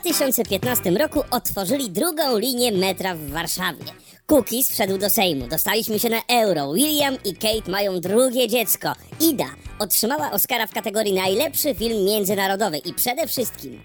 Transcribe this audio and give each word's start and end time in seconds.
2015 0.00 0.90
roku 0.90 1.22
otworzyli 1.30 1.90
drugą 1.90 2.38
linię 2.38 2.72
metra 2.72 3.14
w 3.14 3.30
Warszawie. 3.30 3.84
Cookies 4.26 4.70
wszedł 4.70 4.98
do 4.98 5.10
Sejmu, 5.10 5.48
dostaliśmy 5.48 5.98
się 5.98 6.08
na 6.08 6.20
euro. 6.28 6.72
William 6.72 7.16
i 7.24 7.34
Kate 7.34 7.70
mają 7.70 8.00
drugie 8.00 8.48
dziecko. 8.48 8.92
Ida 9.20 9.44
otrzymała 9.78 10.30
Oscara 10.30 10.66
w 10.66 10.72
kategorii 10.72 11.12
najlepszy 11.12 11.74
film 11.74 12.04
międzynarodowy 12.04 12.78
i 12.78 12.94
przede 12.94 13.26
wszystkim 13.26 13.82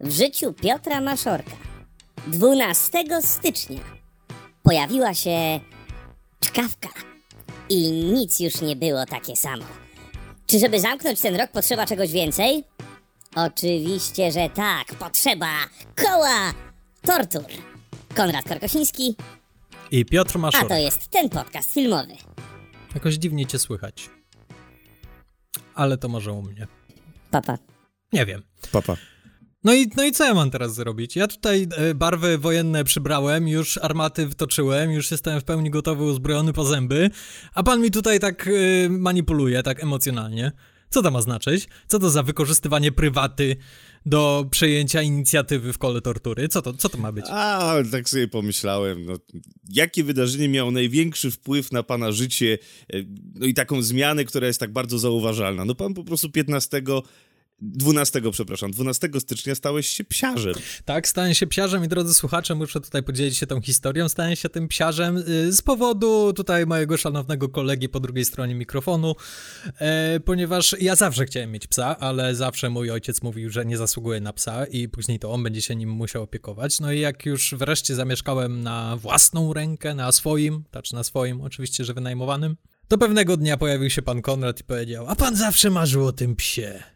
w 0.00 0.10
życiu 0.10 0.52
Piotra 0.52 1.00
Maszorka 1.00 1.56
12 2.26 3.04
stycznia 3.22 3.80
pojawiła 4.62 5.14
się 5.14 5.60
czkawka 6.40 6.88
i 7.68 7.90
nic 7.92 8.40
już 8.40 8.60
nie 8.60 8.76
było 8.76 9.06
takie 9.06 9.36
samo. 9.36 9.64
Czy 10.46 10.58
żeby 10.58 10.80
zamknąć 10.80 11.20
ten 11.20 11.36
rok 11.36 11.50
potrzeba 11.50 11.86
czegoś 11.86 12.12
więcej? 12.12 12.64
Oczywiście, 13.34 14.32
że 14.32 14.48
tak. 14.54 14.94
Potrzeba 14.94 15.50
koła 15.96 16.52
tortur. 17.02 17.44
Konrad 18.14 18.44
Korkosiński, 18.48 19.16
I 19.90 20.04
Piotr 20.04 20.32
a 20.34 20.38
Maszor. 20.38 20.68
to 20.68 20.74
jest 20.74 21.08
ten 21.08 21.28
podcast 21.28 21.72
filmowy. 21.72 22.12
Jakoś 22.94 23.14
dziwnie 23.14 23.46
cię 23.46 23.58
słychać. 23.58 24.10
Ale 25.74 25.98
to 25.98 26.08
może 26.08 26.32
u 26.32 26.42
mnie. 26.42 26.66
Papa. 27.30 27.58
Nie 28.12 28.26
wiem. 28.26 28.42
Papa. 28.72 28.96
No 29.64 29.74
i, 29.74 29.90
no 29.96 30.04
i 30.04 30.12
co 30.12 30.24
ja 30.24 30.34
mam 30.34 30.50
teraz 30.50 30.74
zrobić? 30.74 31.16
Ja 31.16 31.26
tutaj 31.26 31.68
e, 31.76 31.94
barwy 31.94 32.38
wojenne 32.38 32.84
przybrałem, 32.84 33.48
już 33.48 33.78
armaty 33.78 34.30
wtoczyłem, 34.30 34.90
już 34.92 35.10
jestem 35.10 35.40
w 35.40 35.44
pełni 35.44 35.70
gotowy, 35.70 36.04
uzbrojony 36.04 36.52
po 36.52 36.64
zęby, 36.64 37.10
a 37.54 37.62
pan 37.62 37.80
mi 37.80 37.90
tutaj 37.90 38.20
tak 38.20 38.48
e, 38.48 38.88
manipuluje, 38.88 39.62
tak 39.62 39.82
emocjonalnie. 39.82 40.52
Co 40.92 41.02
to 41.02 41.10
ma 41.10 41.22
znaczyć? 41.22 41.68
Co 41.86 41.98
to 41.98 42.10
za 42.10 42.22
wykorzystywanie 42.22 42.92
prywaty 42.92 43.56
do 44.06 44.46
przejęcia 44.50 45.02
inicjatywy 45.02 45.72
w 45.72 45.78
kole 45.78 46.00
tortury? 46.00 46.48
Co 46.48 46.62
to, 46.62 46.72
co 46.72 46.88
to 46.88 46.98
ma 46.98 47.12
być? 47.12 47.24
A, 47.28 47.74
tak 47.90 48.08
sobie 48.08 48.28
pomyślałem, 48.28 49.04
no, 49.04 49.14
jakie 49.68 50.04
wydarzenie 50.04 50.48
miało 50.48 50.70
największy 50.70 51.30
wpływ 51.30 51.72
na 51.72 51.82
pana 51.82 52.12
życie, 52.12 52.58
e, 52.92 52.96
no 53.34 53.46
i 53.46 53.54
taką 53.54 53.82
zmianę, 53.82 54.24
która 54.24 54.46
jest 54.46 54.60
tak 54.60 54.72
bardzo 54.72 54.98
zauważalna. 54.98 55.64
No 55.64 55.74
pan 55.74 55.94
po 55.94 56.04
prostu 56.04 56.30
15, 56.30 56.82
12, 57.62 58.22
przepraszam, 58.32 58.70
12 58.70 59.08
stycznia 59.18 59.54
stałeś 59.54 59.88
się 59.88 60.04
psiarzem. 60.04 60.54
Tak, 60.84 61.08
stałem 61.08 61.34
się 61.34 61.46
psiarzem 61.46 61.84
i 61.84 61.88
drodzy 61.88 62.14
słuchacze, 62.14 62.54
muszę 62.54 62.80
tutaj 62.80 63.02
podzielić 63.02 63.38
się 63.38 63.46
tą 63.46 63.60
historią. 63.60 64.08
Stałem 64.08 64.36
się 64.36 64.48
tym 64.48 64.68
psiarzem 64.68 65.16
y, 65.16 65.52
z 65.52 65.62
powodu 65.62 66.32
tutaj 66.32 66.66
mojego 66.66 66.96
szanownego 66.96 67.48
kolegi 67.48 67.88
po 67.88 68.00
drugiej 68.00 68.24
stronie 68.24 68.54
mikrofonu, 68.54 69.14
e, 69.78 70.20
ponieważ 70.20 70.76
ja 70.80 70.96
zawsze 70.96 71.24
chciałem 71.24 71.52
mieć 71.52 71.66
psa, 71.66 71.98
ale 71.98 72.34
zawsze 72.34 72.70
mój 72.70 72.90
ojciec 72.90 73.22
mówił, 73.22 73.50
że 73.50 73.64
nie 73.64 73.76
zasługuje 73.76 74.20
na 74.20 74.32
psa 74.32 74.66
i 74.66 74.88
później 74.88 75.18
to 75.18 75.32
on 75.32 75.42
będzie 75.42 75.62
się 75.62 75.76
nim 75.76 75.90
musiał 75.90 76.22
opiekować. 76.22 76.80
No 76.80 76.92
i 76.92 77.00
jak 77.00 77.26
już 77.26 77.54
wreszcie 77.54 77.94
zamieszkałem 77.94 78.62
na 78.62 78.96
własną 78.96 79.52
rękę, 79.52 79.94
na 79.94 80.12
swoim, 80.12 80.64
znaczy 80.70 80.94
na 80.94 81.04
swoim, 81.04 81.40
oczywiście, 81.40 81.84
że 81.84 81.94
wynajmowanym, 81.94 82.56
to 82.88 82.98
pewnego 82.98 83.36
dnia 83.36 83.56
pojawił 83.56 83.90
się 83.90 84.02
pan 84.02 84.22
Konrad 84.22 84.60
i 84.60 84.64
powiedział, 84.64 85.06
a 85.08 85.16
pan 85.16 85.36
zawsze 85.36 85.70
marzył 85.70 86.06
o 86.06 86.12
tym 86.12 86.36
psie. 86.36 86.91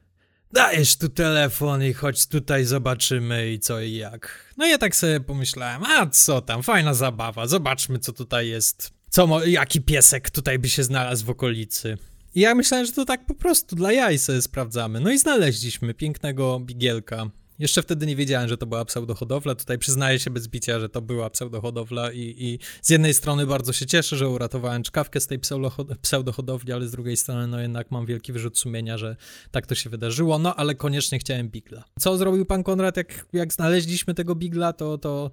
Dajesz 0.57 0.97
tu 0.97 1.09
telefon 1.09 1.83
i 1.85 1.93
chodź 1.93 2.27
tutaj 2.27 2.65
zobaczymy 2.65 3.53
i 3.53 3.59
co 3.59 3.81
i 3.81 3.93
jak. 3.95 4.53
No 4.57 4.67
ja 4.67 4.79
tak 4.79 4.97
sobie 4.97 5.21
pomyślałem, 5.21 5.85
a 5.85 6.07
co 6.07 6.41
tam, 6.41 6.63
fajna 6.63 6.95
zabawa, 6.95 7.47
zobaczmy 7.47 7.99
co 7.99 8.13
tutaj 8.13 8.49
jest. 8.49 8.91
Co, 9.11 9.27
mo- 9.27 9.45
jaki 9.45 9.81
piesek 9.81 10.31
tutaj 10.31 10.59
by 10.59 10.69
się 10.69 10.85
znalazł 10.85 11.27
w 11.27 11.31
okolicy. 11.31 11.99
I 12.35 12.41
ja 12.41 12.55
myślałem, 12.55 12.87
że 12.87 12.93
to 12.93 13.05
tak 13.05 13.27
po 13.27 13.35
prostu 13.35 13.77
dla 13.77 13.93
jaj 13.93 14.19
sobie 14.19 14.43
sprawdzamy. 14.43 15.01
No 15.01 15.11
i 15.11 15.19
znaleźliśmy 15.19 15.95
pięknego 15.95 16.61
bigielka. 16.61 17.31
Jeszcze 17.59 17.83
wtedy 17.83 18.07
nie 18.07 18.17
wiedziałem, 18.17 18.49
że 18.49 18.57
to 18.57 18.67
była 18.67 18.85
pseudohodowla. 18.85 19.55
Tutaj 19.55 19.79
przyznaję 19.79 20.19
się 20.19 20.31
bez 20.31 20.49
bicia, 20.49 20.81
że 20.81 20.89
to 20.89 21.01
była 21.03 21.31
pseudohodowla 21.31 22.13
i, 22.13 22.35
i 22.39 22.59
z 22.83 22.91
jednej 22.91 23.15
strony 23.15 23.47
bardzo 23.47 23.73
się 23.73 23.87
cieszę, 23.87 24.17
że 24.17 24.29
uratowałem 24.29 24.83
czkawkę 24.83 25.21
z 25.21 25.27
tej 25.27 25.39
pseudoho- 25.41 25.97
pseudohodowli, 26.03 26.73
ale 26.73 26.89
z 26.89 26.91
drugiej 26.91 27.17
strony 27.17 27.47
no 27.47 27.61
jednak 27.61 27.91
mam 27.91 28.07
wielki 28.07 28.33
wyrzut 28.33 28.59
sumienia, 28.59 28.99
że 28.99 29.17
tak 29.51 29.67
to 29.67 29.75
się 29.75 29.91
wydarzyło, 29.91 30.39
no 30.39 30.55
ale 30.57 30.75
koniecznie 30.75 31.19
chciałem 31.19 31.49
bigla. 31.49 31.85
Co 32.01 32.17
zrobił 32.19 32.45
pan 32.47 32.63
Konrad, 32.63 32.97
jak, 32.97 33.27
jak 33.33 33.53
znaleźliśmy 33.53 34.15
tego 34.15 34.35
bigla, 34.35 34.73
to, 34.73 34.99
to 34.99 35.31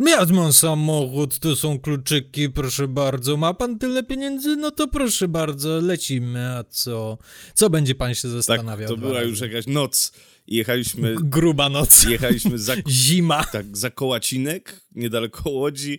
ja 0.00 0.24
mam 0.32 0.52
samochód, 0.52 1.38
tu 1.38 1.56
są 1.56 1.78
kluczyki, 1.80 2.50
proszę 2.50 2.88
bardzo. 2.88 3.36
Ma 3.36 3.54
pan 3.54 3.78
tyle 3.78 4.02
pieniędzy? 4.02 4.56
No 4.56 4.70
to 4.70 4.88
proszę 4.88 5.28
bardzo, 5.28 5.80
lecimy, 5.80 6.50
a 6.56 6.64
co? 6.64 7.18
Co 7.54 7.70
będzie 7.70 7.94
pan 7.94 8.14
się 8.14 8.22
Tak, 8.22 8.30
zastanawiał? 8.30 8.88
to 8.88 8.96
dwa 8.96 9.06
była 9.06 9.18
razy? 9.18 9.30
już 9.30 9.40
jakaś 9.40 9.66
noc 9.66 10.12
i 10.46 10.56
jechaliśmy, 10.56 11.14
Gruba 11.22 11.68
noc. 11.68 12.04
jechaliśmy 12.04 12.58
za, 12.58 12.74
Zima. 12.88 13.44
tak, 13.44 13.76
za 13.76 13.90
Kołacinek, 13.90 14.80
niedaleko 14.94 15.50
Łodzi. 15.50 15.98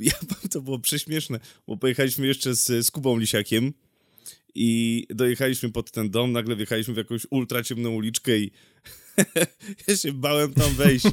Ja, 0.00 0.12
to 0.52 0.62
było 0.62 0.78
prześmieszne, 0.78 1.40
bo 1.66 1.76
pojechaliśmy 1.76 2.26
jeszcze 2.26 2.54
z, 2.54 2.86
z 2.86 2.90
Kubą 2.90 3.18
Lisiakiem 3.18 3.72
i 4.54 5.06
dojechaliśmy 5.10 5.72
pod 5.72 5.90
ten 5.90 6.10
dom, 6.10 6.32
nagle 6.32 6.56
wjechaliśmy 6.56 6.94
w 6.94 6.96
jakąś 6.96 7.26
ultra 7.30 7.62
ciemną 7.62 7.90
uliczkę 7.90 8.38
i 8.38 8.50
ja 9.88 9.96
się 9.96 10.12
bałem 10.12 10.54
tam 10.54 10.74
wejść, 10.74 11.06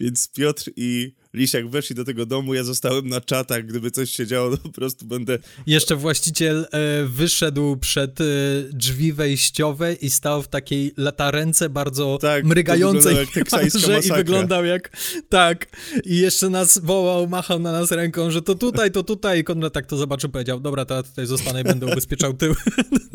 więc 0.00 0.28
Piotr 0.28 0.70
i 0.76 1.12
Lisiak 1.34 1.68
weszli 1.68 1.96
do 1.96 2.04
tego 2.04 2.26
domu, 2.26 2.54
ja 2.54 2.64
zostałem 2.64 3.08
na 3.08 3.20
czatach, 3.20 3.66
gdyby 3.66 3.90
coś 3.90 4.10
się 4.10 4.26
działo, 4.26 4.56
to 4.56 4.62
po 4.62 4.68
prostu 4.68 5.06
będę... 5.06 5.38
Jeszcze 5.66 5.96
właściciel 5.96 6.66
e, 6.72 7.04
wyszedł 7.04 7.76
przed 7.76 8.20
e, 8.20 8.24
drzwi 8.72 9.12
wejściowe 9.12 9.94
i 9.94 10.10
stał 10.10 10.42
w 10.42 10.48
takiej 10.48 10.92
latarence 10.96 11.68
bardzo 11.68 12.18
Tak, 12.20 12.44
mrygającej 12.44 13.16
kamerze 13.50 14.00
i 14.00 14.12
wyglądał 14.12 14.64
jak... 14.64 14.96
Tak. 15.28 15.66
I 16.04 16.18
jeszcze 16.18 16.50
nas 16.50 16.78
wołał, 16.78 17.28
machał 17.28 17.58
na 17.58 17.72
nas 17.72 17.90
ręką, 17.90 18.30
że 18.30 18.42
to 18.42 18.54
tutaj, 18.54 18.90
to 18.90 19.02
tutaj. 19.02 19.40
I 19.40 19.44
Konrad 19.44 19.72
tak 19.72 19.86
to 19.86 19.96
zobaczył, 19.96 20.30
powiedział, 20.30 20.60
dobra, 20.60 20.84
to 20.84 20.94
ja 20.94 21.02
tutaj 21.02 21.26
zostanę 21.26 21.60
i 21.60 21.64
będę 21.64 21.86
ubezpieczał 21.86 22.34
tył. 22.34 22.54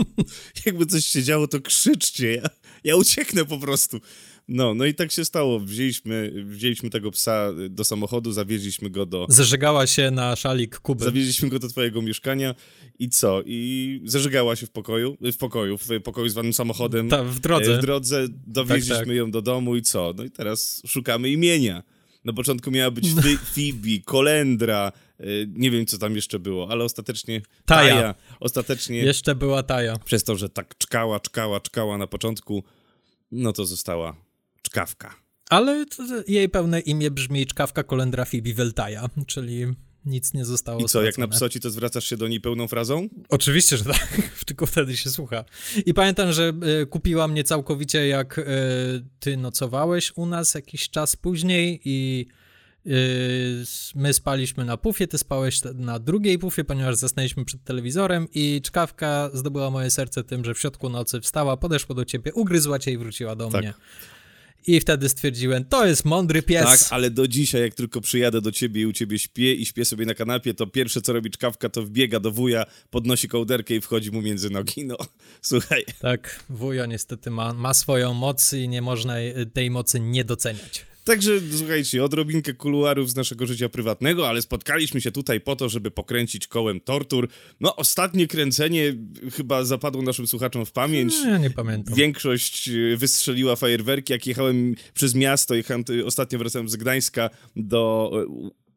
Jakby 0.66 0.86
coś 0.86 1.06
się 1.06 1.24
działo, 1.24 1.48
to 1.48 1.62
krzyczcie, 1.62 2.34
ja, 2.34 2.50
ja 2.84 2.96
ucieknę 2.96 3.46
po 3.46 3.58
prostu. 3.58 4.02
No, 4.48 4.74
no 4.74 4.86
i 4.86 4.94
tak 4.94 5.12
się 5.12 5.26
stało. 5.26 5.60
Wzięliśmy, 5.60 6.44
wzięliśmy 6.46 6.90
tego 6.90 7.12
psa 7.12 7.50
do 7.70 7.84
samochodu, 7.84 8.32
zawieźliśmy 8.32 8.90
go 8.90 9.06
do... 9.06 9.26
Zeżegała 9.30 9.88
się 9.88 10.12
na 10.12 10.36
szalik 10.36 10.80
Kuby. 10.80 11.06
Zawieźliśmy 11.06 11.50
go 11.50 11.60
do 11.60 11.68
twojego 11.68 12.02
mieszkania 12.02 12.56
i 13.00 13.10
co? 13.10 13.42
I 13.46 14.02
zażegała 14.06 14.56
się 14.56 14.66
w 14.66 14.70
pokoju, 14.70 15.18
w 15.34 15.38
pokoju, 15.38 15.78
w 15.78 15.88
pokoju 16.04 16.30
zwanym 16.30 16.54
samochodem. 16.54 17.10
Ta, 17.10 17.24
w 17.24 17.40
drodze. 17.40 17.76
E, 17.76 17.78
W 17.78 17.82
drodze 17.82 18.28
dowieźliśmy 18.48 18.96
Tak, 18.98 19.08
tak. 19.08 19.16
ją 19.16 19.32
do 19.32 19.42
domu 19.42 19.76
i 19.76 19.82
co? 19.82 20.14
No 20.18 20.24
i 20.24 20.32
teraz 20.32 20.82
szukamy 20.88 21.30
imienia. 21.30 21.84
Na 22.26 22.34
początku 22.34 22.72
miała 22.72 22.92
być 22.92 23.06
Fi- 23.24 23.38
Phoebe, 23.38 24.04
Kolendra, 24.06 24.92
nie 25.48 25.72
wiem 25.72 25.86
co 25.86 25.98
tam 25.98 26.16
jeszcze 26.16 26.40
było, 26.40 26.72
ale 26.72 26.84
ostatecznie 26.84 27.42
Taja. 27.66 28.16
Ostatecznie 28.40 28.98
Jeszcze 28.98 29.36
była 29.36 29.64
Taja. 29.64 29.98
przez 30.06 30.24
to, 30.24 30.36
że 30.36 30.50
tak 30.50 30.78
czkała, 30.78 31.20
czkała, 31.20 31.60
czkała 31.60 31.98
na 31.98 32.08
początku, 32.08 32.64
no 33.32 33.54
to 33.54 33.66
została 33.66 34.16
czkawka. 34.62 35.16
Ale 35.50 35.86
jej 36.28 36.50
pełne 36.50 36.80
imię 36.80 37.12
brzmi 37.12 37.46
Czkawka 37.46 37.84
Kolendra 37.84 38.26
Phoebe 38.26 38.54
Weltaja, 38.54 39.10
czyli 39.28 39.66
nic 40.06 40.34
nie 40.34 40.46
zostało 40.46 40.82
I 40.82 40.86
co, 40.86 41.04
jak 41.04 41.18
na 41.18 41.26
stracone. 41.26 41.38
psoci, 41.38 41.60
to 41.60 41.70
zwracasz 41.70 42.06
się 42.06 42.18
do 42.18 42.28
niej 42.28 42.42
pełną 42.42 42.68
frazą? 42.68 43.08
Oczywiście, 43.30 43.78
że 43.78 43.84
tak, 43.84 44.08
tylko 44.46 44.66
wtedy 44.66 44.98
się 44.98 45.10
słucha. 45.10 45.46
I 45.86 45.94
pamiętam, 45.94 46.34
że 46.34 46.54
e, 46.82 46.86
kupiła 46.86 47.28
mnie 47.28 47.44
całkowicie 47.44 48.08
jak 48.08 48.40
e, 48.40 48.44
ty 49.20 49.38
nocowałeś 49.38 50.12
u 50.16 50.26
nas 50.26 50.54
jakiś 50.56 50.90
czas 50.90 51.16
później 51.16 51.82
i 51.86 52.26
my 53.96 54.14
spaliśmy 54.14 54.66
na 54.66 54.78
pufie, 54.78 55.08
ty 55.08 55.18
spałeś 55.18 55.62
na 55.76 56.00
drugiej 56.00 56.40
pufie, 56.40 56.64
ponieważ 56.64 56.96
zasnęliśmy 56.96 57.46
przed 57.46 57.64
telewizorem 57.64 58.28
i 58.34 58.62
czkawka 58.64 59.30
zdobyła 59.34 59.70
moje 59.70 59.90
serce 59.90 60.24
tym, 60.24 60.46
że 60.46 60.54
w 60.54 60.60
środku 60.60 60.90
nocy 60.90 61.22
wstała, 61.22 61.58
podeszła 61.58 61.96
do 61.96 62.06
ciebie, 62.06 62.34
ugryzła 62.34 62.80
cię 62.80 62.92
i 62.92 62.98
wróciła 62.98 63.36
do 63.36 63.50
Tak. 63.50 63.62
mnie. 63.62 63.74
I 64.68 64.80
wtedy 64.80 65.10
stwierdziłem, 65.10 65.66
to 65.66 65.86
jest 65.86 66.06
mądry 66.06 66.42
pies. 66.42 66.64
Tak, 66.66 66.80
ale 66.90 67.10
do 67.10 67.28
dzisiaj, 67.28 67.62
jak 67.62 67.74
tylko 67.74 68.02
przyjadę 68.02 68.42
do 68.42 68.52
ciebie 68.52 68.82
i 68.82 68.86
u 68.86 68.94
ciebie 68.94 69.20
śpię 69.20 69.54
i 69.54 69.66
śpię 69.66 69.86
sobie 69.86 70.06
na 70.06 70.14
kanapie, 70.14 70.54
to 70.54 70.68
pierwsze, 70.68 71.02
co 71.02 71.14
robi 71.14 71.32
czkawka, 71.32 71.70
to 71.70 71.84
wbiega 71.84 72.20
do 72.20 72.32
wuja, 72.32 72.66
podnosi 72.90 73.28
kołderkę 73.28 73.76
i 73.76 73.82
wchodzi 73.82 74.12
mu 74.12 74.22
między 74.22 74.50
nogi. 74.50 74.86
No, 74.86 74.98
słuchaj, 75.42 75.86
Tak, 76.00 76.44
wuja 76.50 76.86
niestety 76.86 77.30
ma, 77.32 77.54
ma 77.54 77.74
swoją 77.74 78.14
moc 78.14 78.54
i 78.54 78.70
nie 78.70 78.82
można 78.82 79.16
tej 79.54 79.72
mocy 79.72 80.00
nie 80.00 80.24
doceniać. 80.26 80.86
Także 81.08 81.32
słuchajcie, 81.58 82.04
odrobinkę 82.04 82.54
kuluarów 82.54 83.12
z 83.12 83.16
naszego 83.16 83.46
życia 83.46 83.70
prywatnego, 83.70 84.30
ale 84.30 84.42
spotkaliśmy 84.42 85.02
się 85.02 85.12
tutaj 85.12 85.42
po 85.42 85.56
to, 85.56 85.70
żeby 85.70 85.92
pokręcić 85.92 86.48
kołem 86.48 86.80
tortur. 86.80 87.28
No, 87.60 87.76
ostatnie 87.76 88.28
kręcenie 88.28 88.96
chyba 89.32 89.64
zapadło 89.64 90.02
naszym 90.02 90.28
słuchaczom 90.28 90.66
w 90.66 90.72
pamięć. 90.72 91.14
No, 91.24 91.30
Ja 91.30 91.38
nie 91.38 91.50
pamiętam. 91.50 91.96
Większość 91.96 92.70
y, 92.70 92.98
wystrzeliła 92.98 93.56
fajerwerki. 93.56 94.14
Jak 94.14 94.28
jechałem 94.28 94.76
przez 94.94 95.16
miasto, 95.16 95.56
jechałem, 95.56 95.84
y, 95.90 96.06
ostatnio 96.06 96.40
wracałem 96.40 96.70
z 96.70 96.76
Gdańska 96.76 97.30
do 97.56 98.12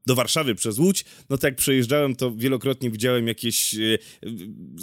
do 0.06 0.14
Warszawy 0.14 0.54
przez 0.54 0.78
Łódź, 0.78 1.04
no 1.30 1.38
to 1.38 1.46
jak 1.46 1.56
przejeżdżałem, 1.56 2.16
to 2.16 2.32
wielokrotnie 2.36 2.90
widziałem 2.90 3.28
jakieś 3.28 3.74
e, 3.74 3.78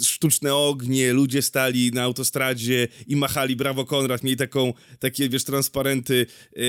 sztuczne 0.04 0.54
ognie, 0.54 1.12
ludzie 1.12 1.42
stali 1.42 1.92
na 1.92 2.02
autostradzie 2.02 2.88
i 3.06 3.16
machali. 3.16 3.56
Brawo 3.56 3.84
Konrad, 3.84 4.22
mieli 4.22 4.36
taką, 4.36 4.72
takie, 4.98 5.28
wiesz, 5.28 5.44
transparenty 5.44 6.26
e, 6.56 6.60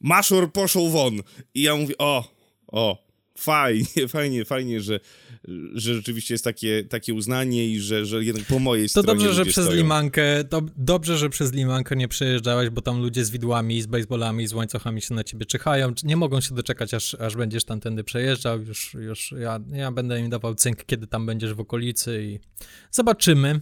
Maszor 0.00 0.52
poszł 0.52 0.88
won. 0.88 1.22
I 1.54 1.62
ja 1.62 1.76
mówię, 1.76 1.94
o, 1.98 2.34
o, 2.66 3.07
fajnie, 3.38 4.08
fajnie, 4.08 4.44
fajnie, 4.44 4.80
że, 4.80 5.00
że 5.74 5.94
rzeczywiście 5.94 6.34
jest 6.34 6.44
takie, 6.44 6.84
takie 6.84 7.14
uznanie 7.14 7.66
i 7.68 7.80
że, 7.80 8.06
że 8.06 8.24
jednak 8.24 8.44
po 8.44 8.58
mojej 8.58 8.84
to 8.84 8.88
stronie 8.88 9.06
dobrze, 9.06 9.34
że 9.34 9.44
przez 9.44 9.64
stoją. 9.64 9.82
Limankę, 9.82 10.44
to, 10.44 10.62
dobrze, 10.76 11.18
że 11.18 11.30
przez 11.30 11.52
Limankę 11.52 11.96
nie 11.96 12.08
przejeżdżałeś, 12.08 12.70
bo 12.70 12.82
tam 12.82 13.02
ludzie 13.02 13.24
z 13.24 13.30
widłami, 13.30 13.82
z 13.82 13.86
baseballami, 13.86 14.46
z 14.46 14.52
łańcuchami 14.52 15.02
się 15.02 15.14
na 15.14 15.24
ciebie 15.24 15.46
czyhają, 15.46 15.92
nie 16.02 16.16
mogą 16.16 16.40
się 16.40 16.54
doczekać, 16.54 16.94
aż, 16.94 17.14
aż 17.14 17.36
będziesz 17.36 17.64
tamtędy 17.64 18.04
przejeżdżał, 18.04 18.60
już, 18.60 18.94
już 18.94 19.34
ja, 19.40 19.60
ja 19.72 19.92
będę 19.92 20.20
im 20.20 20.30
dawał 20.30 20.54
cynk, 20.54 20.84
kiedy 20.84 21.06
tam 21.06 21.26
będziesz 21.26 21.54
w 21.54 21.60
okolicy 21.60 22.22
i 22.22 22.38
zobaczymy, 22.90 23.60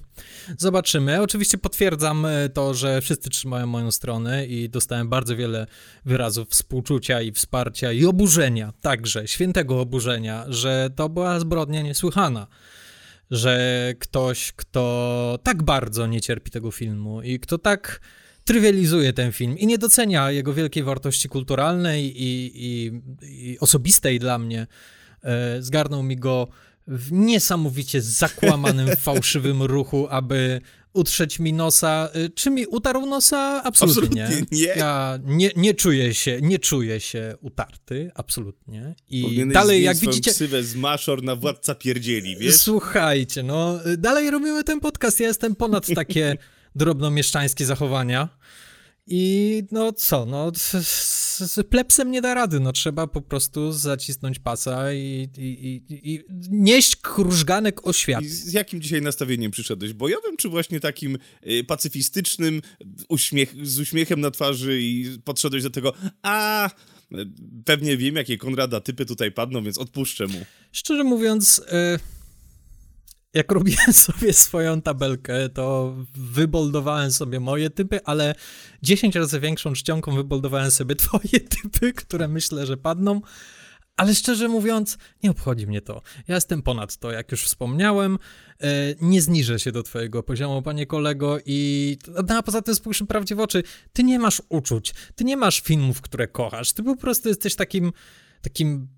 zobaczymy. 0.59 1.23
Oczywiście 1.23 1.59
potwierdzam 1.59 2.27
e, 2.27 2.49
to, 2.49 2.75
że 2.75 3.01
wszyscy 3.01 3.31
trzymają 3.31 3.67
moją 3.67 3.91
stronę 3.91 4.47
i 4.47 4.69
dostałem 4.69 5.09
bardzo 5.09 5.37
wiele 5.37 5.67
wyrazów 6.05 6.49
współczucia 6.49 7.23
i 7.23 7.33
wsparcia 7.33 7.93
i 7.93 8.05
oburzenia, 8.05 8.73
także 8.81 9.29
świętego 9.29 9.66
oburzenia, 9.75 10.45
że 10.49 10.91
to 10.97 11.09
była 11.09 11.41
zbrodnia 11.41 11.83
niesłychana 11.83 12.47
że 13.31 13.95
ktoś, 13.99 14.53
kto 14.53 15.39
tak 15.43 15.63
bardzo 15.63 16.07
nie 16.07 16.21
cierpi 16.21 16.51
tego 16.51 16.71
filmu 16.71 17.23
i 17.23 17.41
kto 17.41 17.59
tak 17.59 18.01
trywializuje 18.45 19.13
ten 19.13 19.33
film 19.33 19.59
i 19.59 19.67
nie 19.67 19.79
docenia 19.79 20.31
jego 20.31 20.55
wielkiej 20.55 20.83
wartości 20.83 21.29
kulturalnej 21.29 22.23
i, 22.23 22.53
i, 22.55 23.01
i 23.23 23.59
osobistej 23.59 24.19
dla 24.19 24.39
mnie, 24.39 24.67
e, 25.23 25.63
zgarnął 25.63 26.03
mi 26.03 26.17
go 26.17 26.49
w 26.87 27.13
niesamowicie 27.13 28.03
zakłamanym, 28.03 28.97
fałszywym 29.07 29.63
ruchu, 29.63 30.07
aby 30.11 30.61
utrzeć 30.97 31.39
mi 31.39 31.53
nosa. 31.53 32.09
E, 32.13 32.29
Czy 32.29 32.51
mi 32.51 32.67
utarł 32.67 33.07
nosa? 33.07 33.63
Absolutnie, 33.65 34.25
Absolutnie 34.25 34.59
nie. 34.59 34.67
Ja 34.67 35.19
nie, 35.25 35.51
nie 35.57 35.75
czuję 35.75 36.15
się, 36.15 36.39
nie 36.43 36.59
czuję 36.59 37.01
się 37.01 37.37
utarty, 37.41 38.11
absolutnie. 38.15 38.95
I 39.11 39.23
Powinieneś 39.23 39.55
dalej, 39.55 39.83
jak 39.83 39.97
widzicie, 39.97 40.31
ksywę 40.31 40.63
z 40.63 40.75
Maszor 40.77 41.23
na 41.23 41.37
Władca 41.37 41.75
Pierdzieli, 41.75 42.37
wiesz? 42.37 42.57
Słuchajcie, 42.57 43.43
no 43.43 43.79
dalej 43.99 44.31
robimy 44.31 44.65
ten 44.65 44.81
podcast. 44.81 45.21
Ja 45.21 45.27
jestem 45.27 45.55
ponad 45.57 45.87
takie 45.95 46.37
drobnomieszczańskie 46.75 47.67
zachowania. 47.67 48.29
I 49.07 49.63
no 49.71 49.93
co, 49.93 50.27
no 50.27 50.53
z, 50.55 50.73
z, 51.39 51.67
plepsem 51.67 52.11
nie 52.11 52.23
da 52.23 52.35
rady, 52.35 52.61
no 52.61 52.73
trzeba 52.73 53.07
po 53.07 53.23
prostu 53.23 53.73
zacisnąć 53.73 54.39
pasa 54.39 54.93
i, 54.93 55.29
i, 55.39 55.83
i, 55.89 56.15
i 56.15 56.25
nieść 56.51 56.97
krużganek 56.97 57.87
o 57.87 57.93
świat. 57.93 58.23
I 58.23 58.29
z 58.29 58.53
jakim 58.53 58.81
dzisiaj 58.81 59.03
nastawieniem 59.03 59.51
przyszedłeś? 59.51 59.93
Bojowym, 59.93 60.37
czy 60.37 60.49
właśnie 60.49 60.81
takim 60.81 61.19
y, 61.47 61.65
pacyfistycznym, 61.65 62.63
uśmiech, 63.09 63.67
z 63.67 63.79
uśmiechem 63.79 64.21
na 64.21 64.31
twarzy 64.31 64.81
i 64.81 65.19
podszedłeś 65.25 65.63
do 65.63 65.71
tego, 65.71 65.93
a 66.23 66.71
pewnie 67.65 67.97
wiem, 67.97 68.17
jakie 68.17 68.39
Konrada 68.39 68.81
typy 68.81 69.07
tutaj 69.07 69.33
padną, 69.33 69.65
więc 69.65 69.79
odpuszczę 69.79 70.27
mu. 70.27 70.39
Szczerze 70.73 71.05
mówiąc, 71.05 71.59
y, 71.59 72.16
jak 73.37 73.53
robiłem 73.53 73.93
sobie 74.07 74.33
swoją 74.33 74.83
tabelkę, 74.83 75.49
to 75.49 75.95
wyboldowałem 76.15 77.13
sobie 77.13 77.41
moje 77.41 77.71
typy, 77.71 78.01
ale 78.05 78.35
10 78.83 79.15
razy 79.15 79.41
większą 79.41 79.73
czcionką 79.73 80.15
wyboldowałem 80.15 80.71
sobie 80.71 80.97
twoje 81.05 81.41
typy, 81.41 81.93
które 81.93 82.29
myślę, 82.29 82.67
że 82.67 82.77
padną. 82.77 83.21
Ale 83.97 84.15
szczerze 84.15 84.49
mówiąc, 84.49 84.99
nie 85.23 85.31
obchodzi 85.31 85.67
mnie 85.67 85.81
to. 85.81 86.03
Ja 86.29 86.35
jestem 86.35 86.63
ponad 86.63 86.97
to, 86.97 87.13
jak 87.13 87.31
już 87.33 87.45
wspomniałem. 87.45 88.19
E, 88.61 88.95
Nie 89.01 89.23
zniżę 89.23 89.59
się 89.59 89.73
do 89.73 89.83
twojego 89.83 90.23
poziomu, 90.23 90.63
panie 90.63 90.87
kolego, 90.87 91.39
i 91.47 91.99
no, 92.29 92.39
a 92.39 92.43
poza 92.43 92.63
tym 92.63 92.75
spójrz 92.75 93.03
prawdzie 93.09 93.35
w 93.35 93.41
oczy. 93.41 93.63
Ty 93.93 94.05
nie 94.05 94.19
masz 94.19 94.43
uczuć, 94.49 94.95
ty 95.15 95.25
nie 95.25 95.37
masz 95.37 95.61
filmów, 95.61 96.01
które 96.01 96.29
kochasz. 96.29 96.73
Ty 96.73 96.83
po 96.83 96.97
prostu 96.97 97.29
jesteś 97.29 97.55
takim, 97.55 97.93
takim 98.43 98.89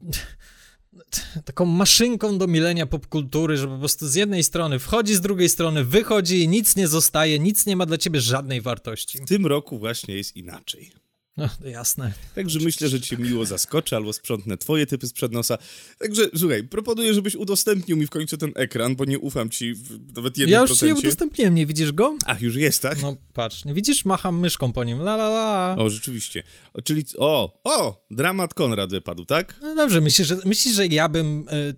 taką 1.44 1.64
maszynką 1.64 2.38
do 2.38 2.46
milenia 2.46 2.86
popkultury, 2.86 3.56
że 3.56 3.68
po 3.68 3.78
prostu 3.78 4.08
z 4.08 4.14
jednej 4.14 4.44
strony 4.44 4.78
wchodzi, 4.78 5.14
z 5.14 5.20
drugiej 5.20 5.48
strony 5.48 5.84
wychodzi 5.84 6.42
i 6.42 6.48
nic 6.48 6.76
nie 6.76 6.88
zostaje, 6.88 7.38
nic 7.38 7.66
nie 7.66 7.76
ma 7.76 7.86
dla 7.86 7.98
ciebie 7.98 8.20
żadnej 8.20 8.60
wartości. 8.60 9.18
W 9.18 9.28
tym 9.28 9.46
roku 9.46 9.78
właśnie 9.78 10.16
jest 10.16 10.36
inaczej. 10.36 10.90
No, 11.38 11.48
jasne. 11.64 12.12
Także 12.34 12.58
myślę, 12.60 12.88
że 12.88 13.00
cię 13.00 13.16
miło 13.16 13.44
zaskoczę 13.44 13.96
albo 13.96 14.12
sprzątnę 14.12 14.56
twoje 14.56 14.86
typy 14.86 15.06
sprzed 15.06 15.32
nosa. 15.32 15.58
Także 15.98 16.30
słuchaj, 16.36 16.64
proponuję, 16.64 17.14
żebyś 17.14 17.34
udostępnił 17.34 17.96
mi 17.96 18.06
w 18.06 18.10
końcu 18.10 18.36
ten 18.36 18.52
ekran, 18.54 18.96
bo 18.96 19.04
nie 19.04 19.18
ufam 19.18 19.50
ci 19.50 19.74
w 19.74 20.16
nawet 20.16 20.34
1%. 20.34 20.48
Ja 20.48 20.60
już 20.60 20.78
ci 20.78 20.92
udostępniłem, 20.92 21.54
nie 21.54 21.66
widzisz 21.66 21.92
go? 21.92 22.16
Ach, 22.26 22.40
już 22.40 22.56
jest, 22.56 22.82
tak? 22.82 23.02
No 23.02 23.16
patrz, 23.32 23.64
nie 23.64 23.74
widzisz? 23.74 24.04
Macham 24.04 24.40
myszką 24.40 24.72
po 24.72 24.84
nim, 24.84 25.00
la 25.00 25.14
la 25.14 25.28
la. 25.28 25.76
O, 25.78 25.90
rzeczywiście. 25.90 26.42
O, 26.74 26.82
czyli, 26.82 27.04
o, 27.18 27.60
o, 27.64 28.06
dramat 28.10 28.54
Konrad 28.54 28.90
wypadł, 28.90 29.24
tak? 29.24 29.54
No 29.62 29.74
dobrze, 29.74 30.00
myślisz, 30.00 30.28
że, 30.28 30.36
myślisz, 30.44 30.74
że 30.74 30.86
ja 30.86 31.08
bym, 31.08 31.48
y, 31.48 31.74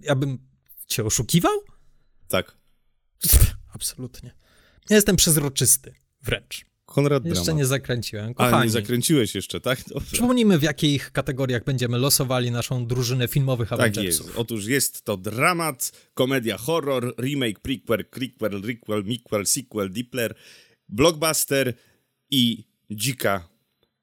ja 0.00 0.14
bym 0.14 0.38
cię 0.86 1.04
oszukiwał? 1.04 1.52
Tak. 2.28 2.56
Absolutnie. 3.74 4.34
Ja 4.90 4.96
jestem 4.96 5.16
przezroczysty, 5.16 5.94
wręcz. 6.22 6.73
Konrad 6.94 7.24
Jeszcze 7.24 7.44
dramat. 7.44 7.58
nie 7.58 7.66
zakręciłem. 7.66 8.30
A, 8.30 8.34
Kochani, 8.34 8.64
nie 8.64 8.70
zakręciłeś 8.70 9.34
jeszcze, 9.34 9.60
tak? 9.60 9.78
Dobrze. 9.88 10.12
przypomnijmy 10.12 10.58
w 10.58 10.62
jakich 10.62 11.12
kategoriach 11.12 11.64
będziemy 11.64 11.98
losowali 11.98 12.50
naszą 12.50 12.86
drużynę 12.86 13.28
filmowych 13.28 13.68
Tak 13.68 13.80
Avengersów. 13.80 14.26
jest. 14.26 14.38
Otóż 14.38 14.66
jest 14.66 15.02
to 15.04 15.16
dramat, 15.16 15.92
komedia 16.14 16.56
horror, 16.58 17.14
remake, 17.20 17.60
prequel, 17.60 18.04
prequel, 18.04 18.62
requel, 18.62 19.04
miquel, 19.04 19.46
sequel, 19.46 19.90
dipler, 19.92 20.34
blockbuster 20.88 21.74
i 22.30 22.64
dzika 22.90 23.48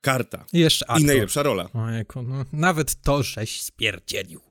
karta. 0.01 0.45
I 0.53 0.59
jeszcze 0.59 0.86
I 0.86 0.92
aktor. 0.92 1.07
najlepsza 1.07 1.44
rola. 1.44 1.69
Ojejku, 1.74 2.21
no, 2.21 2.45
nawet 2.53 2.95
to 3.01 3.24
żeś 3.24 3.62
spierdzielił. 3.62 4.42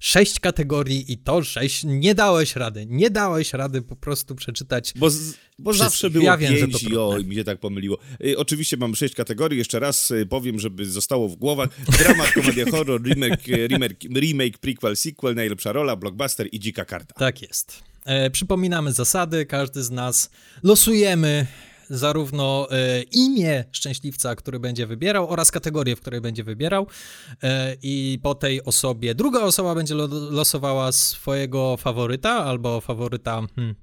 Sześć 0.00 0.40
kategorii 0.40 1.12
i 1.12 1.18
to 1.18 1.44
sześć. 1.44 1.84
Nie 1.84 2.14
dałeś 2.14 2.56
rady. 2.56 2.86
Nie 2.86 3.10
dałeś 3.10 3.52
rady 3.52 3.82
po 3.82 3.96
prostu 3.96 4.34
przeczytać. 4.34 4.92
Bo, 4.96 5.10
z, 5.10 5.34
bo 5.58 5.72
zawsze 5.72 6.10
było 6.10 6.24
Ja 6.24 6.36
wiem, 6.36 6.56
że 6.56 6.60
to 6.60 6.66
pięć 6.66 6.82
i 6.82 6.86
trudne. 6.86 7.00
o, 7.00 7.18
mi 7.18 7.34
się 7.34 7.44
tak 7.44 7.60
pomyliło. 7.60 7.98
Y, 8.24 8.38
oczywiście 8.38 8.76
mam 8.76 8.94
sześć 8.96 9.14
kategorii, 9.14 9.58
jeszcze 9.58 9.78
raz 9.78 10.10
y, 10.10 10.26
powiem, 10.26 10.58
żeby 10.58 10.86
zostało 10.86 11.28
w 11.28 11.36
głowach. 11.36 11.68
Dramat, 11.98 12.32
komedia, 12.32 12.64
horror, 12.70 13.02
remake, 13.02 13.48
y, 13.48 13.68
remake, 13.68 13.96
remake, 14.14 14.58
prequel, 14.58 14.96
sequel, 14.96 15.34
najlepsza 15.34 15.72
rola, 15.72 15.96
blockbuster 15.96 16.48
i 16.52 16.60
dzika 16.60 16.84
karta. 16.84 17.14
Tak 17.14 17.42
jest. 17.42 17.82
E, 18.04 18.30
przypominamy 18.30 18.92
zasady. 18.92 19.46
Każdy 19.46 19.82
z 19.82 19.90
nas 19.90 20.30
losujemy 20.62 21.46
zarówno 21.90 22.68
e, 22.70 23.02
imię 23.02 23.64
szczęśliwca, 23.72 24.34
który 24.34 24.60
będzie 24.60 24.86
wybierał, 24.86 25.28
oraz 25.30 25.50
kategorię, 25.50 25.96
w 25.96 26.00
której 26.00 26.20
będzie 26.20 26.44
wybierał. 26.44 26.86
E, 27.42 27.76
I 27.82 28.18
po 28.22 28.34
tej 28.34 28.64
osobie 28.64 29.14
druga 29.14 29.40
osoba 29.40 29.74
będzie 29.74 29.94
lo, 29.94 30.06
losowała 30.30 30.92
swojego 30.92 31.76
faworyta 31.76 32.30
albo 32.30 32.80
faworyta. 32.80 33.42
Hmm, 33.56 33.74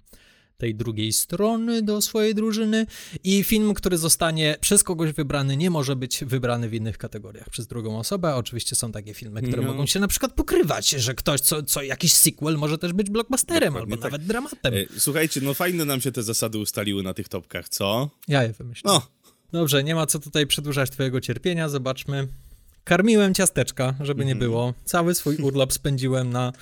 tej 0.57 0.75
drugiej 0.75 1.13
strony 1.13 1.81
do 1.81 2.01
swojej 2.01 2.35
drużyny 2.35 2.85
i 3.23 3.43
film, 3.43 3.73
który 3.73 3.97
zostanie 3.97 4.57
przez 4.61 4.83
kogoś 4.83 5.11
wybrany, 5.11 5.57
nie 5.57 5.69
może 5.69 5.95
być 5.95 6.25
wybrany 6.25 6.69
w 6.69 6.73
innych 6.73 6.97
kategoriach 6.97 7.49
przez 7.49 7.67
drugą 7.67 7.99
osobę. 7.99 8.35
Oczywiście 8.35 8.75
są 8.75 8.91
takie 8.91 9.13
filmy, 9.13 9.41
które 9.41 9.61
No. 9.61 9.67
mogą 9.67 9.85
się 9.85 9.99
na 9.99 10.07
przykład 10.07 10.33
pokrywać, 10.33 10.89
że 10.89 11.13
ktoś, 11.15 11.41
co, 11.41 11.63
co 11.63 11.81
jakiś 11.81 12.13
sequel 12.13 12.57
może 12.57 12.77
też 12.77 12.93
być 12.93 13.09
blockbusterem 13.09 13.73
Dokładnie 13.73 13.93
albo 13.93 14.01
tak. 14.03 14.11
nawet 14.11 14.27
dramatem. 14.27 14.73
Y, 14.73 14.87
Słuchajcie, 14.97 15.41
no 15.41 15.53
fajne 15.53 15.85
nam 15.85 16.01
się 16.01 16.11
te 16.11 16.23
zasady 16.23 16.57
ustaliły 16.57 17.03
na 17.03 17.13
tych 17.13 17.29
topkach, 17.29 17.69
co? 17.69 18.09
Ja 18.27 18.43
je 18.43 18.53
wymyśliłem. 18.53 18.95
No, 18.95 19.07
Dobrze, 19.51 19.83
nie 19.83 19.95
ma 19.95 20.05
co 20.05 20.19
tutaj 20.19 20.47
przedłużać 20.47 20.89
twojego 20.89 21.21
cierpienia, 21.21 21.69
zobaczmy. 21.69 22.27
Karmiłem 22.91 23.33
ciasteczka, 23.33 23.93
żeby 23.99 24.25
nie 24.25 24.31
Mhm. 24.31 24.49
było. 24.51 24.73
Cały 24.85 25.15
swój 25.15 25.35
urlop 25.37 25.73
spędziłem 25.73 26.29
na 26.29 26.53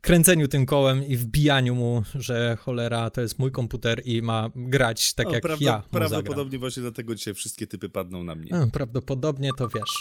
kręceniu 0.00 0.48
tym 0.48 0.66
kołem 0.66 1.06
i 1.06 1.16
wbijaniu 1.16 1.74
mu, 1.74 2.02
że 2.14 2.56
cholera, 2.60 3.10
to 3.10 3.20
jest 3.20 3.38
mój 3.38 3.50
komputer 3.52 4.02
i 4.04 4.22
ma 4.22 4.50
grać 4.56 5.14
tak 5.14 5.26
no 5.26 5.32
jak 5.32 5.42
prawda, 5.42 5.64
ja 5.64 5.72
zagram. 5.72 5.90
prawdopodobnie 5.90 6.58
właśnie 6.58 6.82
dlatego 6.82 7.14
dzisiaj 7.14 7.34
wszystkie 7.34 7.66
typy 7.66 7.88
padną 7.88 8.24
na 8.24 8.34
mnie. 8.34 8.52
E, 8.52 8.70
Prawdopodobnie 8.72 9.50
to 9.58 9.68
wiesz. 9.68 9.94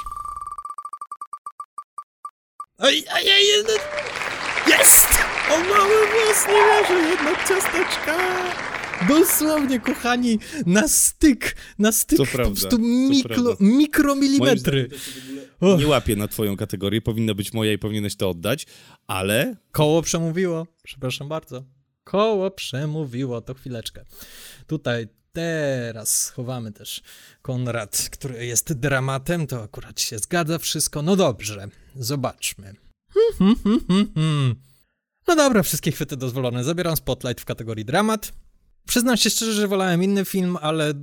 Oj, 2.77 3.03
oj, 3.15 3.23
oj, 3.23 3.63
no- 3.67 4.73
jest! 4.77 5.07
O 5.53 5.57
mały 5.57 5.95
włos 6.07 6.47
nie 6.47 6.65
leży 6.65 7.09
jednak 7.09 7.47
ciasteczka! 7.49 8.17
Dosłownie, 9.07 9.79
kochani, 9.79 10.39
na 10.65 10.87
styk, 10.87 11.55
na 11.79 11.91
styk, 11.91 12.17
po 12.17 12.25
prawda, 12.25 12.43
prostu 12.43 12.69
to 12.69 12.77
mikro, 12.83 13.57
mikromilimetry. 13.59 14.89
Och, 15.59 15.79
Nie 15.79 15.87
łapię 15.87 16.15
na 16.15 16.27
twoją 16.27 16.57
kategorię, 16.57 17.01
powinna 17.01 17.33
być 17.33 17.53
moja 17.53 17.73
i 17.73 17.77
powinieneś 17.77 18.15
to 18.15 18.29
oddać, 18.29 18.67
ale 19.07 19.55
koło 19.71 20.01
przemówiło, 20.01 20.67
przepraszam 20.83 21.29
bardzo. 21.29 21.63
Koło 22.03 22.51
przemówiło, 22.51 23.41
to 23.41 23.53
chwileczkę. 23.53 24.05
Tutaj 24.67 25.07
teraz 25.31 26.23
schowamy 26.25 26.71
też 26.71 27.01
Konrad, 27.41 28.09
który 28.11 28.45
jest 28.45 28.73
dramatem, 28.73 29.47
to 29.47 29.63
akurat 29.63 30.01
się 30.01 30.19
zgadza 30.19 30.57
wszystko. 30.57 31.01
No 31.01 31.15
dobrze, 31.15 31.67
zobaczmy. 31.95 32.73
Hmm, 33.39 33.55
hmm, 33.63 33.79
hmm. 34.15 34.55
No 35.27 35.35
dobra, 35.35 35.63
wszystkie 35.63 35.91
chwyty 35.91 36.17
dozwolone. 36.17 36.63
Zabieram 36.63 36.97
spotlight 36.97 37.41
w 37.41 37.45
kategorii 37.45 37.85
dramat. 37.85 38.33
Przyznam 38.87 39.17
się 39.17 39.29
szczerze, 39.29 39.53
że 39.53 39.67
wolałem 39.67 40.03
inny 40.03 40.25
film, 40.25 40.57
ale 40.61 40.89
y, 40.91 40.93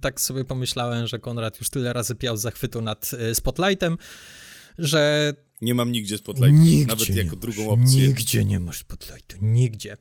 tak 0.00 0.20
sobie 0.20 0.44
pomyślałem, 0.44 1.06
że 1.06 1.18
Konrad 1.18 1.58
już 1.58 1.70
tyle 1.70 1.92
razy 1.92 2.14
piał 2.14 2.36
z 2.36 2.40
zachwytu 2.40 2.82
nad 2.82 3.10
y, 3.30 3.34
Spotlightem, 3.34 3.98
że... 4.78 5.32
Nie 5.60 5.74
mam 5.74 5.92
nigdzie 5.92 6.18
Spotlightu, 6.18 6.62
nigdzie 6.62 6.86
nawet 6.86 7.08
jako 7.08 7.36
drugą 7.36 7.62
masz, 7.62 7.80
opcję. 7.80 8.08
Nigdzie 8.08 8.44
nie 8.44 8.60
masz 8.60 8.78
Spotlightu, 8.78 9.36
nigdzie. 9.42 9.96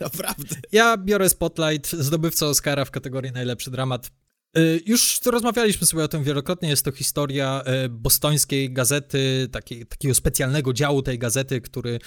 Naprawdę. 0.00 0.56
Ja 0.72 0.96
biorę 0.96 1.28
Spotlight, 1.28 1.92
zdobywca 1.92 2.46
Oscara 2.46 2.84
w 2.84 2.90
kategorii 2.90 3.32
najlepszy 3.32 3.70
dramat. 3.70 4.10
Y, 4.58 4.80
już 4.86 5.20
rozmawialiśmy 5.26 5.86
sobie 5.86 6.04
o 6.04 6.08
tym 6.08 6.24
wielokrotnie. 6.24 6.68
Jest 6.68 6.84
to 6.84 6.92
historia 6.92 7.62
y, 7.84 7.88
bostońskiej 7.88 8.72
gazety, 8.72 9.48
takiej, 9.52 9.86
takiego 9.86 10.14
specjalnego 10.14 10.72
działu 10.72 11.02
tej 11.02 11.18
gazety, 11.18 11.60
który 11.60 11.98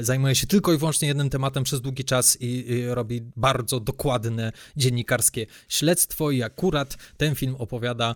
y, 0.00 0.04
zajmuje 0.04 0.34
się 0.34 0.46
tylko 0.46 0.72
i 0.72 0.78
wyłącznie 0.78 1.08
jednym 1.08 1.30
tematem 1.30 1.64
przez 1.64 1.80
długi 1.80 2.04
czas 2.04 2.38
i 2.40 2.84
robi 2.88 3.20
bardzo 3.36 3.80
dokładne 3.80 4.52
dziennikarskie 4.76 5.46
śledztwo. 5.68 6.30
I 6.30 6.42
akurat 6.42 6.96
ten 7.16 7.34
film 7.34 7.54
opowiada 7.58 8.14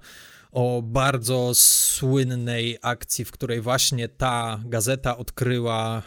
o 0.52 0.82
bardzo 0.82 1.50
słynnej 1.54 2.78
akcji, 2.82 3.24
w 3.24 3.30
której 3.30 3.60
właśnie 3.60 4.08
ta 4.08 4.60
gazeta 4.64 5.16
odkryła 5.16 6.02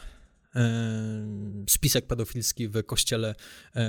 spisek 1.69 2.07
pedofilski 2.07 2.67
w 2.67 2.83
kościele 2.83 3.35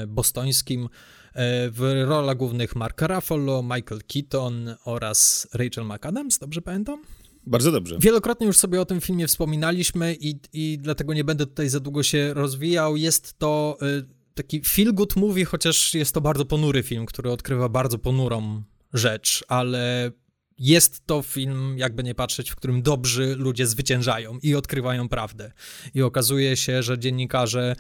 bostońskim. 0.07 0.89
E, 1.35 1.71
w 1.71 2.05
rolach 2.07 2.37
głównych 2.37 2.77
Mark 2.77 3.03
Ruffalo, 3.03 3.63
Michael 3.63 4.01
Keaton 4.13 4.75
oraz 4.85 5.49
Rachel 5.55 5.85
McAdams, 5.85 6.39
dobrze 6.39 6.63
pamiętam? 6.63 7.03
Bardzo 7.47 7.73
dobrze. 7.73 7.99
Wielokrotnie 8.01 8.47
już 8.47 8.57
sobie 8.57 8.81
o 8.81 8.85
tym 8.85 9.01
filmie 9.01 9.27
wspominaliśmy 9.27 10.17
i, 10.21 10.41
i 10.53 10.79
dlatego 10.79 11.15
nie 11.15 11.25
będę 11.25 11.47
tutaj 11.47 11.69
za 11.69 11.81
długo 11.81 12.03
się 12.03 12.35
rozwijał. 12.35 12.97
Jest 12.97 13.39
to 13.39 13.79
y, 13.83 14.07
taki 14.35 14.61
feel 14.61 14.95
good 14.95 15.17
movie, 15.17 15.45
chociaż 15.45 15.95
jest 15.95 16.15
to 16.15 16.21
bardzo 16.21 16.45
ponury 16.45 16.83
film, 16.83 17.07
który 17.07 17.31
odkrywa 17.31 17.69
bardzo 17.69 17.99
ponurą 17.99 18.63
rzecz, 18.93 19.45
ale 19.49 20.13
jest 20.59 21.07
to 21.07 21.23
film, 21.23 21.79
jakby 21.79 22.03
nie 22.03 22.15
patrzeć, 22.15 22.51
w 22.51 22.57
którym 22.57 22.83
dobrzy 22.83 23.37
ludzie 23.37 23.67
zwyciężają 23.67 24.39
i 24.43 24.55
odkrywają 24.55 25.09
prawdę. 25.09 25.53
I 25.95 26.03
okazuje 26.03 26.57
się, 26.57 26.83
że 26.83 26.99
dziennikarze 26.99 27.77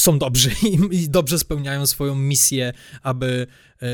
są 0.00 0.18
dobrzy 0.18 0.50
i, 0.70 0.96
i, 0.96 1.08
dobrze 1.08 1.38
spełniają 1.38 1.86
swoją 1.86 2.14
misję, 2.14 2.72
aby 3.02 3.46
e, 3.82 3.86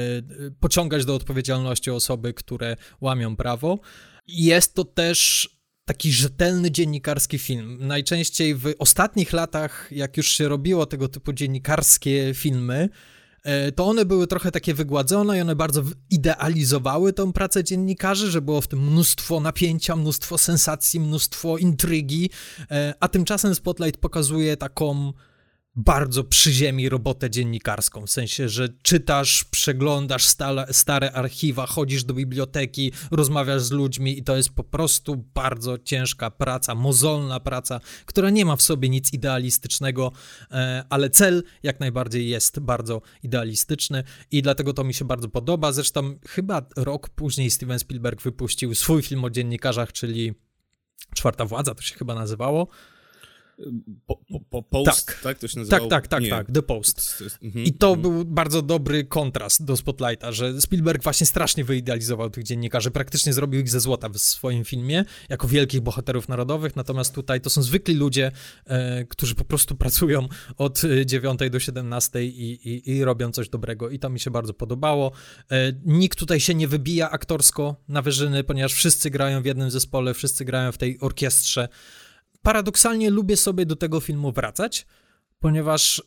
pociągać 0.60 1.04
do 1.04 1.14
odpowiedzialności 1.14 1.90
osoby, 1.90 2.34
które 2.34 2.76
łamią 3.00 3.36
prawo. 3.36 3.78
Jest 4.26 4.74
to 4.74 4.84
też 4.84 5.48
taki 5.84 6.12
rzetelny 6.12 6.70
dziennikarski 6.70 7.38
film. 7.38 7.78
Najczęściej 7.80 8.54
w 8.54 8.74
ostatnich 8.78 9.32
latach, 9.32 9.88
jak 9.90 10.16
już 10.16 10.28
się 10.28 10.48
robiło 10.48 10.86
tego 10.86 11.08
typu 11.08 11.32
dziennikarskie 11.32 12.34
filmy, 12.34 12.88
e, 13.44 13.72
to 13.72 13.84
one 13.86 14.04
były 14.04 14.26
trochę 14.26 14.50
takie 14.50 14.74
wygładzone 14.74 15.38
i 15.38 15.40
one 15.40 15.56
bardzo 15.56 15.82
idealizowały 16.10 17.12
tą 17.12 17.32
pracę 17.32 17.64
dziennikarzy, 17.64 18.30
że 18.30 18.42
było 18.42 18.60
w 18.60 18.68
tym 18.68 18.90
mnóstwo 18.90 19.40
napięcia, 19.40 19.96
mnóstwo 19.96 20.38
sensacji, 20.38 21.00
mnóstwo 21.00 21.58
intrygi, 21.58 22.30
e, 22.70 22.94
a 23.00 23.08
tymczasem 23.08 23.54
Spotlight 23.54 24.00
pokazuje 24.00 24.56
taką 24.56 25.12
bardzo 25.76 26.24
przy 26.24 26.52
ziemi 26.52 26.88
robotę 26.88 27.30
dziennikarską, 27.30 28.06
w 28.06 28.10
sensie, 28.10 28.48
że 28.48 28.68
czytasz, 28.82 29.44
przeglądasz 29.44 30.24
stale, 30.24 30.66
stare 30.70 31.12
archiwa, 31.12 31.66
chodzisz 31.66 32.04
do 32.04 32.14
biblioteki, 32.14 32.92
rozmawiasz 33.10 33.62
z 33.62 33.70
ludźmi 33.70 34.18
i 34.18 34.24
to 34.24 34.36
jest 34.36 34.50
po 34.50 34.64
prostu 34.64 35.24
bardzo 35.34 35.78
ciężka 35.78 36.30
praca, 36.30 36.74
mozolna 36.74 37.40
praca, 37.40 37.80
która 38.06 38.30
nie 38.30 38.44
ma 38.44 38.56
w 38.56 38.62
sobie 38.62 38.88
nic 38.88 39.12
idealistycznego, 39.12 40.12
e, 40.50 40.84
ale 40.90 41.10
cel 41.10 41.42
jak 41.62 41.80
najbardziej 41.80 42.28
jest 42.28 42.60
bardzo 42.60 43.02
idealistyczny 43.22 44.04
i 44.30 44.42
dlatego 44.42 44.72
to 44.72 44.84
mi 44.84 44.94
się 44.94 45.04
bardzo 45.04 45.28
podoba. 45.28 45.72
Zresztą 45.72 46.18
chyba 46.28 46.62
rok 46.76 47.08
później 47.08 47.50
Steven 47.50 47.78
Spielberg 47.78 48.22
wypuścił 48.22 48.74
swój 48.74 49.02
film 49.02 49.24
o 49.24 49.30
dziennikarzach, 49.30 49.92
czyli 49.92 50.34
Czwarta 51.14 51.44
Władza, 51.44 51.74
to 51.74 51.82
się 51.82 51.94
chyba 51.94 52.14
nazywało. 52.14 52.68
Po, 54.06 54.20
po, 54.50 54.62
post, 54.62 55.06
tak. 55.06 55.20
tak? 55.22 55.38
To 55.38 55.48
się 55.48 55.58
nazywało? 55.58 55.88
Tak, 55.88 56.08
tak, 56.08 56.20
tak, 56.22 56.30
tak, 56.30 56.54
The 56.54 56.62
Post. 56.62 57.24
Mm, 57.42 57.64
I 57.64 57.72
to 57.72 57.88
mm. 57.88 58.02
był 58.02 58.24
bardzo 58.24 58.62
dobry 58.62 59.04
kontrast 59.04 59.64
do 59.64 59.76
Spotlighta, 59.76 60.32
że 60.32 60.60
Spielberg 60.60 61.02
właśnie 61.02 61.26
strasznie 61.26 61.64
wyidealizował 61.64 62.30
tych 62.30 62.44
dziennikarzy, 62.44 62.90
praktycznie 62.90 63.32
zrobił 63.32 63.60
ich 63.60 63.70
ze 63.70 63.80
złota 63.80 64.08
w 64.08 64.18
swoim 64.18 64.64
filmie, 64.64 65.04
jako 65.28 65.48
wielkich 65.48 65.80
bohaterów 65.80 66.28
narodowych, 66.28 66.76
natomiast 66.76 67.14
tutaj 67.14 67.40
to 67.40 67.50
są 67.50 67.62
zwykli 67.62 67.94
ludzie, 67.94 68.32
e, 68.66 69.04
którzy 69.04 69.34
po 69.34 69.44
prostu 69.44 69.76
pracują 69.76 70.28
od 70.58 70.82
9 71.06 71.40
do 71.50 71.60
17 71.60 72.24
i, 72.24 72.52
i, 72.68 72.90
i, 72.90 73.04
robią 73.04 73.32
coś 73.32 73.48
dobrego 73.48 73.90
i 73.90 73.98
to 73.98 74.10
mi 74.10 74.20
się 74.20 74.30
bardzo 74.30 74.54
podobało. 74.54 75.12
E, 75.50 75.72
nikt 75.84 76.18
tutaj 76.18 76.40
się 76.40 76.54
nie 76.54 76.68
wybija 76.68 77.10
aktorsko 77.10 77.76
na 77.88 78.02
wyżyny, 78.02 78.44
ponieważ 78.44 78.74
wszyscy 78.74 79.10
grają 79.10 79.42
w 79.42 79.44
jednym 79.44 79.70
zespole, 79.70 80.14
wszyscy 80.14 80.44
grają 80.44 80.72
w 80.72 80.78
tej 80.78 81.00
orkiestrze, 81.00 81.68
paradoksalnie 82.42 83.10
lubię 83.10 83.36
sobie 83.36 83.66
do 83.66 83.76
tego 83.76 84.00
filmu 84.00 84.32
wracać, 84.32 84.86
ponieważ 85.40 85.98
y, 85.98 86.02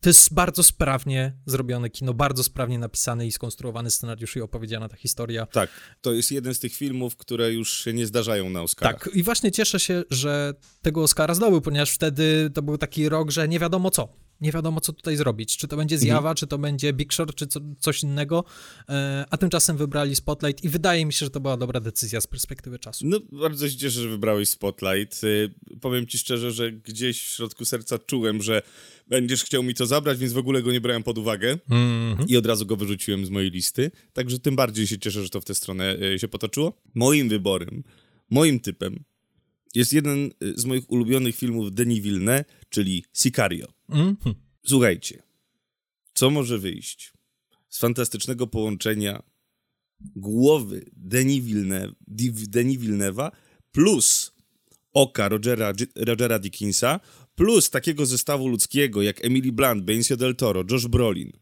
to 0.00 0.08
jest 0.08 0.34
bardzo 0.34 0.62
sprawnie 0.62 1.36
zrobione 1.46 1.90
kino, 1.90 2.14
bardzo 2.14 2.44
sprawnie 2.44 2.78
napisany 2.78 3.26
i 3.26 3.32
skonstruowany 3.32 3.90
scenariusz 3.90 4.36
i 4.36 4.40
opowiedziana 4.40 4.88
ta 4.88 4.96
historia. 4.96 5.46
Tak, 5.46 5.70
to 6.00 6.12
jest 6.12 6.32
jeden 6.32 6.54
z 6.54 6.58
tych 6.58 6.74
filmów, 6.74 7.16
które 7.16 7.52
już 7.52 7.84
się 7.84 7.92
nie 7.92 8.06
zdarzają 8.06 8.50
na 8.50 8.62
Oscarach. 8.62 9.04
Tak, 9.04 9.14
i 9.14 9.22
właśnie 9.22 9.52
cieszę 9.52 9.80
się, 9.80 10.02
że 10.10 10.54
tego 10.82 11.02
Oscara 11.02 11.34
zdobył, 11.34 11.60
ponieważ 11.60 11.90
wtedy 11.90 12.50
to 12.54 12.62
był 12.62 12.78
taki 12.78 13.08
rok, 13.08 13.30
że 13.30 13.48
nie 13.48 13.58
wiadomo 13.58 13.90
co 13.90 14.08
nie 14.42 14.52
wiadomo, 14.52 14.80
co 14.80 14.92
tutaj 14.92 15.16
zrobić. 15.16 15.56
Czy 15.56 15.68
to 15.68 15.76
będzie 15.76 15.98
zjawa, 15.98 16.18
mhm. 16.18 16.36
czy 16.36 16.46
to 16.46 16.58
będzie 16.58 16.92
Big 16.92 17.12
Short, 17.12 17.34
czy 17.34 17.46
co, 17.46 17.60
coś 17.78 18.02
innego. 18.02 18.44
E, 18.88 19.24
a 19.30 19.36
tymczasem 19.36 19.76
wybrali 19.76 20.16
Spotlight 20.16 20.64
i 20.64 20.68
wydaje 20.68 21.06
mi 21.06 21.12
się, 21.12 21.26
że 21.26 21.30
to 21.30 21.40
była 21.40 21.56
dobra 21.56 21.80
decyzja 21.80 22.20
z 22.20 22.26
perspektywy 22.26 22.78
czasu. 22.78 23.04
No, 23.08 23.20
bardzo 23.32 23.68
się 23.68 23.76
cieszę, 23.76 24.00
że 24.00 24.08
wybrałeś 24.08 24.48
Spotlight. 24.48 25.24
E, 25.24 25.28
powiem 25.80 26.06
ci 26.06 26.18
szczerze, 26.18 26.52
że 26.52 26.72
gdzieś 26.72 27.22
w 27.22 27.28
środku 27.28 27.64
serca 27.64 27.98
czułem, 27.98 28.42
że 28.42 28.62
będziesz 29.08 29.44
chciał 29.44 29.62
mi 29.62 29.74
to 29.74 29.86
zabrać, 29.86 30.18
więc 30.18 30.32
w 30.32 30.38
ogóle 30.38 30.62
go 30.62 30.72
nie 30.72 30.80
brałem 30.80 31.02
pod 31.02 31.18
uwagę 31.18 31.58
mm 31.70 32.16
-hmm. 32.16 32.24
i 32.28 32.36
od 32.36 32.46
razu 32.46 32.66
go 32.66 32.76
wyrzuciłem 32.76 33.26
z 33.26 33.30
mojej 33.30 33.50
listy. 33.50 33.90
Także 34.12 34.38
tym 34.38 34.56
bardziej 34.56 34.86
się 34.86 34.98
cieszę, 34.98 35.22
że 35.22 35.28
to 35.28 35.40
w 35.40 35.44
tę 35.44 35.54
stronę 35.54 35.96
e, 36.14 36.18
się 36.18 36.28
potoczyło. 36.28 36.82
Moim 36.94 37.28
wyborem, 37.28 37.82
moim 38.30 38.60
typem 38.60 39.04
jest 39.74 39.92
jeden 39.92 40.30
z 40.56 40.64
moich 40.64 40.90
ulubionych 40.90 41.36
filmów 41.36 41.74
Denis 41.74 42.00
Villeneuve, 42.00 42.44
czyli 42.68 43.04
Sicario. 43.12 43.72
Mm 43.88 44.14
-hmm. 44.14 44.34
Słuchajcie, 44.66 45.22
co 46.14 46.30
może 46.30 46.58
wyjść 46.58 47.12
z 47.68 47.78
fantastycznego 47.78 48.46
połączenia 48.46 49.22
głowy 50.16 50.84
Denis, 50.96 51.44
Villeneuve, 51.44 51.94
Denis 52.48 52.78
Villeneuve'a 52.78 53.30
plus 53.72 54.32
oka 54.92 55.28
Rogera, 55.28 55.72
Rogera 55.96 56.38
Dickinsa 56.38 57.00
plus 57.34 57.70
takiego 57.70 58.06
zestawu 58.06 58.48
ludzkiego 58.48 59.02
jak 59.02 59.24
Emily 59.24 59.52
Blunt, 59.52 59.84
Benicio 59.84 60.16
del 60.16 60.36
Toro, 60.36 60.64
Josh 60.70 60.86
Brolin. 60.86 61.32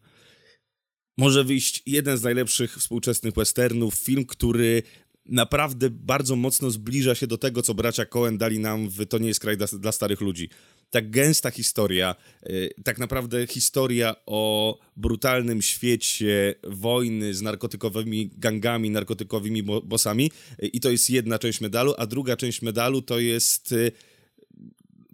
Może 1.19 1.45
wyjść 1.45 1.83
jeden 1.87 2.19
z 2.19 2.23
najlepszych 2.23 2.77
współczesnych 2.77 3.35
westernów, 3.35 3.95
film, 3.95 4.27
który 4.27 4.83
naprawdę 5.31 5.91
bardzo 5.91 6.37
mocno 6.37 6.71
zbliża 6.71 7.15
się 7.15 7.27
do 7.27 7.39
tego, 7.39 7.63
co 7.63 7.75
bracia 7.75 8.05
Cohen 8.05 8.39
dali 8.39 8.59
nam 8.59 8.89
w 8.89 9.07
To 9.07 9.19
nie 9.19 9.29
jest 9.29 9.41
kraj 9.41 9.57
dla, 9.57 9.67
dla 9.67 9.93
starych 9.93 10.21
ludzi. 10.21 10.49
Tak 10.91 11.11
gęsta 11.11 11.51
historia, 11.51 12.15
yy, 12.47 12.71
tak 12.85 12.99
naprawdę 12.99 13.47
historia 13.47 14.17
o 14.27 14.79
brutalnym 14.97 15.63
świecie 15.63 16.55
wojny 16.65 17.35
z 17.35 17.43
narkotykowymi 17.43 18.31
gangami, 18.39 18.91
narkotykowymi 18.91 19.63
bossami 19.63 20.31
yy, 20.59 20.69
i 20.69 20.81
to 20.81 20.91
jest 20.91 21.11
jedna 21.11 21.39
część 21.39 21.61
medalu, 21.61 21.95
a 21.99 22.07
druga 22.07 22.37
część 22.37 22.63
medalu 22.63 23.03
to 23.03 23.19
jest... 23.19 23.73
Yy, 23.73 23.93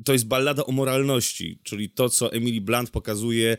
to 0.05 0.13
jest 0.13 0.27
ballada 0.27 0.65
o 0.65 0.73
moralności, 0.73 1.59
czyli 1.63 1.91
to, 1.91 2.09
co 2.09 2.33
Emily 2.33 2.61
Blunt 2.61 2.91
pokazuje 2.91 3.57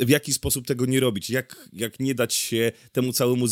w 0.00 0.08
jaki 0.08 0.32
sposób 0.32 0.66
tego 0.66 0.86
nie 0.86 1.00
robić, 1.00 1.30
jak, 1.30 1.68
jak 1.72 2.00
nie 2.00 2.14
dać 2.14 2.34
się 2.34 2.72
temu 2.92 3.12
całemu 3.12 3.46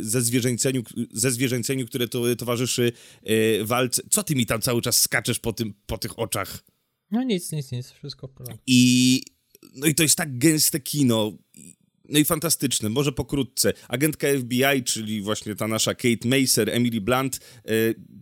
zezwierzęceniu, 0.00 0.82
zezwierzęceniu 1.12 1.86
które 1.86 2.08
to, 2.08 2.36
towarzyszy 2.36 2.92
e, 3.22 3.64
walce. 3.64 4.02
Co 4.10 4.22
ty 4.22 4.34
mi 4.34 4.46
tam 4.46 4.60
cały 4.60 4.82
czas 4.82 5.00
skaczesz 5.02 5.38
po, 5.38 5.52
tym, 5.52 5.74
po 5.86 5.98
tych 5.98 6.18
oczach? 6.18 6.64
No 7.10 7.22
nic, 7.22 7.52
nic, 7.52 7.72
nic, 7.72 7.90
wszystko 7.90 8.28
porządku. 8.28 8.62
I, 8.66 9.22
no 9.74 9.86
i 9.86 9.94
to 9.94 10.02
jest 10.02 10.16
tak 10.16 10.38
gęste 10.38 10.80
kino, 10.80 11.38
no 12.08 12.18
i 12.18 12.24
fantastyczne, 12.24 12.88
może 12.88 13.12
pokrótce. 13.12 13.72
Agentka 13.88 14.28
FBI, 14.38 14.84
czyli 14.84 15.22
właśnie 15.22 15.54
ta 15.54 15.68
nasza 15.68 15.94
Kate 15.94 16.28
Macer, 16.28 16.70
Emily 16.70 17.00
Blunt, 17.00 17.40
e, 17.64 17.70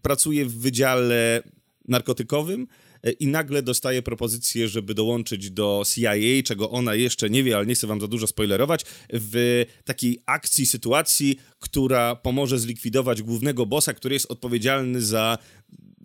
pracuje 0.03 0.47
w 0.47 0.59
wydziale 0.59 1.43
narkotykowym, 1.89 2.67
i 3.21 3.27
nagle 3.27 3.63
dostaje 3.63 4.03
propozycję, 4.03 4.69
żeby 4.69 4.95
dołączyć 4.95 5.51
do 5.51 5.83
CIA, 5.95 6.13
czego 6.45 6.71
ona 6.71 6.95
jeszcze 6.95 7.31
nie 7.31 7.43
wie, 7.43 7.57
ale 7.57 7.67
nie 7.67 7.75
chcę 7.75 7.87
wam 7.87 8.01
za 8.01 8.09
dużo 8.09 8.27
spoilerować, 8.27 8.85
w 9.13 9.65
takiej 9.85 10.19
akcji, 10.27 10.67
sytuacji, 10.67 11.39
która 11.59 12.17
pomoże 12.17 12.59
zlikwidować 12.59 13.23
głównego 13.23 13.67
bossa, 13.67 13.95
który 13.95 14.15
jest 14.15 14.31
odpowiedzialny 14.31 15.03
za 15.03 15.39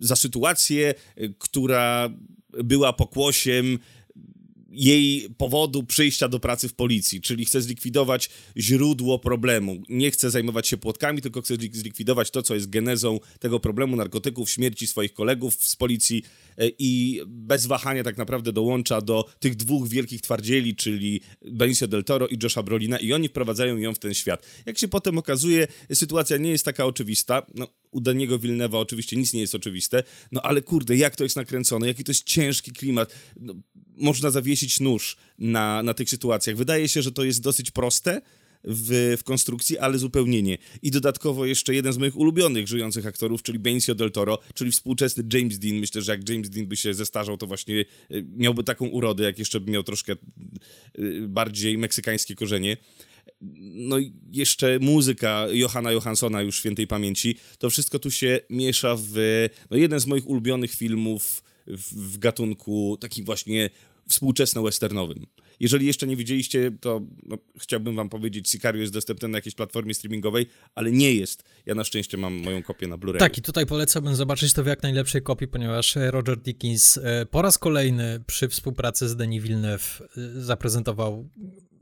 za 0.00 0.16
sytuację, 0.16 0.94
która 1.38 2.10
była 2.64 2.92
pokłosiem 2.92 3.78
jej 4.70 5.28
powodu 5.36 5.82
przyjścia 5.82 6.28
do 6.28 6.40
pracy 6.40 6.68
w 6.68 6.74
policji, 6.74 7.20
czyli 7.20 7.44
chce 7.44 7.62
zlikwidować 7.62 8.30
źródło 8.56 9.18
problemu. 9.18 9.82
Nie 9.88 10.10
chce 10.10 10.30
zajmować 10.30 10.68
się 10.68 10.76
płotkami, 10.76 11.22
tylko 11.22 11.42
chce 11.42 11.54
zlikwidować 11.72 12.30
to, 12.30 12.42
co 12.42 12.54
jest 12.54 12.70
genezą 12.70 13.20
tego 13.38 13.60
problemu 13.60 13.96
narkotyków, 13.96 14.50
śmierci 14.50 14.86
swoich 14.86 15.12
kolegów 15.12 15.54
z 15.54 15.76
policji 15.76 16.22
e, 16.58 16.68
i 16.78 17.20
bez 17.26 17.66
wahania 17.66 18.04
tak 18.04 18.16
naprawdę 18.16 18.52
dołącza 18.52 19.00
do 19.00 19.24
tych 19.40 19.56
dwóch 19.56 19.88
wielkich 19.88 20.20
twardzieli, 20.20 20.76
czyli 20.76 21.20
Benicio 21.44 21.88
del 21.88 22.04
Toro 22.04 22.26
i 22.26 22.38
Josha 22.42 22.62
Brolina 22.62 22.98
i 22.98 23.12
oni 23.12 23.28
wprowadzają 23.28 23.76
ją 23.76 23.94
w 23.94 23.98
ten 23.98 24.14
świat. 24.14 24.46
Jak 24.66 24.78
się 24.78 24.88
potem 24.88 25.18
okazuje, 25.18 25.66
sytuacja 25.92 26.36
nie 26.36 26.50
jest 26.50 26.64
taka 26.64 26.84
oczywista. 26.84 27.46
No, 27.54 27.68
u 27.90 28.00
Daniego 28.00 28.38
Wilnewa 28.38 28.78
oczywiście 28.78 29.16
nic 29.16 29.32
nie 29.32 29.40
jest 29.40 29.54
oczywiste, 29.54 30.02
no 30.32 30.42
ale 30.42 30.62
kurde, 30.62 30.96
jak 30.96 31.16
to 31.16 31.24
jest 31.24 31.36
nakręcone, 31.36 31.86
jaki 31.86 32.04
to 32.04 32.10
jest 32.10 32.24
ciężki 32.24 32.72
klimat. 32.72 33.14
No, 33.40 33.54
można 33.96 34.30
zawiesić 34.30 34.80
nóż 34.80 35.16
na, 35.38 35.82
na 35.82 35.94
tych 35.94 36.10
sytuacjach. 36.10 36.56
Wydaje 36.56 36.88
się, 36.88 37.02
że 37.02 37.12
to 37.12 37.24
jest 37.24 37.42
dosyć 37.42 37.70
proste, 37.70 38.20
w, 38.64 39.16
w, 39.18 39.24
konstrukcji, 39.24 39.78
ale 39.78 39.98
zupełnie 39.98 40.42
nie. 40.42 40.58
I 40.82 40.90
dodatkowo 40.90 41.46
jeszcze 41.46 41.74
jeden 41.74 41.92
z 41.92 41.98
moich 41.98 42.16
ulubionych 42.16 42.68
żyjących 42.68 43.06
aktorów, 43.06 43.42
czyli 43.42 43.58
Benicio 43.58 43.94
del 43.94 44.10
Toro, 44.10 44.38
czyli 44.54 44.70
współczesny 44.70 45.24
James 45.32 45.58
Dean. 45.58 45.76
Myślę, 45.76 46.02
że 46.02 46.12
jak 46.12 46.28
James 46.28 46.50
Dean 46.50 46.66
by 46.66 46.76
się 46.76 46.94
zestarzał, 46.94 47.36
to 47.36 47.46
właśnie 47.46 47.80
e, 47.80 47.84
miałby 48.36 48.64
taką 48.64 48.86
urodę, 48.86 49.24
jak 49.24 49.38
jeszcze 49.38 49.60
by 49.60 49.72
miał 49.72 49.82
troszkę 49.82 50.12
e, 50.12 50.16
bardziej 51.28 51.78
meksykańskie 51.78 52.34
korzenie. 52.34 52.76
No 53.40 53.96
jeszcze 54.32 54.78
muzyka 54.78 55.46
Johanna 55.52 55.92
Johanssona 55.92 56.42
już 56.42 56.58
świętej 56.58 56.86
pamięci. 56.86 57.36
To 57.58 57.70
wszystko 57.70 57.98
tu 57.98 58.10
się 58.10 58.40
miesza 58.50 58.96
w 58.98 59.12
no, 59.70 59.76
jeden 59.76 60.00
z 60.00 60.06
moich 60.06 60.28
ulubionych 60.28 60.74
filmów 60.74 61.42
w, 61.66 62.14
w 62.14 62.18
gatunku 62.18 62.96
takim 63.00 63.24
właśnie 63.24 63.70
współczesno-westernowym. 64.08 65.26
Jeżeli 65.60 65.86
jeszcze 65.86 66.06
nie 66.06 66.16
widzieliście, 66.16 66.70
to 66.80 67.00
no, 67.22 67.38
chciałbym 67.58 67.96
wam 67.96 68.08
powiedzieć, 68.08 68.50
Sicario 68.50 68.80
jest 68.80 68.92
dostępny 68.92 69.28
na 69.28 69.38
jakiejś 69.38 69.54
platformie 69.54 69.94
streamingowej, 69.94 70.46
ale 70.74 70.92
nie 70.92 71.14
jest. 71.14 71.44
Ja 71.66 71.74
na 71.74 71.84
szczęście 71.84 72.16
mam 72.16 72.34
moją 72.34 72.62
kopię 72.62 72.86
na 72.86 72.98
Blu-ray. 72.98 73.18
Tak, 73.18 73.38
i 73.38 73.42
tutaj 73.42 73.66
polecałbym 73.66 74.16
zobaczyć 74.16 74.52
to 74.52 74.64
w 74.64 74.66
jak 74.66 74.82
najlepszej 74.82 75.22
kopii, 75.22 75.48
ponieważ 75.48 75.96
Roger 75.96 76.36
Dickens 76.36 76.96
e, 76.96 77.26
po 77.26 77.42
raz 77.42 77.58
kolejny 77.58 78.24
przy 78.26 78.48
współpracy 78.48 79.08
z 79.08 79.16
Denis 79.16 79.42
Villeneuve 79.42 80.02
e, 80.02 80.06
zaprezentował 80.40 81.28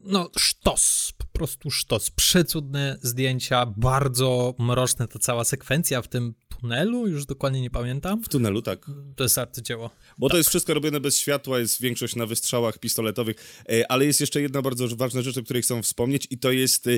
no, 0.09 0.31
sztos, 0.39 1.13
po 1.19 1.25
prostu 1.27 1.71
sztos. 1.71 2.11
Przecudne 2.11 2.99
zdjęcia, 3.03 3.67
bardzo 3.67 4.55
mroczne 4.59 5.09
ta 5.09 5.19
cała 5.19 5.45
sekwencja 5.45 6.03
w 6.03 6.09
tym 6.09 6.35
tunelu, 6.61 7.07
już 7.07 7.27
dokładnie 7.27 7.61
nie 7.61 7.71
pamiętam. 7.71 8.23
W 8.23 8.29
tunelu, 8.29 8.63
tak. 8.63 8.87
To 9.17 9.23
jest 9.23 9.39
arcydzieło. 9.39 9.91
Bo 10.19 10.29
tak. 10.29 10.33
to 10.33 10.37
jest 10.37 10.49
wszystko 10.49 10.75
robione 10.75 11.01
bez 11.01 11.19
światła, 11.19 11.59
jest 11.59 11.81
większość 11.81 12.17
na 12.17 12.27
wystrzałach 12.27 12.79
pistoletowych, 12.79 13.63
e, 13.69 13.93
ale 13.93 14.07
jest 14.07 14.21
jeszcze 14.21 14.41
jedna 14.41 14.63
bardzo 14.63 14.97
ważna 14.97 15.23
rzecz, 15.23 15.37
o 15.37 15.43
której 15.43 15.63
chcę 15.63 15.83
wspomnieć 15.83 16.27
i 16.31 16.39
to 16.39 16.53
jest 16.53 16.87
e, 16.87 16.91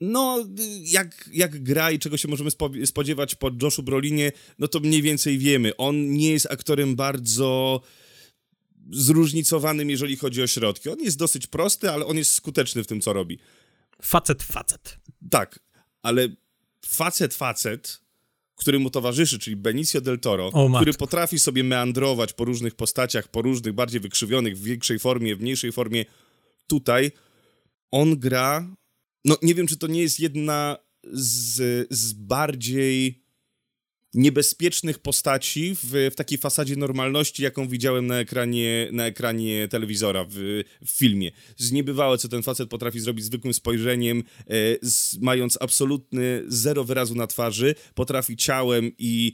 no, 0.00 0.44
jak, 0.80 1.30
jak 1.32 1.62
gra 1.62 1.90
i 1.90 1.98
czego 1.98 2.16
się 2.16 2.28
możemy 2.28 2.50
spodziewać 2.84 3.34
po 3.34 3.50
Joshu 3.62 3.82
Brolinie, 3.82 4.32
no 4.58 4.68
to 4.68 4.80
mniej 4.80 5.02
więcej 5.02 5.38
wiemy. 5.38 5.76
On 5.76 6.10
nie 6.12 6.30
jest 6.30 6.46
aktorem 6.50 6.96
bardzo 6.96 7.80
zróżnicowanym, 8.90 9.90
jeżeli 9.90 10.16
chodzi 10.16 10.42
o 10.42 10.46
środki. 10.46 10.88
On 10.88 11.00
jest 11.00 11.18
dosyć 11.18 11.46
prosty, 11.46 11.90
ale 11.90 12.06
on 12.06 12.16
jest 12.16 12.32
skuteczny 12.32 12.84
w 12.84 12.86
tym, 12.86 13.00
co 13.00 13.12
robi. 13.12 13.38
Facet, 14.02 14.42
facet. 14.42 14.98
Tak, 15.30 15.60
ale 16.02 16.28
facet, 16.86 17.34
facet, 17.34 18.00
który 18.56 18.78
mu 18.78 18.90
towarzyszy, 18.90 19.38
czyli 19.38 19.56
Benicio 19.56 20.00
del 20.00 20.20
Toro, 20.20 20.46
o, 20.46 20.70
który 20.76 20.92
potrafi 20.92 21.38
sobie 21.38 21.64
meandrować 21.64 22.32
po 22.32 22.44
różnych 22.44 22.74
postaciach, 22.74 23.28
po 23.28 23.42
różnych 23.42 23.72
bardziej 23.72 24.00
wykrzywionych, 24.00 24.58
w 24.58 24.62
większej 24.62 24.98
formie, 24.98 25.36
w 25.36 25.40
mniejszej 25.40 25.72
formie. 25.72 26.04
Tutaj 26.66 27.10
on 27.90 28.18
gra. 28.18 28.76
No, 29.24 29.36
nie 29.42 29.54
wiem, 29.54 29.66
czy 29.66 29.76
to 29.76 29.86
nie 29.86 30.02
jest 30.02 30.20
jedna 30.20 30.76
z, 31.12 31.86
z 31.90 32.12
bardziej 32.12 33.25
niebezpiecznych 34.16 34.98
postaci 34.98 35.74
w, 35.74 36.10
w 36.12 36.14
takiej 36.14 36.38
fasadzie 36.38 36.76
normalności, 36.76 37.42
jaką 37.42 37.68
widziałem 37.68 38.06
na 38.06 38.18
ekranie, 38.18 38.88
na 38.92 39.06
ekranie 39.06 39.68
telewizora 39.68 40.24
w, 40.24 40.62
w 40.86 40.90
filmie. 40.90 41.30
Z 41.56 41.72
niebywałe, 41.72 42.18
co 42.18 42.28
ten 42.28 42.42
facet 42.42 42.68
potrafi 42.68 43.00
zrobić 43.00 43.24
zwykłym 43.24 43.54
spojrzeniem, 43.54 44.18
e, 44.18 44.52
z, 44.82 45.18
mając 45.18 45.58
absolutny 45.60 46.42
zero 46.48 46.84
wyrazu 46.84 47.14
na 47.14 47.26
twarzy, 47.26 47.74
potrafi 47.94 48.36
ciałem 48.36 48.92
i 48.98 49.32